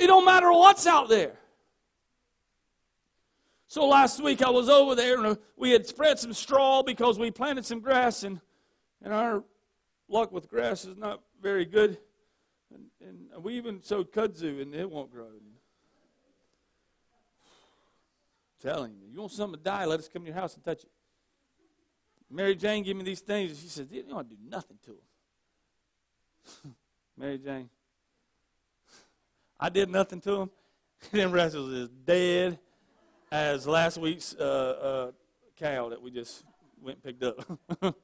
It 0.02 0.08
don't 0.08 0.26
matter 0.26 0.52
what's 0.52 0.88
out 0.88 1.10
there. 1.10 1.34
So 3.68 3.88
last 3.88 4.22
week 4.22 4.42
I 4.42 4.50
was 4.50 4.68
over 4.68 4.96
there 4.96 5.16
and 5.20 5.28
uh, 5.28 5.36
we 5.56 5.70
had 5.70 5.86
spread 5.86 6.18
some 6.18 6.34
straw 6.34 6.82
because 6.82 7.20
we 7.20 7.30
planted 7.30 7.68
some 7.68 7.82
grass 7.82 8.24
and, 8.24 8.42
and 9.04 9.14
our 9.14 9.44
luck 10.10 10.32
with 10.32 10.50
grass 10.50 10.86
is 10.86 10.98
not 10.98 11.22
very 11.40 11.66
good. 11.66 12.00
And, 12.74 12.86
and 13.00 13.44
we 13.44 13.54
even 13.58 13.80
sowed 13.84 14.12
kudzu 14.12 14.64
and 14.64 14.74
it 14.74 14.90
won't 14.90 15.12
grow. 15.12 15.28
telling 18.60 18.94
you, 18.94 19.08
you 19.14 19.20
want 19.20 19.32
something 19.34 19.60
to 19.60 19.64
die, 19.64 19.86
let 19.86 20.00
us 20.00 20.10
come 20.12 20.24
to 20.24 20.30
your 20.30 20.36
house 20.36 20.56
and 20.56 20.64
touch 20.64 20.84
it. 20.84 20.90
Mary 22.28 22.56
Jane 22.56 22.84
gave 22.84 22.96
me 22.96 23.04
these 23.04 23.22
things 23.22 23.52
and 23.52 23.60
she 23.60 23.68
said, 23.68 23.88
You 23.92 24.02
don't 24.02 24.28
do 24.28 24.38
nothing 24.50 24.78
to 24.86 24.98
them. 26.64 26.76
Mary 27.20 27.38
Jane, 27.38 27.70
I 29.62 29.70
did 29.70 29.90
nothing 29.90 30.20
to 30.22 30.42
him. 30.42 30.50
Them 31.12 31.32
wrestlers 31.32 31.72
is 31.72 31.90
dead 31.90 32.58
as 33.32 33.68
last 33.68 34.00
week's 34.00 34.34
uh, 34.34 34.44
uh, 34.44 35.12
cow 35.56 35.90
that 35.90 36.02
we 36.02 36.10
just 36.10 36.44
went 36.82 36.98
and 37.04 37.20
picked 37.20 37.24
up. 37.24 37.60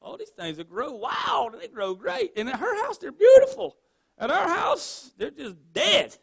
All 0.00 0.16
these 0.16 0.30
things 0.30 0.56
that 0.56 0.68
grow 0.68 0.92
wild, 0.92 1.52
and 1.52 1.62
they 1.62 1.68
grow 1.68 1.94
great. 1.94 2.32
And 2.36 2.48
at 2.48 2.56
her 2.56 2.84
house, 2.84 2.98
they're 2.98 3.12
beautiful. 3.12 3.76
At 4.18 4.30
our 4.30 4.48
house, 4.48 5.12
they're 5.16 5.30
just 5.30 5.56
dead. 5.72 6.16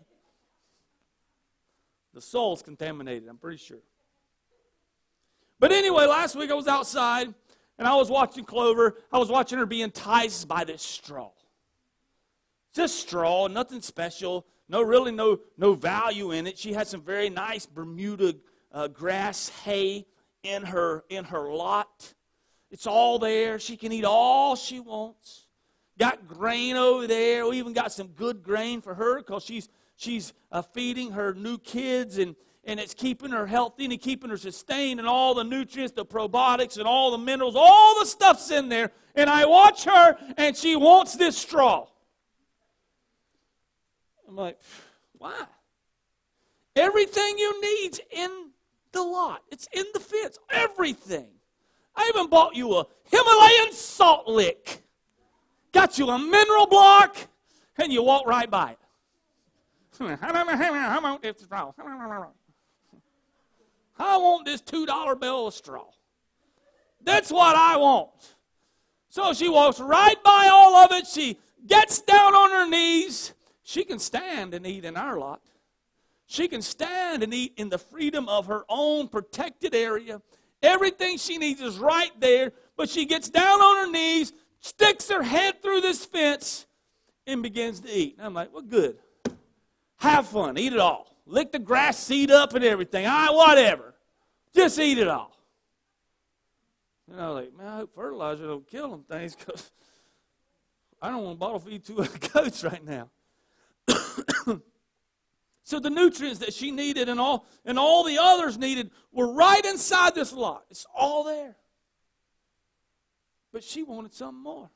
The 2.13 2.21
soil's 2.21 2.61
contaminated, 2.61 3.29
I'm 3.29 3.37
pretty 3.37 3.57
sure. 3.57 3.79
But 5.59 5.71
anyway, 5.71 6.05
last 6.07 6.35
week 6.35 6.49
I 6.51 6.55
was 6.55 6.67
outside 6.67 7.33
and 7.77 7.87
I 7.87 7.95
was 7.95 8.09
watching 8.09 8.43
Clover. 8.45 8.97
I 9.11 9.19
was 9.19 9.29
watching 9.29 9.59
her 9.59 9.65
be 9.65 9.81
enticed 9.81 10.47
by 10.47 10.63
this 10.63 10.81
straw. 10.81 11.31
Just 12.73 12.99
straw, 12.99 13.47
nothing 13.47 13.81
special. 13.81 14.45
No, 14.69 14.81
really, 14.81 15.11
no, 15.11 15.39
no 15.57 15.73
value 15.73 16.31
in 16.31 16.47
it. 16.47 16.57
She 16.57 16.71
had 16.71 16.87
some 16.87 17.01
very 17.01 17.29
nice 17.29 17.65
Bermuda 17.65 18.35
uh, 18.71 18.87
grass 18.87 19.49
hay 19.63 20.05
in 20.43 20.63
her 20.63 21.03
in 21.09 21.25
her 21.25 21.51
lot. 21.51 22.13
It's 22.69 22.87
all 22.87 23.19
there. 23.19 23.59
She 23.59 23.75
can 23.75 23.91
eat 23.91 24.05
all 24.05 24.55
she 24.55 24.79
wants. 24.79 25.47
Got 25.99 26.25
grain 26.27 26.77
over 26.77 27.05
there. 27.05 27.45
We 27.45 27.57
even 27.59 27.73
got 27.73 27.91
some 27.91 28.07
good 28.07 28.43
grain 28.43 28.81
for 28.81 28.95
her 28.95 29.17
because 29.17 29.43
she's 29.43 29.67
she's 29.97 30.33
uh, 30.51 30.61
feeding 30.61 31.11
her 31.11 31.33
new 31.33 31.57
kids 31.57 32.17
and 32.17 32.35
and 32.63 32.79
it's 32.79 32.93
keeping 32.93 33.31
her 33.31 33.47
healthy 33.47 33.85
and 33.85 33.99
keeping 33.99 34.29
her 34.29 34.37
sustained 34.37 34.99
and 34.99 35.09
all 35.09 35.33
the 35.33 35.43
nutrients, 35.43 35.93
the 35.93 36.05
probiotics 36.05 36.77
and 36.77 36.87
all 36.87 37.11
the 37.11 37.17
minerals, 37.17 37.55
all 37.57 37.99
the 37.99 38.05
stuff's 38.05 38.51
in 38.51 38.69
there. 38.69 38.91
And 39.15 39.29
I 39.29 39.45
watch 39.45 39.83
her 39.85 40.17
and 40.37 40.55
she 40.55 40.75
wants 40.75 41.15
this 41.15 41.37
straw. 41.37 41.87
I'm 44.31 44.37
like, 44.37 44.57
why? 45.17 45.43
Everything 46.77 47.37
you 47.37 47.61
need's 47.61 47.99
in 48.11 48.51
the 48.93 49.03
lot. 49.03 49.43
It's 49.51 49.67
in 49.73 49.83
the 49.93 49.99
fence. 49.99 50.39
Everything. 50.49 51.27
I 51.97 52.09
even 52.13 52.29
bought 52.29 52.55
you 52.55 52.77
a 52.77 52.85
Himalayan 53.11 53.73
salt 53.73 54.29
lick. 54.29 54.83
Got 55.73 55.99
you 55.99 56.07
a 56.07 56.17
mineral 56.17 56.65
block, 56.65 57.17
and 57.77 57.91
you 57.91 58.03
walk 58.03 58.25
right 58.25 58.49
by 58.49 58.71
it. 58.71 58.77
I 60.01 60.99
want 61.03 61.21
this 61.21 61.41
straw. 61.41 61.73
I 63.99 64.17
want 64.17 64.45
this 64.45 64.61
$2 64.61 65.19
bill 65.19 65.47
of 65.47 65.53
straw. 65.53 65.87
That's 67.03 67.31
what 67.31 67.57
I 67.57 67.75
want. 67.75 68.35
So 69.09 69.33
she 69.33 69.49
walks 69.49 69.81
right 69.81 70.23
by 70.23 70.49
all 70.51 70.77
of 70.77 70.93
it. 70.93 71.05
She 71.05 71.37
gets 71.67 71.99
down 71.99 72.33
on 72.33 72.49
her 72.51 72.69
knees 72.69 73.33
she 73.63 73.83
can 73.83 73.99
stand 73.99 74.53
and 74.53 74.65
eat 74.65 74.85
in 74.85 74.97
our 74.97 75.17
lot. 75.17 75.41
She 76.25 76.47
can 76.47 76.61
stand 76.61 77.23
and 77.23 77.33
eat 77.33 77.53
in 77.57 77.69
the 77.69 77.77
freedom 77.77 78.29
of 78.29 78.47
her 78.47 78.63
own 78.69 79.07
protected 79.09 79.75
area. 79.75 80.21
Everything 80.63 81.17
she 81.17 81.37
needs 81.37 81.61
is 81.61 81.77
right 81.77 82.11
there, 82.19 82.53
but 82.77 82.89
she 82.89 83.05
gets 83.05 83.29
down 83.29 83.61
on 83.61 83.85
her 83.85 83.91
knees, 83.91 84.31
sticks 84.61 85.09
her 85.09 85.23
head 85.23 85.61
through 85.61 85.81
this 85.81 86.05
fence, 86.05 86.67
and 87.27 87.43
begins 87.43 87.81
to 87.81 87.91
eat. 87.91 88.15
And 88.17 88.27
I'm 88.27 88.33
like, 88.33 88.53
well, 88.53 88.61
good. 88.61 88.97
Have 89.97 90.27
fun. 90.27 90.57
Eat 90.57 90.73
it 90.73 90.79
all. 90.79 91.15
Lick 91.25 91.51
the 91.51 91.59
grass 91.59 91.99
seed 91.99 92.31
up 92.31 92.53
and 92.53 92.63
everything. 92.63 93.05
All 93.05 93.11
right, 93.11 93.33
whatever. 93.33 93.93
Just 94.55 94.79
eat 94.79 94.97
it 94.97 95.07
all. 95.07 95.37
And 97.11 97.19
I 97.19 97.29
was 97.29 97.43
like, 97.43 97.57
man, 97.57 97.67
I 97.67 97.75
hope 97.77 97.93
fertilizer 97.93 98.47
don't 98.47 98.67
kill 98.67 98.89
them 98.89 99.03
things 99.03 99.35
because 99.35 99.71
I 101.01 101.09
don't 101.09 101.23
want 101.23 101.35
to 101.35 101.39
bottle 101.39 101.59
feed 101.59 101.83
two 101.83 101.99
other 101.99 102.17
goats 102.33 102.63
right 102.63 102.83
now. 102.83 103.09
so 105.63 105.79
the 105.79 105.89
nutrients 105.89 106.39
that 106.39 106.53
she 106.53 106.71
needed 106.71 107.09
and 107.09 107.19
all 107.19 107.45
and 107.65 107.77
all 107.79 108.03
the 108.03 108.17
others 108.19 108.57
needed 108.57 108.91
were 109.11 109.31
right 109.33 109.65
inside 109.65 110.15
this 110.15 110.33
lot. 110.33 110.65
It's 110.69 110.85
all 110.95 111.23
there. 111.23 111.55
But 113.51 113.63
she 113.63 113.83
wanted 113.83 114.13
something 114.13 114.41
more. 114.41 114.69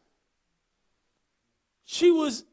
She 1.86 2.12
was 2.12 2.46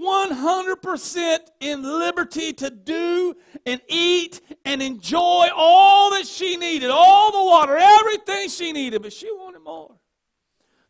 100% 0.00 1.38
in 1.60 1.82
liberty 1.82 2.52
to 2.54 2.70
do 2.70 3.34
and 3.66 3.80
eat 3.88 4.40
and 4.64 4.82
enjoy 4.82 5.48
all 5.54 6.10
that 6.12 6.26
she 6.26 6.56
needed, 6.56 6.90
all 6.90 7.30
the 7.30 7.44
water, 7.44 7.76
everything 7.76 8.48
she 8.48 8.72
needed, 8.72 9.02
but 9.02 9.12
she 9.12 9.30
wanted 9.32 9.60
more. 9.60 9.96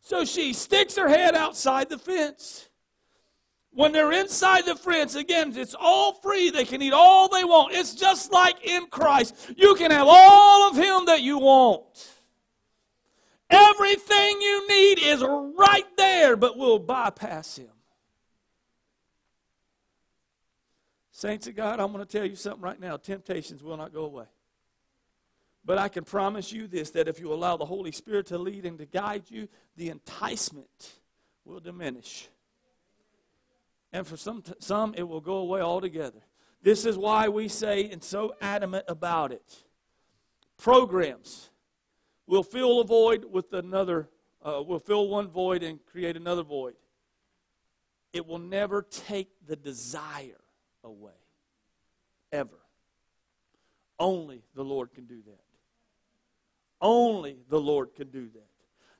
So 0.01 0.25
she 0.25 0.53
sticks 0.53 0.95
her 0.95 1.07
head 1.07 1.35
outside 1.35 1.89
the 1.89 1.97
fence 1.97 2.69
When 3.75 3.91
they're 3.91 4.11
inside 4.11 4.65
the 4.65 4.75
fence, 4.75 5.15
again, 5.15 5.51
it's 5.55 5.75
all 5.79 6.13
free. 6.13 6.51
They 6.51 6.63
can 6.63 6.81
eat 6.81 6.93
all 6.93 7.27
they 7.27 7.43
want. 7.43 7.73
It's 7.73 7.95
just 7.95 8.31
like 8.31 8.63
in 8.63 8.85
Christ. 8.87 9.51
You 9.57 9.73
can 9.75 9.89
have 9.89 10.05
all 10.07 10.69
of 10.69 10.75
Him 10.75 11.05
that 11.07 11.21
you 11.21 11.39
want. 11.39 12.11
Everything 13.49 14.41
you 14.41 14.67
need 14.67 14.99
is 14.99 15.23
right 15.23 15.87
there, 15.97 16.35
but 16.35 16.57
we'll 16.57 16.79
bypass 16.79 17.57
Him. 17.57 17.69
Saints 21.11 21.47
of 21.47 21.55
God, 21.55 21.79
I'm 21.79 21.91
going 21.91 22.05
to 22.05 22.17
tell 22.17 22.27
you 22.27 22.35
something 22.35 22.61
right 22.61 22.79
now. 22.79 22.97
Temptations 22.97 23.63
will 23.63 23.77
not 23.77 23.93
go 23.93 24.05
away. 24.05 24.25
But 25.65 25.77
I 25.77 25.87
can 25.87 26.03
promise 26.03 26.51
you 26.51 26.67
this 26.67 26.91
that 26.91 27.07
if 27.07 27.19
you 27.19 27.33
allow 27.33 27.57
the 27.57 27.65
Holy 27.65 27.91
Spirit 27.91 28.27
to 28.27 28.37
lead 28.37 28.65
and 28.65 28.77
to 28.77 28.85
guide 28.85 29.23
you, 29.29 29.47
the 29.77 29.89
enticement 29.89 30.99
will 31.45 31.59
diminish. 31.59 32.27
And 33.93 34.07
for 34.07 34.17
some, 34.17 34.43
some 34.59 34.95
it 34.97 35.03
will 35.03 35.21
go 35.21 35.37
away 35.37 35.61
altogether. 35.61 36.19
This 36.63 36.85
is 36.85 36.97
why 36.97 37.29
we 37.29 37.47
say 37.47 37.89
and 37.89 38.03
so 38.03 38.33
adamant 38.41 38.85
about 38.87 39.31
it. 39.31 39.63
Programs 40.57 41.51
will 42.25 42.43
fill 42.43 42.81
a 42.81 42.85
void 42.85 43.25
with 43.29 43.53
another, 43.53 44.09
uh, 44.43 44.63
will 44.65 44.79
fill 44.79 45.09
one 45.09 45.27
void 45.27 45.61
and 45.61 45.79
create 45.85 46.17
another 46.17 46.43
void. 46.43 46.73
It 48.13 48.25
will 48.25 48.39
never 48.39 48.81
take 48.81 49.29
the 49.45 49.55
desire 49.55 50.41
away. 50.83 51.11
Ever. 52.31 52.59
Only 53.99 54.41
the 54.55 54.63
Lord 54.63 54.91
can 54.93 55.05
do 55.05 55.21
that. 55.25 55.43
Only 56.81 57.37
the 57.49 57.59
Lord 57.59 57.93
can 57.95 58.09
do 58.09 58.27
that. 58.33 58.52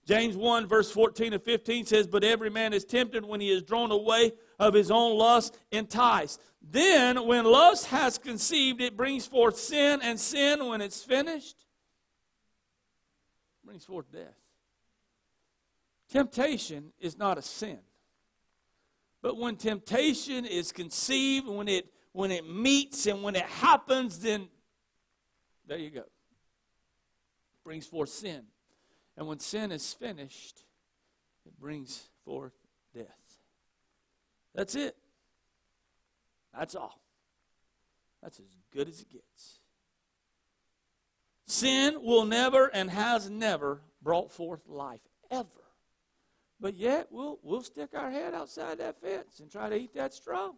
James 0.06 0.36
1, 0.36 0.68
verse 0.68 0.91
14 0.91 1.34
and 1.34 1.41
15 1.41 1.86
says, 1.86 2.08
But 2.08 2.24
every 2.24 2.49
man 2.49 2.74
is 2.74 2.84
tempted 2.84 3.24
when 3.24 3.39
he 3.39 3.49
is 3.49 3.64
drawn 3.64 3.91
away 3.91 4.34
of 4.60 4.74
his 4.74 4.91
own 4.91 5.18
lust, 5.18 5.58
enticed. 5.72 6.41
Then, 6.62 7.26
when 7.26 7.45
lust 7.45 7.86
has 7.88 8.18
conceived, 8.18 8.82
it 8.82 8.97
brings 8.97 9.26
forth 9.26 9.58
sin, 9.58 10.01
and 10.04 10.20
sin, 10.20 10.66
when 10.68 10.82
it's 10.82 11.01
finished, 11.04 11.66
brings 13.64 13.86
forth 13.86 14.12
death. 14.12 14.36
Temptation 16.10 16.91
is 16.99 17.18
not 17.18 17.38
a 17.38 17.41
sin. 17.41 17.80
But 19.22 19.38
when 19.38 19.56
temptation 19.56 20.45
is 20.45 20.74
conceived, 20.74 21.47
when 21.47 21.68
it 21.68 21.88
when 22.12 22.30
it 22.30 22.47
meets 22.47 23.08
and 23.08 23.24
when 23.24 23.36
it 23.36 23.45
happens, 23.45 24.20
then 24.20 24.47
there 25.66 25.80
you 25.80 25.89
go 25.89 26.04
brings 27.64 27.88
forth 27.88 28.10
sin. 28.10 28.43
And 29.18 29.28
when 29.28 29.39
sin 29.39 29.72
is 29.72 29.93
finished, 29.93 30.64
it 31.45 31.59
brings 31.59 32.03
forth 32.26 32.53
death. 32.95 33.38
That's 34.55 34.76
it. 34.76 34.95
That's 36.57 36.76
all. 36.76 36.99
That's 38.22 38.39
as 38.39 38.45
good 38.74 38.88
as 38.88 39.01
it 39.01 39.09
gets. 39.09 39.59
Sin 41.45 42.02
will 42.02 42.26
never 42.26 42.68
and 42.68 42.90
has 42.90 43.30
never 43.30 43.81
brought 44.02 44.31
forth 44.31 44.61
life, 44.68 45.02
ever. 45.30 45.48
But 46.60 46.76
yet, 46.76 47.07
we'll, 47.11 47.40
we'll 47.44 47.64
stick 47.64 47.90
our 47.94 48.10
head 48.10 48.34
outside 48.34 48.77
that 48.77 49.02
fence 49.02 49.40
and 49.40 49.52
try 49.52 49.69
to 49.69 49.76
eat 49.76 49.94
that 49.95 50.14
straw. 50.14 50.52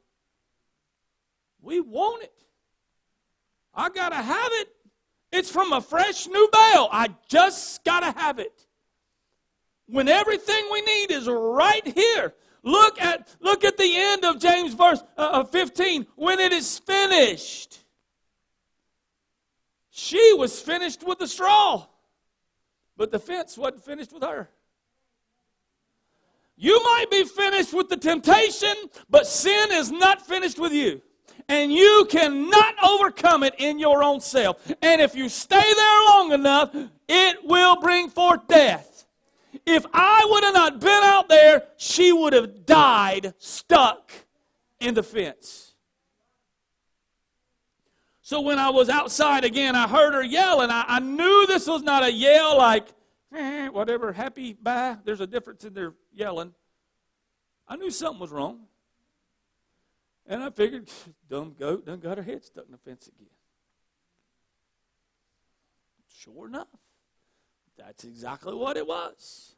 We 1.62 1.80
want 1.80 2.24
it. 2.24 2.44
I 3.74 3.90
got 3.90 4.10
to 4.10 4.16
have 4.16 4.52
it. 4.52 4.75
It's 5.36 5.52
from 5.52 5.74
a 5.74 5.82
fresh 5.82 6.28
new 6.28 6.50
bale. 6.50 6.88
I 6.94 7.10
just 7.28 7.84
got 7.84 8.00
to 8.00 8.18
have 8.18 8.40
it. 8.40 8.66
When 9.88 10.08
everything 10.08 10.64
we 10.72 10.82
need 10.82 11.12
is 11.12 11.28
right 11.28 11.86
here. 11.86 12.34
Look 12.64 13.00
at 13.00 13.28
look 13.42 13.64
at 13.64 13.78
the 13.78 13.96
end 13.96 14.24
of 14.24 14.40
James 14.40 14.74
verse 14.74 15.04
uh, 15.18 15.44
15 15.44 16.08
when 16.16 16.40
it 16.40 16.54
is 16.54 16.80
finished. 16.80 17.84
She 19.92 20.34
was 20.34 20.60
finished 20.60 21.06
with 21.06 21.20
the 21.20 21.28
straw, 21.28 21.86
but 22.98 23.12
the 23.12 23.20
fence 23.20 23.58
wasn't 23.58 23.84
finished 23.84 24.14
with 24.14 24.24
her. 24.24 24.50
You 26.56 26.82
might 26.82 27.12
be 27.12 27.26
finished 27.26 27.74
with 27.74 27.90
the 27.90 27.98
temptation, 27.98 28.74
but 29.10 29.28
sin 29.28 29.72
is 29.72 29.92
not 29.92 30.26
finished 30.26 30.58
with 30.58 30.72
you 30.72 31.02
and 31.48 31.72
you 31.72 32.08
cannot 32.10 32.76
overcome 32.84 33.44
it 33.44 33.56
in 33.58 33.80
your 33.80 34.04
own 34.04 34.20
self. 34.20 34.72
And 34.82 35.02
if 35.02 35.16
you 35.16 35.30
stay 35.30 35.74
there 35.76 36.06
long 36.08 36.32
enough, 36.32 36.76
it 37.08 37.38
will 37.44 37.80
bring 37.80 38.10
forth 38.10 38.48
death. 38.48 39.06
If 39.66 39.86
I 39.94 40.26
would 40.30 40.44
have 40.44 40.54
not 40.54 40.80
been 40.80 41.04
out 41.04 41.30
there, 41.30 41.64
she 41.78 42.12
would 42.12 42.34
have 42.34 42.66
died 42.66 43.34
stuck 43.38 44.12
in 44.80 44.94
the 44.94 45.04
fence. 45.04 45.76
So 48.22 48.42
when 48.42 48.58
I 48.58 48.72
was 48.72 48.90
outside 48.90 49.44
again, 49.44 49.76
I 49.76 49.88
heard 49.88 50.16
her 50.16 50.24
yell, 50.24 50.62
and 50.62 50.72
I, 50.72 50.84
I 50.88 51.00
knew 51.00 51.46
this 51.46 51.68
was 51.68 51.84
not 51.84 52.04
a 52.04 52.12
yell 52.12 52.58
like, 52.58 52.88
eh, 53.36 53.68
whatever, 53.68 54.12
happy, 54.12 54.54
bye. 54.54 54.98
There's 55.04 55.22
a 55.22 55.28
difference 55.28 55.64
in 55.64 55.76
their 55.76 55.94
yelling. 56.12 56.54
I 57.68 57.76
knew 57.76 57.92
something 57.92 58.20
was 58.20 58.32
wrong. 58.32 58.62
And 60.28 60.44
I 60.44 60.50
figured, 60.50 60.90
dumb 61.30 61.56
goat 61.58 61.86
done 61.86 62.00
got 62.00 62.18
her 62.18 62.24
head 62.24 62.44
stuck 62.44 62.66
in 62.66 62.72
the 62.72 62.78
fence 62.78 63.08
again. 63.08 63.30
Sure 66.08 66.48
enough, 66.48 66.68
that's 67.78 68.04
exactly 68.04 68.56
what 68.56 68.78
it 68.78 68.88
was. 68.88 69.56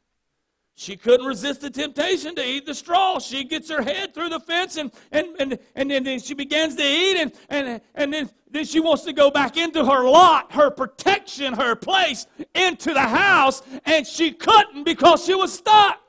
She 0.74 0.96
couldn't 0.96 1.26
resist 1.26 1.62
the 1.62 1.70
temptation 1.70 2.36
to 2.36 2.46
eat 2.46 2.64
the 2.64 2.74
straw. 2.74 3.18
She 3.18 3.42
gets 3.42 3.68
her 3.68 3.82
head 3.82 4.14
through 4.14 4.28
the 4.28 4.38
fence 4.38 4.76
and, 4.76 4.92
and, 5.10 5.28
and, 5.40 5.58
and, 5.74 5.90
then 6.06 6.20
she 6.20 6.34
begins 6.34 6.76
to 6.76 6.84
eat, 6.84 7.16
and, 7.16 7.32
and, 7.48 7.80
and 7.96 8.12
then, 8.12 8.30
then 8.48 8.64
she 8.64 8.78
wants 8.78 9.02
to 9.02 9.12
go 9.12 9.28
back 9.28 9.56
into 9.56 9.84
her 9.84 10.08
lot, 10.08 10.52
her 10.52 10.70
protection, 10.70 11.54
her 11.54 11.74
place, 11.74 12.26
into 12.54 12.94
the 12.94 13.00
house, 13.00 13.60
and 13.86 14.06
she 14.06 14.30
couldn't 14.30 14.84
because 14.84 15.24
she 15.24 15.34
was 15.34 15.52
stuck. 15.52 16.00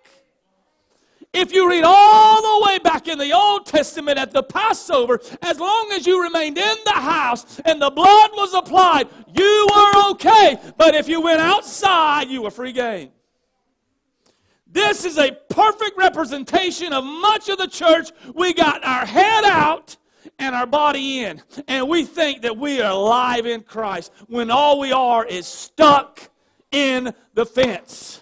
If 1.32 1.54
you 1.54 1.70
read 1.70 1.84
all 1.86 2.42
the 2.42 2.66
way 2.66 2.80
back 2.80 3.08
in 3.08 3.20
the 3.20 3.32
Old 3.34 3.68
Testament 3.68 4.18
at 4.18 4.32
the 4.32 4.42
Passover, 4.42 5.20
as 5.44 5.60
long 5.60 5.92
as 5.94 6.08
you 6.08 6.24
remained 6.24 6.58
in 6.58 6.78
the 6.86 6.92
house 6.92 7.60
and 7.66 7.80
the 7.80 7.92
blood 7.92 8.32
was 8.34 8.54
applied, 8.56 9.08
you 9.36 9.68
were 9.76 10.10
okay. 10.12 10.58
But 10.78 10.96
if 10.96 11.08
you 11.08 11.22
went 11.22 11.40
outside, 11.40 12.30
you 12.30 12.42
were 12.42 12.52
free 12.52 12.72
game. 12.72 13.12
This 14.66 15.06
is 15.06 15.18
a 15.18 15.32
perfect 15.50 15.98
representation 15.98 16.94
of 16.94 17.04
much 17.04 17.48
of 17.50 17.60
the 17.60 17.68
church. 17.68 18.12
We 18.34 18.54
got 18.54 18.84
our 18.84 19.06
head 19.06 19.44
out 19.44 19.98
and 20.40 20.56
our 20.56 20.68
body 20.68 21.24
in, 21.24 21.42
and 21.68 21.88
we 21.88 22.06
think 22.06 22.42
that 22.42 22.58
we 22.58 22.82
are 22.82 22.92
alive 22.92 23.46
in 23.46 23.62
Christ 23.62 24.12
when 24.28 24.50
all 24.50 24.80
we 24.80 24.92
are 24.92 25.26
is 25.26 25.48
stuck 25.48 26.30
in 26.72 27.14
the 27.34 27.46
fence. 27.46 28.22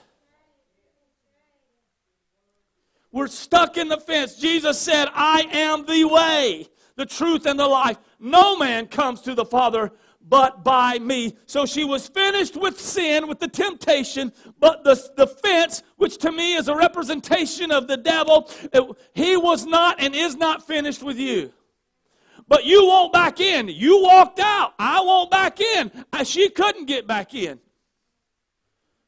We're 3.18 3.26
stuck 3.26 3.78
in 3.78 3.88
the 3.88 3.98
fence. 3.98 4.36
Jesus 4.36 4.80
said, 4.80 5.08
I 5.12 5.48
am 5.52 5.88
the 5.88 6.06
way, 6.06 6.68
the 6.98 7.06
truth, 7.08 7.48
and 7.48 7.60
the 7.60 7.68
life. 7.68 7.98
No 8.20 8.56
man 8.56 8.86
comes 8.86 9.22
to 9.22 9.34
the 9.34 9.44
Father 9.44 9.92
but 10.22 10.64
by 10.64 11.00
me. 11.00 11.36
So 11.48 11.66
she 11.66 11.84
was 11.84 12.08
finished 12.08 12.56
with 12.56 12.80
sin, 12.80 13.28
with 13.28 13.40
the 13.40 13.48
temptation, 13.48 14.32
but 14.60 14.84
the, 14.84 15.02
the 15.16 15.26
fence, 15.26 15.82
which 15.96 16.20
to 16.20 16.32
me 16.32 16.58
is 16.58 16.68
a 16.68 16.76
representation 16.76 17.72
of 17.72 17.88
the 17.88 17.98
devil, 17.98 18.52
it, 18.72 18.84
he 19.16 19.36
was 19.36 19.66
not 19.66 20.00
and 20.00 20.14
is 20.14 20.36
not 20.36 20.68
finished 20.68 21.02
with 21.02 21.18
you. 21.18 21.52
But 22.48 22.66
you 22.66 22.86
won't 22.86 23.14
back 23.14 23.40
in. 23.40 23.68
You 23.68 24.04
walked 24.04 24.40
out. 24.40 24.76
I 24.78 25.02
won't 25.02 25.32
back 25.32 25.60
in. 25.60 25.92
She 26.24 26.50
couldn't 26.50 26.86
get 26.86 27.08
back 27.08 27.34
in. 27.34 27.60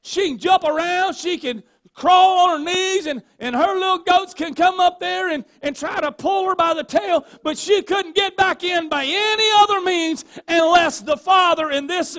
She 0.01 0.29
can 0.29 0.39
jump 0.39 0.63
around. 0.63 1.15
She 1.15 1.37
can 1.37 1.61
crawl 1.93 2.49
on 2.49 2.59
her 2.59 2.65
knees 2.65 3.05
and, 3.05 3.21
and 3.39 3.55
her 3.55 3.73
little 3.73 3.99
goats 3.99 4.33
can 4.33 4.53
come 4.53 4.79
up 4.79 4.99
there 4.99 5.29
and, 5.29 5.45
and 5.61 5.75
try 5.75 5.99
to 5.99 6.11
pull 6.11 6.47
her 6.47 6.55
by 6.55 6.73
the 6.73 6.83
tail, 6.83 7.25
but 7.43 7.57
she 7.57 7.81
couldn't 7.81 8.15
get 8.15 8.37
back 8.37 8.63
in 8.63 8.89
by 8.89 9.03
any 9.05 9.49
other 9.57 9.81
means 9.81 10.25
unless 10.47 11.01
the 11.01 11.17
Father 11.17 11.71
in 11.71 11.87
this 11.87 12.17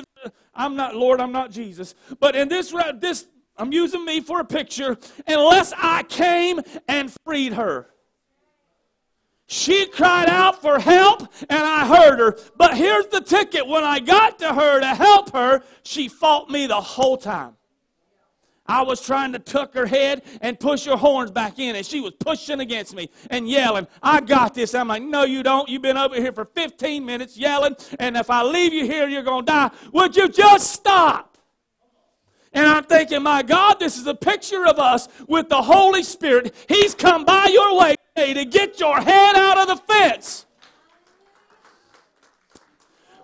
I'm 0.54 0.76
not 0.76 0.94
Lord, 0.94 1.20
I'm 1.20 1.32
not 1.32 1.50
Jesus, 1.50 1.94
but 2.18 2.36
in 2.36 2.48
this 2.48 2.74
this 2.96 3.26
I'm 3.56 3.72
using 3.72 4.04
me 4.04 4.20
for 4.20 4.40
a 4.40 4.44
picture, 4.44 4.96
unless 5.26 5.72
I 5.76 6.02
came 6.04 6.60
and 6.88 7.14
freed 7.24 7.52
her. 7.52 7.90
She 9.46 9.86
cried 9.86 10.28
out 10.28 10.62
for 10.62 10.78
help 10.78 11.22
and 11.48 11.58
I 11.58 11.86
heard 11.86 12.20
her. 12.20 12.38
But 12.56 12.76
here's 12.76 13.08
the 13.08 13.20
ticket 13.20 13.66
when 13.66 13.82
I 13.82 13.98
got 13.98 14.38
to 14.38 14.54
her 14.54 14.80
to 14.80 14.94
help 14.94 15.32
her, 15.32 15.62
she 15.82 16.08
fought 16.08 16.48
me 16.48 16.68
the 16.68 16.80
whole 16.80 17.16
time. 17.16 17.56
I 18.70 18.82
was 18.82 19.00
trying 19.00 19.32
to 19.32 19.40
tuck 19.40 19.74
her 19.74 19.84
head 19.84 20.22
and 20.40 20.58
push 20.58 20.84
her 20.84 20.96
horns 20.96 21.32
back 21.32 21.58
in, 21.58 21.74
and 21.74 21.84
she 21.84 22.00
was 22.00 22.12
pushing 22.20 22.60
against 22.60 22.94
me 22.94 23.10
and 23.28 23.48
yelling, 23.48 23.88
I 24.00 24.20
got 24.20 24.54
this. 24.54 24.76
I'm 24.76 24.86
like, 24.86 25.02
No, 25.02 25.24
you 25.24 25.42
don't. 25.42 25.68
You've 25.68 25.82
been 25.82 25.96
over 25.96 26.14
here 26.14 26.32
for 26.32 26.44
15 26.44 27.04
minutes 27.04 27.36
yelling, 27.36 27.74
and 27.98 28.16
if 28.16 28.30
I 28.30 28.44
leave 28.44 28.72
you 28.72 28.84
here, 28.86 29.08
you're 29.08 29.24
going 29.24 29.44
to 29.44 29.52
die. 29.52 29.70
Would 29.92 30.14
you 30.14 30.28
just 30.28 30.72
stop? 30.72 31.36
And 32.52 32.64
I'm 32.66 32.84
thinking, 32.84 33.22
my 33.22 33.42
God, 33.42 33.80
this 33.80 33.98
is 33.98 34.06
a 34.06 34.14
picture 34.14 34.64
of 34.64 34.78
us 34.78 35.08
with 35.26 35.48
the 35.48 35.60
Holy 35.60 36.04
Spirit. 36.04 36.54
He's 36.68 36.94
come 36.94 37.24
by 37.24 37.46
your 37.46 37.76
way 37.78 37.96
to 38.16 38.44
get 38.44 38.78
your 38.78 39.00
head 39.00 39.34
out 39.34 39.58
of 39.58 39.66
the 39.66 39.76
fence. 39.76 40.46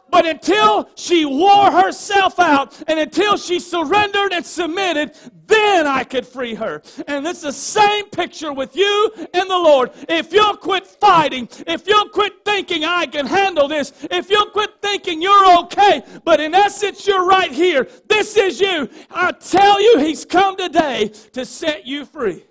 But 0.09 0.24
until 0.24 0.89
she 0.95 1.24
wore 1.24 1.70
herself 1.70 2.39
out 2.39 2.81
and 2.87 2.99
until 2.99 3.37
she 3.37 3.59
surrendered 3.59 4.33
and 4.33 4.47
submitted, 4.47 5.16
then 5.47 5.87
I 5.87 6.05
could 6.05 6.27
free 6.27 6.55
her. 6.55 6.83
And 7.09 7.27
it's 7.27 7.43
the 7.43 7.53
same 7.53 8.09
picture 8.11 8.53
with 8.53 8.77
you 8.77 9.12
and 9.35 9.51
the 9.51 9.59
Lord. 9.59 9.91
If 10.09 10.33
you'll 10.33 10.57
quit 10.57 10.87
fighting, 10.87 11.49
if 11.66 11.87
you'll 11.89 12.09
quit 12.09 12.45
thinking 12.45 12.85
I 12.85 13.07
can 13.07 13.27
handle 13.27 13.69
this, 13.69 13.93
if 14.11 14.31
you'll 14.31 14.51
quit 14.51 14.81
thinking 14.81 15.20
you're 15.20 15.59
okay, 15.61 16.03
but 16.24 16.41
in 16.41 16.55
essence 16.55 17.07
you're 17.07 17.27
right 17.27 17.51
here, 17.51 17.89
this 18.09 18.37
is 18.37 18.61
you. 18.61 18.89
I 19.11 19.33
tell 19.33 19.81
you, 19.81 19.99
He's 19.99 20.24
come 20.24 20.57
today 20.57 21.09
to 21.33 21.45
set 21.45 21.87
you 21.87 22.05
free. 22.05 22.45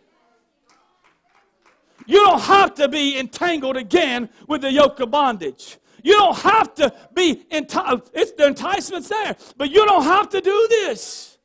You 2.06 2.24
don't 2.24 2.42
have 2.42 2.76
to 2.76 2.88
be 2.88 3.18
entangled 3.18 3.78
again 3.78 4.30
with 4.48 4.62
the 4.62 4.72
yoke 4.72 5.00
of 5.00 5.10
bondage. 5.10 5.80
You 6.06 6.14
don't 6.14 6.38
have 6.38 6.76
to 6.76 6.94
be 7.16 7.48
enticed. 7.50 8.12
It's 8.14 8.32
the 8.34 8.46
enticements 8.46 9.10
there, 9.10 9.36
but 9.58 9.72
you 9.72 9.84
don't 9.88 10.04
have 10.04 10.30
to 10.30 10.40
do 10.40 10.68
this. 10.70 11.40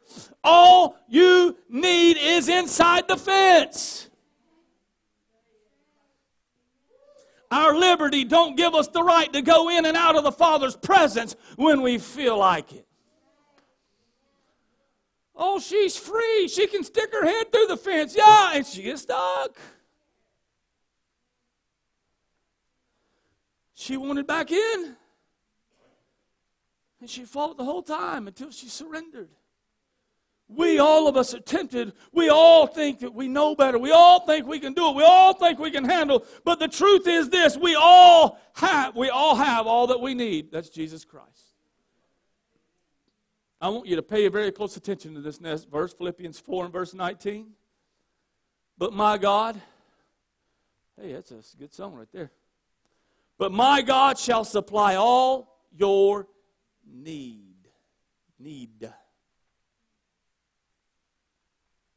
All 0.45 0.99
you 1.09 1.57
need 1.71 2.19
is 2.19 2.51
inside 2.51 3.09
the 3.09 3.17
fence. 3.17 4.11
Our 7.51 7.75
liberty 7.75 8.25
don't 8.25 8.55
give 8.55 8.75
us 8.75 8.89
the 8.89 9.03
right 9.03 9.33
to 9.33 9.41
go 9.41 9.71
in 9.71 9.87
and 9.87 9.97
out 9.97 10.15
of 10.15 10.25
the 10.25 10.33
Father's 10.33 10.77
presence 10.77 11.37
when 11.57 11.81
we 11.81 11.97
feel 11.97 12.37
like 12.37 12.71
it. 12.75 12.87
Oh, 15.35 15.59
she's 15.59 15.97
free. 15.97 16.49
She 16.49 16.67
can 16.67 16.85
stick 16.85 17.11
her 17.15 17.25
head 17.25 17.51
through 17.51 17.69
the 17.69 17.79
fence. 17.79 18.15
Yeah, 18.15 18.53
and 18.53 18.67
she 18.67 18.83
gets 18.83 19.03
stuck. 19.03 19.57
She 23.81 23.97
wanted 23.97 24.27
back 24.27 24.53
in. 24.53 24.95
And 27.01 27.09
she 27.09 27.25
fought 27.25 27.57
the 27.57 27.65
whole 27.65 27.83
time 27.83 28.27
until 28.27 28.51
she 28.51 28.69
surrendered. 28.69 29.31
We, 30.49 30.79
all 30.79 31.09
of 31.09 31.17
us, 31.17 31.33
are 31.33 31.41
tempted. 31.41 31.95
We 32.13 32.29
all 32.29 32.67
think 32.67 32.99
that 32.99 33.15
we 33.15 33.27
know 33.27 33.55
better. 33.55 33.79
We 33.79 33.91
all 33.91 34.21
think 34.27 34.47
we 34.47 34.61
can 34.61 34.75
do 34.75 34.91
it. 34.91 34.97
We 34.97 35.03
all 35.03 35.33
think 35.33 35.59
we 35.59 35.71
can 35.71 35.85
handle. 35.85 36.27
But 36.45 36.59
the 36.59 36.69
truth 36.69 37.07
is 37.07 37.31
this: 37.31 37.57
we 37.57 37.75
all 37.75 38.39
have. 38.53 38.97
We 38.97 39.09
all 39.09 39.35
have 39.35 39.67
all 39.67 39.87
that 39.87 40.01
we 40.03 40.13
need. 40.13 40.53
That's 40.53 40.69
Jesus 40.69 41.07
Christ. 41.07 41.55
I 43.63 43.71
want 43.71 43.87
you 43.87 43.97
to 43.97 44.03
pay 44.03 44.29
very 44.29 44.53
close 44.53 44.77
attention 44.77 45.15
to 45.15 45.23
this 45.23 45.41
next 45.41 45.71
verse, 45.71 45.95
Philippians 45.95 46.39
four 46.39 46.65
and 46.65 46.73
verse 46.73 46.93
nineteen. 46.93 47.53
But 48.77 48.93
my 48.93 49.17
God, 49.17 49.59
hey, 51.01 51.15
that's 51.15 51.31
a 51.31 51.57
good 51.57 51.73
song 51.73 51.95
right 51.95 52.09
there. 52.13 52.31
But 53.41 53.53
my 53.53 53.81
God 53.81 54.19
shall 54.19 54.45
supply 54.45 54.97
all 54.97 55.57
your 55.75 56.29
need. 56.87 57.71
Need. 58.39 58.93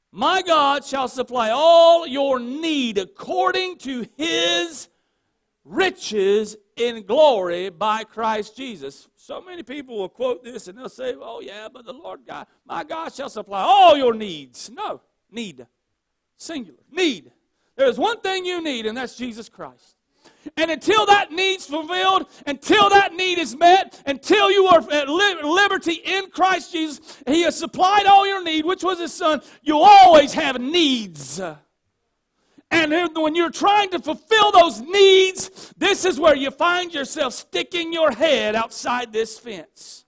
My 0.09 0.41
God 0.41 0.85
shall 0.85 1.09
supply 1.09 1.49
all 1.49 2.07
your 2.07 2.39
need 2.39 2.97
according 2.97 3.77
to 3.79 4.07
his 4.15 4.87
riches 5.65 6.55
in 6.77 7.05
glory 7.05 7.69
by 7.69 8.05
Christ 8.05 8.55
Jesus. 8.55 9.09
So 9.17 9.41
many 9.41 9.63
people 9.63 9.97
will 9.97 10.07
quote 10.07 10.45
this 10.45 10.69
and 10.69 10.77
they'll 10.77 10.87
say, 10.87 11.13
Oh, 11.19 11.41
yeah, 11.41 11.67
but 11.67 11.83
the 11.83 11.91
Lord 11.91 12.21
God, 12.25 12.47
my 12.65 12.85
God 12.85 13.13
shall 13.13 13.29
supply 13.29 13.63
all 13.63 13.97
your 13.97 14.13
needs. 14.13 14.69
No, 14.69 15.01
need. 15.29 15.67
Singular. 16.37 16.79
Need. 16.89 17.33
There's 17.75 17.97
one 17.97 18.21
thing 18.21 18.45
you 18.45 18.61
need, 18.61 18.85
and 18.85 18.95
that's 18.95 19.17
Jesus 19.17 19.49
Christ. 19.49 19.92
And 20.57 20.69
until 20.71 21.05
that 21.05 21.31
need's 21.31 21.65
fulfilled, 21.65 22.27
until 22.45 22.89
that 22.89 23.13
need 23.13 23.37
is 23.37 23.55
met, 23.55 24.01
until 24.05 24.51
you 24.51 24.67
are 24.67 24.79
at 24.91 25.07
liberty 25.07 26.01
in 26.03 26.29
Christ 26.31 26.71
Jesus, 26.71 27.21
He 27.25 27.43
has 27.43 27.57
supplied 27.57 28.05
all 28.05 28.27
your 28.27 28.43
need, 28.43 28.65
which 28.65 28.83
was 28.83 28.99
His 28.99 29.13
Son. 29.13 29.41
You 29.61 29.77
always 29.77 30.33
have 30.33 30.59
needs. 30.59 31.41
And 32.71 33.15
when 33.15 33.35
you're 33.35 33.51
trying 33.51 33.91
to 33.91 33.99
fulfill 33.99 34.51
those 34.51 34.81
needs, 34.81 35.73
this 35.77 36.05
is 36.05 36.19
where 36.19 36.35
you 36.35 36.49
find 36.51 36.93
yourself 36.93 37.33
sticking 37.33 37.93
your 37.93 38.11
head 38.11 38.55
outside 38.55 39.13
this 39.13 39.37
fence. 39.37 40.05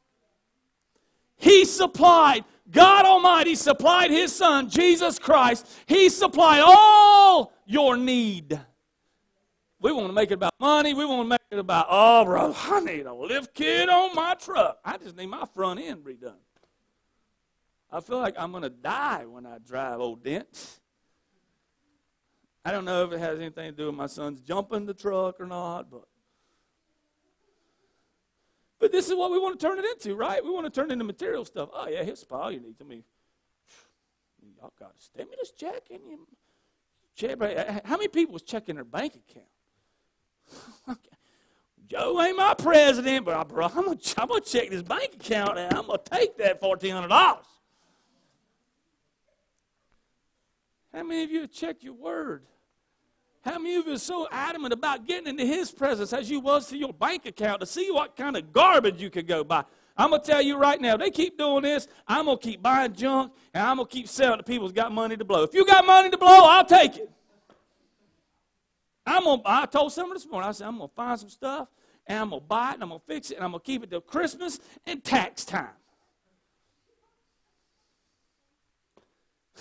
He 1.37 1.63
supplied, 1.65 2.43
God 2.71 3.05
Almighty 3.05 3.53
supplied 3.55 4.09
His 4.09 4.35
Son, 4.35 4.69
Jesus 4.69 5.19
Christ. 5.19 5.67
He 5.85 6.09
supplied 6.09 6.63
all 6.65 7.53
your 7.67 7.97
need. 7.97 8.59
We 9.85 9.91
want 9.91 10.07
to 10.07 10.13
make 10.13 10.31
it 10.31 10.33
about 10.33 10.55
money. 10.59 10.95
We 10.95 11.05
want 11.05 11.25
to 11.25 11.29
make 11.29 11.41
it 11.51 11.59
about, 11.59 11.85
oh, 11.91 12.25
bro, 12.25 12.55
I 12.71 12.79
need 12.79 13.05
a 13.05 13.13
lift 13.13 13.53
kit 13.53 13.87
on 13.87 14.15
my 14.15 14.33
truck. 14.33 14.79
I 14.83 14.97
just 14.97 15.15
need 15.15 15.27
my 15.27 15.45
front 15.53 15.79
end 15.79 16.03
redone. 16.03 16.33
I 17.91 17.99
feel 17.99 18.17
like 18.17 18.33
I'm 18.35 18.49
going 18.49 18.63
to 18.63 18.71
die 18.71 19.27
when 19.27 19.45
I 19.45 19.59
drive 19.59 19.99
old 19.99 20.23
dents. 20.23 20.79
I 22.65 22.71
don't 22.71 22.83
know 22.83 23.03
if 23.03 23.11
it 23.11 23.19
has 23.19 23.39
anything 23.39 23.73
to 23.73 23.77
do 23.77 23.85
with 23.85 23.93
my 23.93 24.07
son's 24.07 24.41
jumping 24.41 24.87
the 24.87 24.93
truck 24.95 25.39
or 25.39 25.45
not, 25.45 25.91
but 25.91 26.05
but 28.79 28.91
this 28.91 29.07
is 29.07 29.15
what 29.15 29.29
we 29.29 29.37
want 29.37 29.59
to 29.59 29.67
turn 29.67 29.77
it 29.77 29.85
into, 29.85 30.15
right? 30.15 30.43
We 30.43 30.49
want 30.49 30.65
to 30.65 30.71
turn 30.71 30.89
it 30.89 30.93
into 30.93 31.05
material 31.05 31.45
stuff. 31.45 31.69
Oh 31.71 31.87
yeah, 31.87 32.01
here's 32.01 32.25
all 32.31 32.51
you 32.51 32.59
need. 32.59 32.77
I 32.81 32.85
mean, 32.85 33.03
y'all 34.57 34.73
got 34.79 34.95
a 34.97 34.99
stimulus 34.99 35.51
check 35.51 35.83
in 35.91 35.99
you. 36.07 36.27
How 37.85 37.97
many 37.97 38.07
people 38.07 38.33
was 38.33 38.41
checking 38.41 38.73
their 38.73 38.83
bank 38.83 39.13
account? 39.13 39.45
Joe 41.88 42.22
ain't 42.22 42.38
my 42.38 42.53
president, 42.53 43.26
but 43.26 43.35
I'm 43.35 43.85
going 43.85 43.97
to 43.97 44.41
check 44.41 44.69
this 44.69 44.81
bank 44.81 45.15
account 45.15 45.57
and 45.57 45.73
I'm 45.73 45.88
going 45.88 45.99
to 46.03 46.09
take 46.09 46.38
that 46.38 46.61
$1,400. 46.61 47.09
How 50.93 51.03
many 51.03 51.23
of 51.23 51.31
you 51.31 51.41
have 51.41 51.51
checked 51.51 51.84
your 51.84 51.93
word? 51.93 52.43
How 53.43 53.59
many 53.59 53.76
of 53.76 53.85
you 53.85 53.93
are 53.93 53.99
so 53.99 54.27
adamant 54.31 54.73
about 54.73 55.05
getting 55.05 55.27
into 55.27 55.45
his 55.45 55.69
presence 55.69 56.13
as 56.13 56.31
you 56.31 56.39
was 56.39 56.67
to 56.69 56.77
your 56.77 56.93
bank 56.93 57.26
account 57.26 57.59
to 57.59 57.65
see 57.67 57.91
what 57.91 58.15
kind 58.15 58.35
of 58.35 58.51
garbage 58.51 59.01
you 59.01 59.09
could 59.09 59.27
go 59.27 59.43
buy? 59.43 59.65
I'm 59.97 60.09
going 60.09 60.22
to 60.22 60.27
tell 60.27 60.41
you 60.41 60.57
right 60.57 60.80
now, 60.80 60.97
they 60.97 61.11
keep 61.11 61.38
doing 61.38 61.63
this, 61.63 61.88
I'm 62.07 62.26
going 62.26 62.38
to 62.38 62.43
keep 62.43 62.61
buying 62.61 62.93
junk 62.93 63.34
and 63.53 63.63
I'm 63.63 63.77
going 63.77 63.88
to 63.88 63.93
keep 63.93 64.07
selling 64.07 64.38
to 64.38 64.43
people 64.43 64.67
who's 64.67 64.73
got 64.73 64.91
money 64.91 65.15
to 65.15 65.23
blow. 65.23 65.43
If 65.43 65.53
you 65.53 65.65
got 65.65 65.85
money 65.85 66.09
to 66.09 66.17
blow, 66.17 66.45
I'll 66.45 66.65
take 66.65 66.97
it. 66.97 67.11
I'm 69.06 69.23
gonna, 69.23 69.41
I 69.45 69.65
told 69.65 69.91
someone 69.94 70.15
this 70.15 70.27
morning, 70.27 70.49
I 70.49 70.52
said, 70.52 70.68
I'm 70.68 70.77
going 70.77 70.90
to 70.90 70.95
find 70.95 71.19
some 71.19 71.30
stuff 71.30 71.68
and 72.07 72.19
I'm 72.19 72.30
going 72.30 72.41
to 72.41 72.48
buy 72.48 72.72
it 72.72 72.73
and 72.76 72.84
I'm 72.84 72.90
going 72.90 73.02
to 73.02 73.06
fix 73.06 73.32
it 73.32 73.36
and 73.36 73.44
I'm 73.44 73.52
going 73.52 73.61
to 73.61 73.65
keep 73.65 73.84
it 73.84 73.90
till 73.90 74.02
Christmas 74.02 74.60
and 74.86 75.03
tax 75.03 75.45
time. 75.45 75.69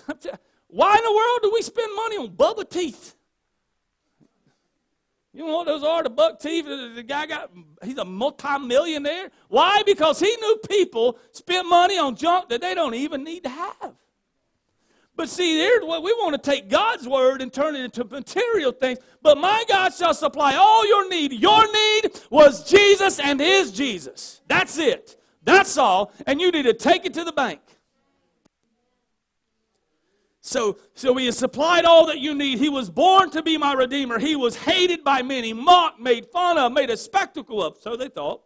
Why 0.67 0.97
in 0.97 1.03
the 1.03 1.13
world 1.13 1.39
do 1.43 1.51
we 1.53 1.61
spend 1.61 1.95
money 1.95 2.17
on 2.17 2.29
Bubba 2.29 2.69
teeth? 2.69 3.15
You 5.35 5.45
know 5.45 5.57
what 5.57 5.67
those 5.67 5.83
are? 5.83 6.01
The 6.01 6.09
buck 6.09 6.39
teeth. 6.39 6.65
The 6.65 7.03
guy 7.03 7.25
got, 7.25 7.51
he's 7.83 7.97
a 7.97 8.05
multimillionaire. 8.05 9.31
Why? 9.49 9.83
Because 9.85 10.17
he 10.21 10.33
knew 10.39 10.59
people 10.69 11.19
spent 11.33 11.67
money 11.67 11.97
on 11.97 12.15
junk 12.15 12.47
that 12.49 12.61
they 12.61 12.73
don't 12.73 12.93
even 12.93 13.25
need 13.25 13.43
to 13.43 13.49
have. 13.49 13.95
But 15.15 15.29
see, 15.29 15.57
here's 15.57 15.83
what 15.83 16.03
we 16.03 16.11
want 16.13 16.41
to 16.41 16.51
take 16.51 16.69
God's 16.69 17.07
word 17.07 17.41
and 17.41 17.51
turn 17.51 17.75
it 17.75 17.85
into 17.85 18.03
material 18.03 18.71
things. 18.71 18.99
But 19.21 19.37
my 19.37 19.63
God 19.67 19.93
shall 19.93 20.13
supply 20.13 20.55
all 20.55 20.85
your 20.85 21.07
need. 21.09 21.31
Your 21.31 21.71
need 21.71 22.11
was 22.29 22.69
Jesus 22.69 23.19
and 23.19 23.39
His 23.39 23.71
Jesus. 23.71 24.41
That's 24.47 24.77
it. 24.77 25.17
That's 25.43 25.77
all. 25.77 26.11
And 26.27 26.41
you 26.41 26.51
need 26.51 26.63
to 26.63 26.73
take 26.73 27.05
it 27.05 27.13
to 27.13 27.23
the 27.23 27.31
bank. 27.31 27.61
So, 30.41 30.77
so 30.93 31.15
he 31.15 31.25
has 31.25 31.37
supplied 31.37 31.85
all 31.85 32.05
that 32.05 32.19
you 32.19 32.35
need. 32.35 32.59
He 32.59 32.69
was 32.69 32.89
born 32.89 33.31
to 33.31 33.41
be 33.41 33.57
my 33.57 33.73
redeemer. 33.73 34.19
He 34.19 34.35
was 34.35 34.55
hated 34.55 35.03
by 35.03 35.23
many, 35.23 35.53
mocked, 35.53 35.99
made 35.99 36.27
fun 36.27 36.59
of, 36.59 36.71
made 36.71 36.91
a 36.91 36.97
spectacle 36.97 37.63
of. 37.63 37.77
So 37.77 37.95
they 37.95 38.09
thought. 38.09 38.43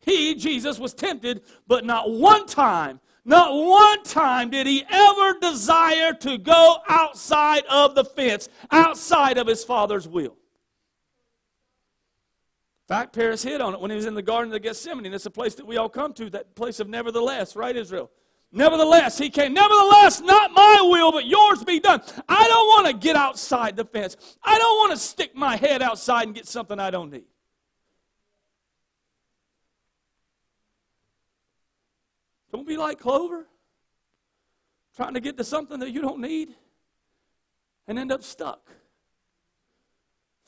He, 0.00 0.34
Jesus, 0.34 0.78
was 0.78 0.94
tempted, 0.94 1.42
but 1.66 1.84
not 1.84 2.10
one 2.10 2.46
time 2.46 3.00
not 3.26 3.52
one 3.52 4.04
time 4.04 4.50
did 4.50 4.68
he 4.68 4.84
ever 4.88 5.38
desire 5.40 6.14
to 6.14 6.38
go 6.38 6.76
outside 6.88 7.64
of 7.68 7.96
the 7.96 8.04
fence, 8.04 8.48
outside 8.70 9.36
of 9.36 9.48
his 9.48 9.64
father's 9.64 10.06
will. 10.06 10.36
In 12.88 12.94
fact, 12.94 13.12
Paris 13.12 13.42
hit 13.42 13.60
on 13.60 13.74
it 13.74 13.80
when 13.80 13.90
he 13.90 13.96
was 13.96 14.06
in 14.06 14.14
the 14.14 14.22
Garden 14.22 14.54
of 14.54 14.62
Gethsemane. 14.62 15.12
It's 15.12 15.26
a 15.26 15.30
place 15.30 15.56
that 15.56 15.66
we 15.66 15.76
all 15.76 15.88
come 15.88 16.12
to, 16.14 16.30
that 16.30 16.54
place 16.54 16.78
of 16.78 16.88
nevertheless, 16.88 17.56
right, 17.56 17.76
Israel? 17.76 18.12
Nevertheless, 18.52 19.18
he 19.18 19.28
came. 19.28 19.52
Nevertheless, 19.52 20.20
not 20.20 20.52
my 20.52 20.78
will, 20.82 21.10
but 21.10 21.26
yours 21.26 21.64
be 21.64 21.80
done. 21.80 22.00
I 22.28 22.46
don't 22.46 22.66
want 22.68 22.86
to 22.86 22.92
get 22.92 23.16
outside 23.16 23.74
the 23.74 23.84
fence. 23.84 24.16
I 24.40 24.56
don't 24.56 24.78
want 24.78 24.92
to 24.92 24.98
stick 24.98 25.34
my 25.34 25.56
head 25.56 25.82
outside 25.82 26.28
and 26.28 26.34
get 26.34 26.46
something 26.46 26.78
I 26.78 26.92
don't 26.92 27.10
need. 27.10 27.26
Don't 32.56 32.66
be 32.66 32.78
like 32.78 32.98
Clover, 32.98 33.46
trying 34.96 35.12
to 35.12 35.20
get 35.20 35.36
to 35.36 35.44
something 35.44 35.78
that 35.80 35.90
you 35.90 36.00
don't 36.00 36.20
need 36.20 36.54
and 37.86 37.98
end 37.98 38.10
up 38.10 38.22
stuck. 38.22 38.70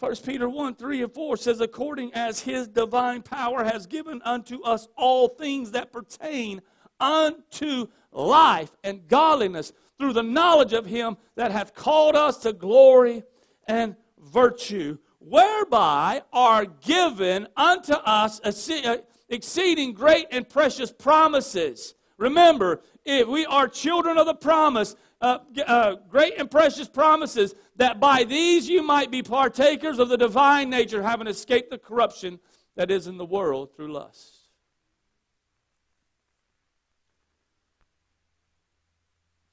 1 0.01 0.16
Peter 0.24 0.48
1 0.48 0.76
3 0.76 1.02
and 1.02 1.12
4 1.12 1.36
says, 1.36 1.60
According 1.60 2.14
as 2.14 2.40
his 2.40 2.66
divine 2.66 3.20
power 3.20 3.62
has 3.62 3.86
given 3.86 4.22
unto 4.24 4.62
us 4.62 4.89
all 4.97 5.28
things 5.28 5.72
that 5.72 5.93
pertain 5.93 6.62
unto 6.98 7.89
life 8.10 8.74
and 8.82 9.06
godliness 9.06 9.74
through 9.98 10.14
the 10.14 10.22
knowledge 10.22 10.72
of 10.72 10.86
him 10.86 11.18
that 11.35 11.52
hath 11.52 11.74
called 11.74 12.16
us 12.16 12.39
to 12.39 12.55
glory 12.55 13.22
and 13.66 13.94
virtue, 14.18 14.97
whereby 15.18 16.22
are 16.32 16.64
given 16.64 17.48
unto 17.55 17.93
us 17.93 18.40
uh, 18.40 18.97
exceeding 19.28 19.93
great 19.93 20.26
and 20.30 20.48
precious 20.48 20.90
promises. 20.90 21.94
Remember, 22.18 22.82
if 23.04 23.26
we 23.28 23.46
are 23.46 23.68
children 23.68 24.18
of 24.18 24.26
the 24.26 24.34
promise, 24.34 24.96
uh, 25.20 25.38
uh, 25.66 25.94
great 26.08 26.34
and 26.36 26.50
precious 26.50 26.88
promises, 26.88 27.54
that 27.76 28.00
by 28.00 28.24
these 28.24 28.68
you 28.68 28.82
might 28.82 29.10
be 29.10 29.22
partakers 29.22 29.98
of 29.98 30.08
the 30.08 30.18
divine 30.18 30.68
nature, 30.68 31.02
having 31.02 31.28
escaped 31.28 31.70
the 31.70 31.78
corruption 31.78 32.40
that 32.74 32.90
is 32.90 33.06
in 33.06 33.16
the 33.16 33.24
world 33.24 33.74
through 33.74 33.92
lust. 33.92 34.34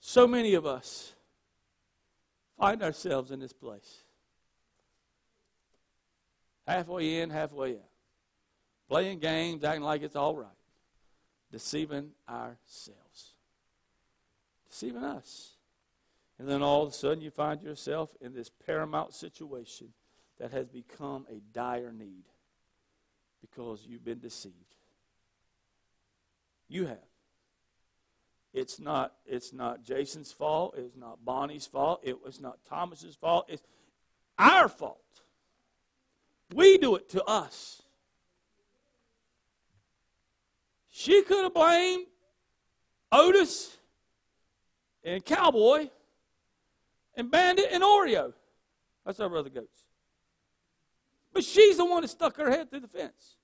So 0.01 0.27
many 0.27 0.55
of 0.55 0.65
us 0.65 1.13
find 2.57 2.81
ourselves 2.81 3.31
in 3.31 3.39
this 3.39 3.53
place. 3.53 4.03
Halfway 6.65 7.21
in, 7.21 7.29
halfway 7.29 7.73
out. 7.73 7.89
Playing 8.87 9.19
games, 9.19 9.63
acting 9.63 9.83
like 9.83 10.01
it's 10.01 10.15
all 10.15 10.35
right. 10.35 10.49
Deceiving 11.55 12.09
ourselves. 12.27 13.35
Deceiving 14.67 15.05
us. 15.05 15.53
And 16.37 16.49
then 16.49 16.61
all 16.61 16.83
of 16.83 16.89
a 16.89 16.91
sudden 16.91 17.21
you 17.21 17.31
find 17.31 17.61
yourself 17.61 18.09
in 18.19 18.33
this 18.33 18.51
paramount 18.65 19.13
situation 19.13 19.93
that 20.37 20.51
has 20.51 20.67
become 20.67 21.25
a 21.31 21.39
dire 21.53 21.93
need 21.93 22.25
because 23.39 23.85
you've 23.87 24.03
been 24.03 24.19
deceived. 24.19 24.75
You 26.67 26.87
have. 26.87 26.97
It's 28.53 28.77
not, 28.77 29.13
it's 29.25 29.53
not 29.53 29.81
Jason's 29.81 30.33
fault. 30.33 30.75
It's 30.77 30.97
not 30.97 31.23
Bonnie's 31.23 31.67
fault. 31.67 32.01
It 32.03 32.21
was 32.21 32.41
not 32.41 32.57
Thomas's 32.67 33.15
fault. 33.15 33.45
It's 33.47 33.63
our 34.37 34.67
fault. 34.67 34.99
We 36.53 36.77
do 36.77 36.97
it 36.97 37.07
to 37.11 37.23
us. 37.23 37.81
She 40.97 41.23
could 41.23 41.43
have 41.43 41.53
blamed 41.53 42.05
Otis 43.11 43.75
and 45.03 45.25
Cowboy 45.25 45.89
and 47.15 47.29
Bandit 47.29 47.67
and 47.69 47.83
Oreo. 47.83 48.31
That's 49.05 49.19
our 49.19 49.27
brother 49.27 49.49
goats. 49.49 49.83
But 51.33 51.43
she's 51.43 51.75
the 51.75 51.85
one 51.85 52.03
that 52.03 52.07
stuck 52.07 52.37
her 52.37 52.49
head 52.49 52.69
through 52.69 52.79
the 52.79 52.87
fence. 52.87 53.35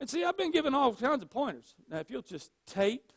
And 0.00 0.10
see, 0.10 0.24
I've 0.24 0.36
been 0.36 0.50
given 0.50 0.74
all 0.74 0.92
kinds 0.92 1.22
of 1.22 1.30
pointers. 1.30 1.76
Now, 1.88 1.98
if 1.98 2.10
you'll 2.10 2.22
just 2.22 2.50
tape 2.66 3.12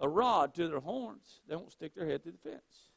a 0.00 0.08
rod 0.08 0.54
to 0.54 0.68
their 0.68 0.80
horns, 0.80 1.42
they 1.46 1.54
won't 1.54 1.72
stick 1.72 1.94
their 1.94 2.06
head 2.06 2.22
through 2.22 2.32
the 2.32 2.50
fence. 2.50 2.92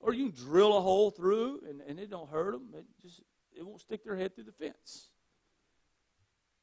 Or 0.00 0.12
you 0.12 0.30
can 0.30 0.44
drill 0.44 0.76
a 0.76 0.80
hole 0.80 1.12
through, 1.12 1.60
and, 1.68 1.80
and 1.82 2.00
it 2.00 2.10
don't 2.10 2.28
hurt 2.28 2.50
them. 2.50 2.66
It 2.76 2.84
just 3.00 3.22
it 3.56 3.64
won't 3.64 3.80
stick 3.80 4.02
their 4.02 4.16
head 4.16 4.34
through 4.34 4.44
the 4.44 4.52
fence. 4.52 5.11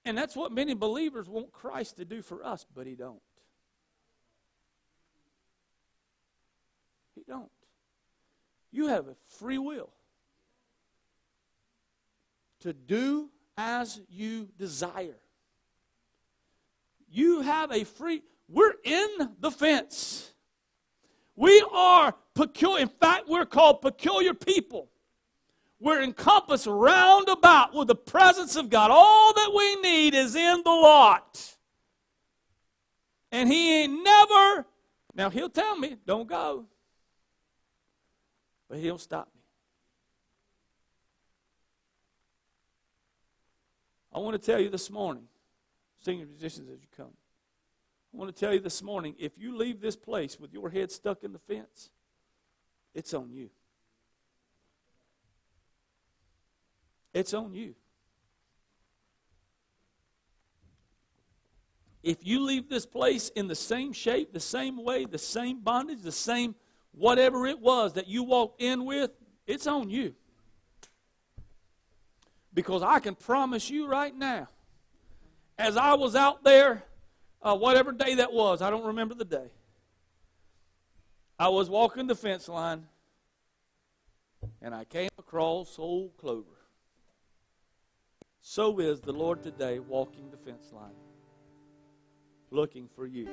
And 0.05 0.17
that's 0.17 0.35
what 0.35 0.51
many 0.51 0.73
believers 0.73 1.27
want 1.29 1.51
Christ 1.51 1.97
to 1.97 2.05
do 2.05 2.21
for 2.21 2.45
us, 2.45 2.65
but 2.75 2.87
He 2.87 2.95
don't. 2.95 3.21
He 7.15 7.23
don't. 7.27 7.51
You 8.71 8.87
have 8.87 9.07
a 9.07 9.15
free 9.37 9.57
will 9.57 9.89
to 12.61 12.73
do 12.73 13.29
as 13.57 13.99
you 14.09 14.47
desire. 14.57 15.17
You 17.11 17.41
have 17.41 17.71
a 17.71 17.83
free, 17.83 18.21
we're 18.47 18.75
in 18.83 19.29
the 19.39 19.51
fence. 19.51 20.31
We 21.35 21.63
are 21.71 22.13
peculiar. 22.35 22.81
In 22.81 22.89
fact, 22.89 23.27
we're 23.27 23.45
called 23.45 23.81
peculiar 23.81 24.33
people. 24.33 24.89
We're 25.79 26.01
encompassed 26.01 26.67
round 26.67 27.29
about 27.29 27.73
with 27.73 27.87
the 27.87 27.95
presence 27.95 28.55
of 28.55 28.69
God. 28.69 28.91
All 28.91 29.33
that 29.33 29.51
we 29.55 29.75
need 29.81 30.13
is 30.13 30.35
in 30.35 30.61
the 30.63 30.71
lot. 30.71 31.57
And 33.31 33.47
He 33.47 33.83
ain't 33.83 34.03
never, 34.03 34.65
now 35.15 35.29
He'll 35.29 35.49
tell 35.49 35.77
me, 35.77 35.95
don't 36.05 36.27
go. 36.27 36.65
But 38.69 38.77
he 38.77 38.87
don't 38.87 39.01
stop 39.01 39.27
me. 39.35 39.41
I 44.13 44.19
want 44.19 44.39
to 44.39 44.45
tell 44.45 44.59
you 44.59 44.69
this 44.69 44.89
morning, 44.89 45.23
senior 46.03 46.25
musicians, 46.25 46.69
as 46.69 46.79
you 46.79 46.87
come, 46.95 47.13
I 48.13 48.17
want 48.17 48.33
to 48.33 48.39
tell 48.39 48.53
you 48.53 48.59
this 48.59 48.81
morning 48.81 49.15
if 49.19 49.37
you 49.37 49.55
leave 49.55 49.81
this 49.81 49.95
place 49.95 50.39
with 50.39 50.53
your 50.53 50.69
head 50.69 50.91
stuck 50.91 51.23
in 51.23 51.33
the 51.33 51.39
fence, 51.39 51.89
it's 52.93 53.13
on 53.13 53.31
you. 53.31 53.49
It's 57.19 57.33
on 57.33 57.53
you. 57.53 57.75
If 62.01 62.25
you 62.25 62.39
leave 62.39 62.69
this 62.69 62.85
place 62.85 63.27
in 63.35 63.49
the 63.49 63.55
same 63.55 63.91
shape, 63.91 64.31
the 64.31 64.39
same 64.39 64.81
way, 64.81 65.03
the 65.03 65.17
same 65.17 65.59
bondage, 65.59 66.01
the 66.01 66.13
same 66.13 66.55
whatever 66.93 67.45
it 67.45 67.59
was 67.59 67.91
that 67.93 68.07
you 68.07 68.23
walked 68.23 68.61
in 68.61 68.85
with, 68.85 69.11
it's 69.45 69.67
on 69.67 69.89
you. 69.89 70.15
Because 72.53 72.83
I 72.83 72.99
can 72.99 73.15
promise 73.15 73.69
you 73.69 73.85
right 73.85 74.15
now, 74.15 74.47
as 75.57 75.75
I 75.75 75.95
was 75.95 76.15
out 76.15 76.45
there, 76.45 76.85
uh, 77.41 77.57
whatever 77.57 77.91
day 77.91 78.15
that 78.15 78.31
was, 78.31 78.61
I 78.61 78.69
don't 78.69 78.85
remember 78.85 79.13
the 79.13 79.25
day, 79.25 79.51
I 81.37 81.49
was 81.49 81.69
walking 81.69 82.07
the 82.07 82.15
fence 82.15 82.47
line 82.47 82.85
and 84.61 84.73
I 84.73 84.85
came 84.85 85.09
across 85.17 85.77
old 85.77 86.15
Clover. 86.15 86.58
So 88.41 88.79
is 88.79 89.01
the 89.01 89.11
Lord 89.11 89.43
today 89.43 89.79
walking 89.79 90.31
the 90.31 90.37
fence 90.37 90.71
line, 90.71 90.95
looking 92.51 92.87
for 92.95 93.05
you. 93.05 93.27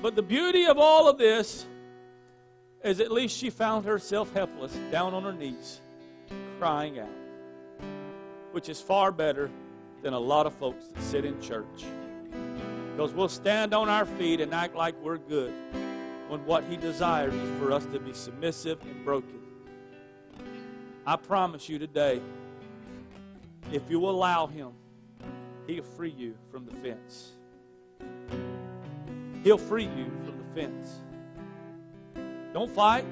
But 0.00 0.16
the 0.16 0.22
beauty 0.22 0.64
of 0.64 0.78
all 0.78 1.08
of 1.08 1.18
this 1.18 1.66
is 2.82 2.98
at 2.98 3.12
least 3.12 3.36
she 3.36 3.50
found 3.50 3.84
herself 3.84 4.32
helpless, 4.32 4.76
down 4.90 5.14
on 5.14 5.22
her 5.22 5.32
knees, 5.32 5.80
crying 6.58 6.98
out, 6.98 7.08
which 8.50 8.68
is 8.68 8.80
far 8.80 9.12
better 9.12 9.50
than 10.02 10.14
a 10.14 10.18
lot 10.18 10.46
of 10.46 10.54
folks 10.54 10.86
that 10.88 11.02
sit 11.02 11.24
in 11.24 11.40
church. 11.40 11.84
Because 12.90 13.12
we'll 13.12 13.28
stand 13.28 13.72
on 13.72 13.88
our 13.88 14.04
feet 14.04 14.40
and 14.40 14.52
act 14.52 14.74
like 14.74 15.00
we're 15.02 15.18
good 15.18 15.52
when 16.28 16.44
what 16.46 16.64
He 16.64 16.76
desires 16.76 17.34
is 17.34 17.58
for 17.60 17.70
us 17.70 17.86
to 17.86 18.00
be 18.00 18.12
submissive 18.12 18.80
and 18.82 19.04
broken. 19.04 19.40
I 21.04 21.16
promise 21.16 21.68
you 21.68 21.78
today, 21.78 22.20
if 23.72 23.82
you 23.90 24.06
allow 24.06 24.46
Him, 24.46 24.72
He'll 25.66 25.82
free 25.82 26.14
you 26.16 26.34
from 26.50 26.64
the 26.64 26.74
fence. 26.76 27.32
He'll 29.42 29.58
free 29.58 29.84
you 29.84 30.10
from 30.24 30.38
the 30.38 30.54
fence. 30.54 31.00
Don't 32.52 32.70
fight. 32.70 33.04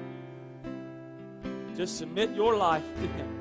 Just 1.75 1.97
submit 1.97 2.31
your 2.31 2.55
life 2.55 2.83
to 2.95 3.07
Him. 3.07 3.39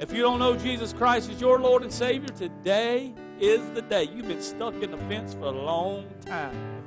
If 0.00 0.12
you 0.12 0.22
don't 0.22 0.38
know 0.38 0.56
Jesus 0.56 0.92
Christ 0.92 1.30
as 1.30 1.40
your 1.40 1.60
Lord 1.60 1.82
and 1.82 1.92
Savior, 1.92 2.30
today 2.30 3.12
is 3.38 3.60
the 3.70 3.82
day. 3.82 4.04
You've 4.04 4.28
been 4.28 4.42
stuck 4.42 4.74
in 4.82 4.90
the 4.90 4.96
fence 4.96 5.34
for 5.34 5.44
a 5.44 5.50
long 5.50 6.06
time. 6.24 6.82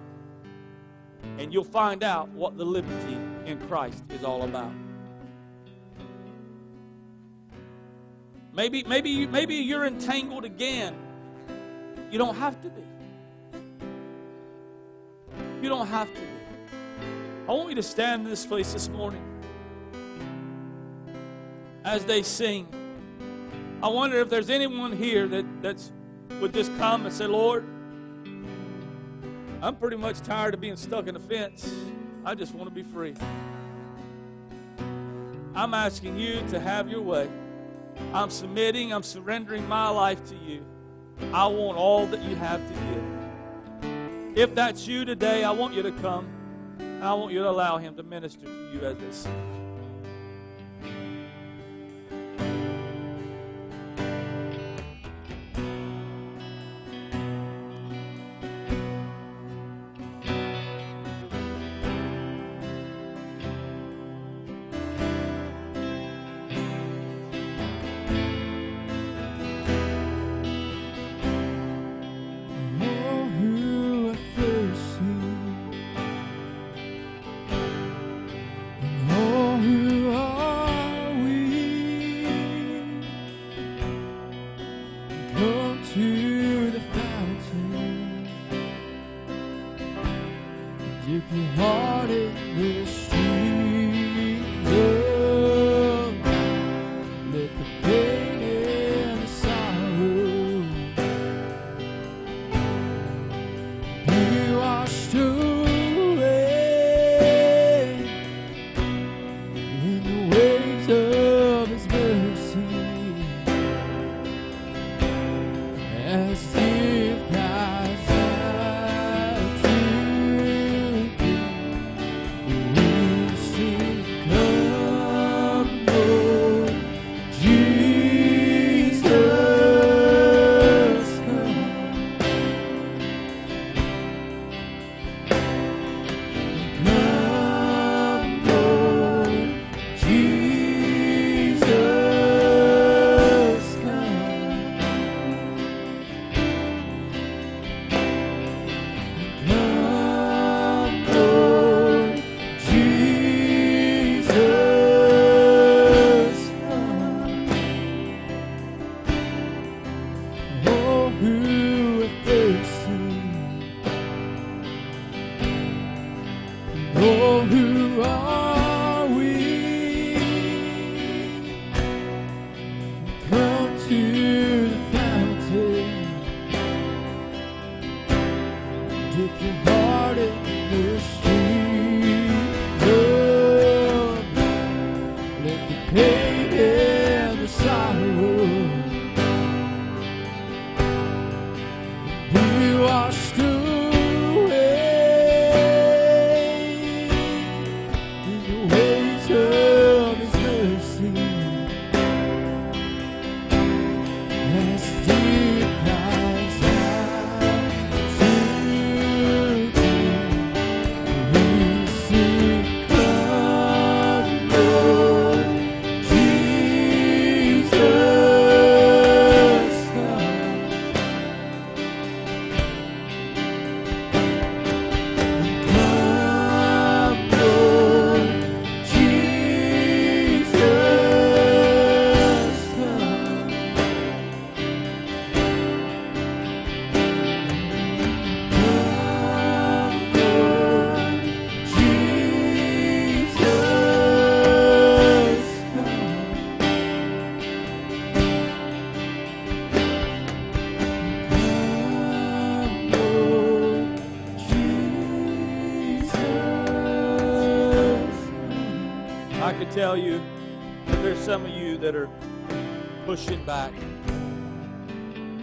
And 1.37 1.53
you'll 1.53 1.63
find 1.63 2.03
out 2.03 2.29
what 2.29 2.57
the 2.57 2.65
liberty 2.65 3.17
in 3.45 3.59
Christ 3.67 4.03
is 4.09 4.23
all 4.23 4.43
about. 4.43 4.71
Maybe, 8.55 8.83
maybe, 8.83 9.25
maybe 9.25 9.55
you're 9.55 9.85
entangled 9.85 10.45
again. 10.45 10.95
You 12.11 12.19
don't 12.19 12.35
have 12.35 12.61
to 12.61 12.69
be. 12.69 12.83
You 15.61 15.69
don't 15.69 15.87
have 15.87 16.13
to. 16.13 16.21
I 17.47 17.51
want 17.51 17.69
you 17.69 17.75
to 17.75 17.83
stand 17.83 18.23
in 18.23 18.29
this 18.29 18.45
place 18.45 18.73
this 18.73 18.89
morning 18.89 19.23
as 21.83 22.05
they 22.05 22.21
sing. 22.21 22.67
I 23.81 23.87
wonder 23.87 24.19
if 24.19 24.29
there's 24.29 24.49
anyone 24.49 24.95
here 24.95 25.27
that 25.27 25.45
that's 25.61 25.91
would 26.39 26.53
just 26.53 26.75
come 26.77 27.05
and 27.05 27.13
say, 27.13 27.25
Lord, 27.25 27.65
I'm 29.61 29.75
pretty 29.75 29.97
much 29.97 30.21
tired 30.21 30.53
of 30.53 30.61
being 30.61 30.75
stuck 30.75 31.07
in 31.07 31.15
a 31.15 31.19
fence. 31.19 31.73
I 32.25 32.35
just 32.35 32.53
want 32.53 32.69
to 32.69 32.75
be 32.75 32.83
free. 32.83 33.15
I'm 35.55 35.73
asking 35.73 36.17
you 36.17 36.41
to 36.49 36.59
have 36.59 36.89
your 36.89 37.01
way. 37.01 37.29
I'm 38.13 38.29
submitting, 38.29 38.93
I'm 38.93 39.03
surrendering 39.03 39.67
my 39.67 39.89
life 39.89 40.23
to 40.25 40.35
you. 40.35 40.65
I 41.31 41.47
want 41.47 41.77
all 41.77 42.05
that 42.07 42.21
you 42.23 42.35
have 42.35 42.61
to 42.67 42.73
give. 42.73 44.37
If 44.37 44.55
that's 44.55 44.87
you 44.87 45.05
today, 45.05 45.43
I 45.43 45.51
want 45.51 45.73
you 45.73 45.83
to 45.83 45.91
come. 45.91 46.27
I 47.01 47.13
want 47.13 47.33
you 47.33 47.39
to 47.39 47.49
allow 47.49 47.77
him 47.77 47.95
to 47.97 48.03
minister 48.03 48.45
to 48.45 48.71
you 48.73 48.79
as 48.81 48.97
they 48.97 49.11
sing. 49.11 49.62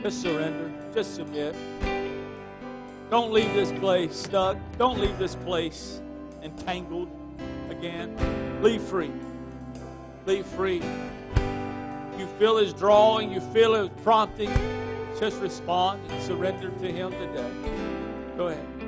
Just 0.02 0.22
surrender. 0.22 0.72
Just 0.94 1.14
submit. 1.14 1.54
Don't 3.10 3.32
leave 3.32 3.52
this 3.54 3.70
place 3.72 4.16
stuck. 4.16 4.56
Don't 4.78 4.98
leave 4.98 5.18
this 5.18 5.34
place 5.34 6.00
entangled 6.42 7.10
again. 7.70 8.16
Leave 8.62 8.82
free. 8.82 9.10
Leave 10.26 10.46
free. 10.46 10.82
You 12.18 12.26
feel 12.38 12.56
His 12.56 12.72
drawing, 12.72 13.32
you 13.32 13.40
feel 13.52 13.74
His 13.74 13.90
prompting. 14.02 14.50
Just 15.18 15.40
respond 15.40 16.00
and 16.10 16.22
surrender 16.22 16.70
to 16.70 16.92
Him 16.92 17.12
today. 17.12 17.50
Go 18.36 18.48
ahead. 18.48 18.79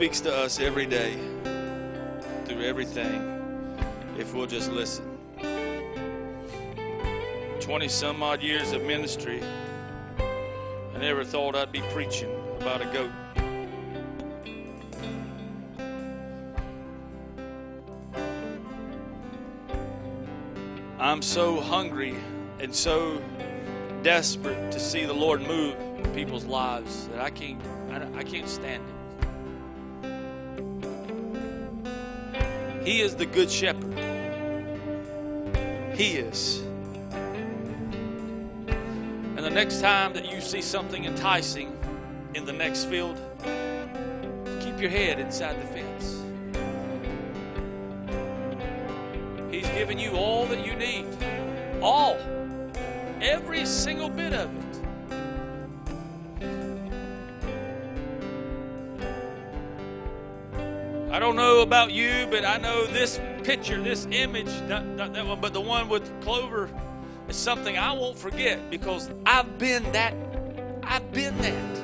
Speaks 0.00 0.20
to 0.22 0.34
us 0.34 0.58
every 0.60 0.86
day 0.86 1.12
through 2.46 2.62
everything 2.62 3.78
if 4.16 4.32
we'll 4.32 4.46
just 4.46 4.72
listen. 4.72 5.04
20 7.60 7.86
some 7.86 8.22
odd 8.22 8.42
years 8.42 8.72
of 8.72 8.82
ministry, 8.82 9.42
I 10.18 10.98
never 10.98 11.22
thought 11.22 11.54
I'd 11.54 11.70
be 11.70 11.82
preaching 11.92 12.34
about 12.58 12.80
a 12.80 12.86
goat. 12.86 13.10
I'm 20.98 21.20
so 21.20 21.60
hungry 21.60 22.16
and 22.58 22.74
so 22.74 23.20
desperate 24.02 24.72
to 24.72 24.80
see 24.80 25.04
the 25.04 25.12
Lord 25.12 25.42
move 25.42 25.78
in 25.98 26.10
people's 26.14 26.46
lives 26.46 27.06
that 27.08 27.20
I 27.20 27.28
can't 27.28 27.60
I, 28.16 28.22
can't 28.22 28.48
stand 28.48 28.82
it. 28.88 28.89
He 32.90 33.02
is 33.02 33.14
the 33.14 33.24
good 33.24 33.48
shepherd. 33.48 33.96
He 35.94 36.16
is. 36.16 36.58
And 39.36 39.38
the 39.38 39.48
next 39.48 39.80
time 39.80 40.12
that 40.14 40.28
you 40.28 40.40
see 40.40 40.60
something 40.60 41.04
enticing 41.04 41.78
in 42.34 42.44
the 42.44 42.52
next 42.52 42.86
field, 42.86 43.16
keep 44.60 44.80
your 44.80 44.90
head 44.90 45.20
inside 45.20 45.56
the 45.62 45.66
fence. 45.68 46.20
He's 49.52 49.68
given 49.68 49.96
you 49.96 50.16
all 50.16 50.46
that 50.46 50.66
you 50.66 50.74
need. 50.74 51.06
All. 51.80 52.18
Every 53.22 53.66
single 53.66 54.08
bit 54.08 54.32
of 54.32 54.52
it. 54.52 54.69
Don't 61.20 61.36
know 61.36 61.60
about 61.60 61.92
you, 61.92 62.26
but 62.30 62.46
I 62.46 62.56
know 62.56 62.86
this 62.86 63.20
picture, 63.44 63.80
this 63.80 64.08
image, 64.10 64.48
not, 64.62 64.86
not 64.86 65.12
that 65.12 65.26
one, 65.26 65.38
but 65.38 65.52
the 65.52 65.60
one 65.60 65.90
with 65.90 66.10
Clover 66.22 66.70
is 67.28 67.36
something 67.36 67.76
I 67.76 67.92
won't 67.92 68.18
forget 68.18 68.70
because 68.70 69.10
I've 69.26 69.58
been 69.58 69.82
that, 69.92 70.14
I've 70.82 71.12
been 71.12 71.36
that 71.38 71.78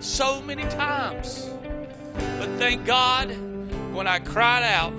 so 0.00 0.42
many 0.42 0.64
times. 0.64 1.48
But 2.38 2.50
thank 2.58 2.84
God, 2.84 3.30
when 3.94 4.06
I 4.06 4.18
cried 4.18 4.64
out, 4.64 4.92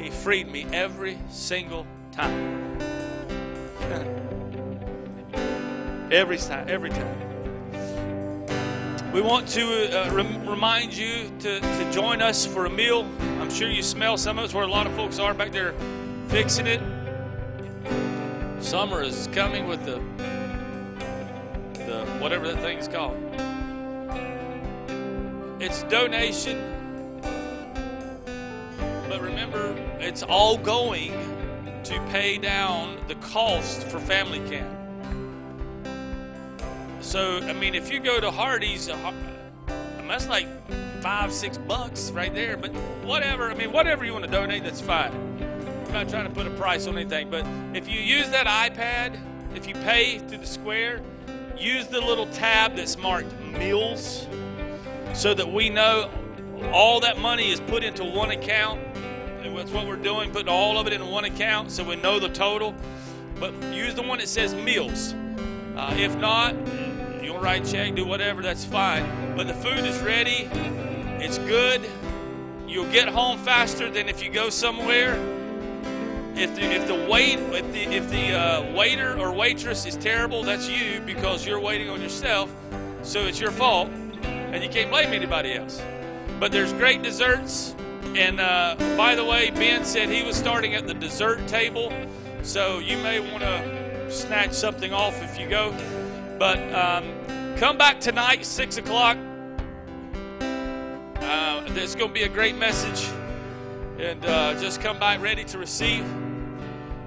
He 0.00 0.10
freed 0.10 0.50
me 0.50 0.66
every 0.72 1.18
single 1.30 1.86
time. 2.10 2.80
every 6.10 6.38
time, 6.38 6.68
every 6.68 6.90
time. 6.90 7.25
We 9.16 9.22
want 9.22 9.48
to 9.48 9.98
uh, 9.98 10.10
rem- 10.12 10.46
remind 10.46 10.94
you 10.94 11.30
to, 11.38 11.58
to 11.58 11.90
join 11.90 12.20
us 12.20 12.44
for 12.44 12.66
a 12.66 12.70
meal. 12.70 13.08
I'm 13.40 13.48
sure 13.48 13.70
you 13.70 13.82
smell 13.82 14.18
some 14.18 14.38
of 14.38 14.44
us 14.44 14.52
where 14.52 14.64
a 14.64 14.68
lot 14.68 14.86
of 14.86 14.92
folks 14.92 15.18
are 15.18 15.32
back 15.32 15.52
there 15.52 15.72
fixing 16.28 16.66
it. 16.66 16.82
Summer 18.60 19.00
is 19.00 19.26
coming 19.32 19.66
with 19.66 19.86
the 19.86 20.02
the 21.86 22.04
whatever 22.20 22.46
that 22.46 22.60
thing's 22.60 22.88
called. 22.88 23.16
It's 25.62 25.82
donation, 25.84 26.60
but 29.08 29.22
remember, 29.22 29.74
it's 29.98 30.24
all 30.24 30.58
going 30.58 31.12
to 31.84 31.98
pay 32.10 32.36
down 32.36 32.98
the 33.08 33.14
cost 33.14 33.84
for 33.84 33.98
family 33.98 34.46
camp. 34.50 34.75
So, 37.06 37.38
I 37.38 37.52
mean, 37.52 37.76
if 37.76 37.92
you 37.92 38.00
go 38.00 38.18
to 38.18 38.32
Hardee's, 38.32 38.88
uh, 38.88 39.12
that's 40.08 40.26
like 40.26 40.48
five, 41.00 41.32
six 41.32 41.56
bucks 41.56 42.10
right 42.10 42.34
there. 42.34 42.56
But 42.56 42.74
whatever, 43.04 43.48
I 43.48 43.54
mean, 43.54 43.70
whatever 43.70 44.04
you 44.04 44.12
want 44.12 44.24
to 44.24 44.30
donate, 44.30 44.64
that's 44.64 44.80
fine. 44.80 45.12
I'm 45.86 45.92
not 45.92 46.08
trying 46.08 46.26
to 46.26 46.34
put 46.34 46.48
a 46.48 46.50
price 46.50 46.88
on 46.88 46.98
anything. 46.98 47.30
But 47.30 47.46
if 47.74 47.88
you 47.88 48.00
use 48.00 48.28
that 48.30 48.48
iPad, 48.48 49.20
if 49.54 49.68
you 49.68 49.74
pay 49.74 50.18
through 50.18 50.38
the 50.38 50.46
square, 50.46 51.00
use 51.56 51.86
the 51.86 52.00
little 52.00 52.26
tab 52.32 52.74
that's 52.74 52.98
marked 52.98 53.32
meals 53.40 54.26
so 55.14 55.32
that 55.32 55.50
we 55.50 55.70
know 55.70 56.10
all 56.72 56.98
that 56.98 57.20
money 57.20 57.52
is 57.52 57.60
put 57.60 57.84
into 57.84 58.02
one 58.02 58.32
account. 58.32 58.80
That's 59.44 59.70
what 59.70 59.86
we're 59.86 59.94
doing, 59.94 60.32
putting 60.32 60.48
all 60.48 60.76
of 60.76 60.88
it 60.88 60.92
in 60.92 61.06
one 61.06 61.24
account 61.24 61.70
so 61.70 61.84
we 61.84 61.94
know 61.94 62.18
the 62.18 62.30
total. 62.30 62.74
But 63.38 63.54
use 63.72 63.94
the 63.94 64.02
one 64.02 64.18
that 64.18 64.28
says 64.28 64.56
meals. 64.56 65.14
Uh, 65.76 65.94
if 65.98 66.16
not, 66.16 66.56
want 67.36 67.44
write 67.44 67.66
check, 67.66 67.94
do 67.94 68.06
whatever, 68.06 68.42
that's 68.42 68.64
fine. 68.64 69.36
But 69.36 69.46
the 69.46 69.54
food 69.54 69.84
is 69.84 70.00
ready, 70.00 70.48
it's 71.22 71.38
good. 71.38 71.82
You'll 72.66 72.90
get 72.90 73.08
home 73.08 73.38
faster 73.38 73.90
than 73.90 74.08
if 74.08 74.22
you 74.22 74.30
go 74.30 74.48
somewhere. 74.48 75.14
If 76.34 76.54
the, 76.54 76.62
if 76.62 76.86
the 76.86 77.06
wait 77.10 77.38
if 77.38 77.72
the 77.72 77.82
if 77.84 78.10
the 78.10 78.32
uh, 78.32 78.72
waiter 78.74 79.18
or 79.18 79.32
waitress 79.32 79.86
is 79.86 79.96
terrible, 79.96 80.42
that's 80.42 80.68
you 80.68 81.00
because 81.06 81.46
you're 81.46 81.60
waiting 81.60 81.88
on 81.88 82.02
yourself. 82.02 82.54
So 83.02 83.20
it's 83.20 83.40
your 83.40 83.50
fault, 83.50 83.88
and 84.22 84.62
you 84.62 84.68
can't 84.68 84.90
blame 84.90 85.14
anybody 85.14 85.54
else. 85.54 85.80
But 86.38 86.52
there's 86.52 86.72
great 86.74 87.02
desserts, 87.02 87.74
and 88.14 88.40
uh, 88.40 88.76
by 88.96 89.14
the 89.14 89.24
way, 89.24 89.50
Ben 89.50 89.84
said 89.84 90.10
he 90.10 90.22
was 90.22 90.36
starting 90.36 90.74
at 90.74 90.86
the 90.86 90.94
dessert 90.94 91.46
table, 91.48 91.90
so 92.42 92.78
you 92.78 92.98
may 92.98 93.20
want 93.20 93.42
to 93.42 94.10
snatch 94.10 94.52
something 94.52 94.92
off 94.92 95.22
if 95.22 95.40
you 95.40 95.48
go. 95.48 95.74
But 96.38 96.58
um, 96.74 97.25
come 97.56 97.78
back 97.78 97.98
tonight, 98.00 98.44
six 98.44 98.76
o'clock. 98.76 99.16
Uh, 101.20 101.64
there's 101.70 101.94
going 101.94 102.10
to 102.10 102.14
be 102.14 102.24
a 102.24 102.28
great 102.28 102.54
message, 102.56 103.10
and 103.98 104.24
uh, 104.26 104.52
just 104.60 104.82
come 104.82 104.98
back 104.98 105.22
ready 105.22 105.42
to 105.42 105.58
receive. 105.58 106.04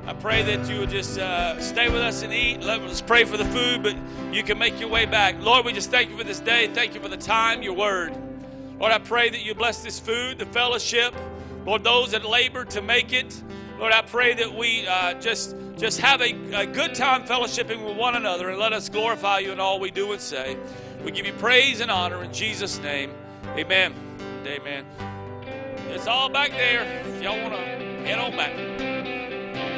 I 0.07 0.13
pray 0.13 0.41
that 0.41 0.67
you 0.67 0.79
will 0.79 0.87
just 0.87 1.19
uh, 1.19 1.61
stay 1.61 1.87
with 1.87 2.01
us 2.01 2.23
and 2.23 2.33
eat. 2.33 2.61
Let 2.61 2.81
us 2.81 2.99
pray 2.99 3.25
for 3.25 3.37
the 3.37 3.45
food, 3.45 3.83
but 3.83 3.95
you 4.33 4.41
can 4.41 4.57
make 4.57 4.79
your 4.79 4.89
way 4.89 5.05
back. 5.05 5.39
Lord, 5.39 5.65
we 5.65 5.71
just 5.71 5.91
thank 5.91 6.09
you 6.09 6.17
for 6.17 6.23
this 6.23 6.39
day. 6.39 6.67
Thank 6.73 6.95
you 6.95 6.99
for 6.99 7.09
the 7.09 7.17
time, 7.17 7.61
your 7.61 7.73
word. 7.73 8.17
Lord, 8.79 8.91
I 8.91 8.97
pray 8.97 9.29
that 9.29 9.45
you 9.45 9.53
bless 9.53 9.83
this 9.83 9.99
food, 9.99 10.39
the 10.39 10.47
fellowship. 10.47 11.13
Lord, 11.63 11.83
those 11.83 12.11
that 12.11 12.25
labor 12.25 12.65
to 12.65 12.81
make 12.81 13.13
it. 13.13 13.39
Lord, 13.79 13.93
I 13.93 14.01
pray 14.01 14.33
that 14.33 14.53
we 14.53 14.85
uh, 14.85 15.13
just 15.15 15.55
just 15.77 16.01
have 16.01 16.21
a, 16.21 16.33
a 16.53 16.65
good 16.65 16.93
time 16.93 17.23
fellowshipping 17.23 17.85
with 17.85 17.95
one 17.95 18.15
another 18.15 18.49
and 18.49 18.59
let 18.59 18.73
us 18.73 18.89
glorify 18.89 19.39
you 19.39 19.53
in 19.53 19.59
all 19.61 19.79
we 19.79 19.89
do 19.89 20.11
and 20.11 20.19
say. 20.19 20.57
We 21.05 21.11
give 21.11 21.25
you 21.25 21.31
praise 21.33 21.79
and 21.79 21.89
honor 21.89 22.21
in 22.21 22.33
Jesus' 22.33 22.77
name. 22.79 23.13
Amen. 23.57 23.93
Amen. 24.45 24.85
It's 25.87 26.07
all 26.07 26.27
back 26.27 26.51
there. 26.51 27.01
If 27.07 27.23
y'all 27.23 27.41
want 27.41 27.53
to 27.53 27.59
head 28.05 28.19
on 28.19 28.35
back. 28.35 28.88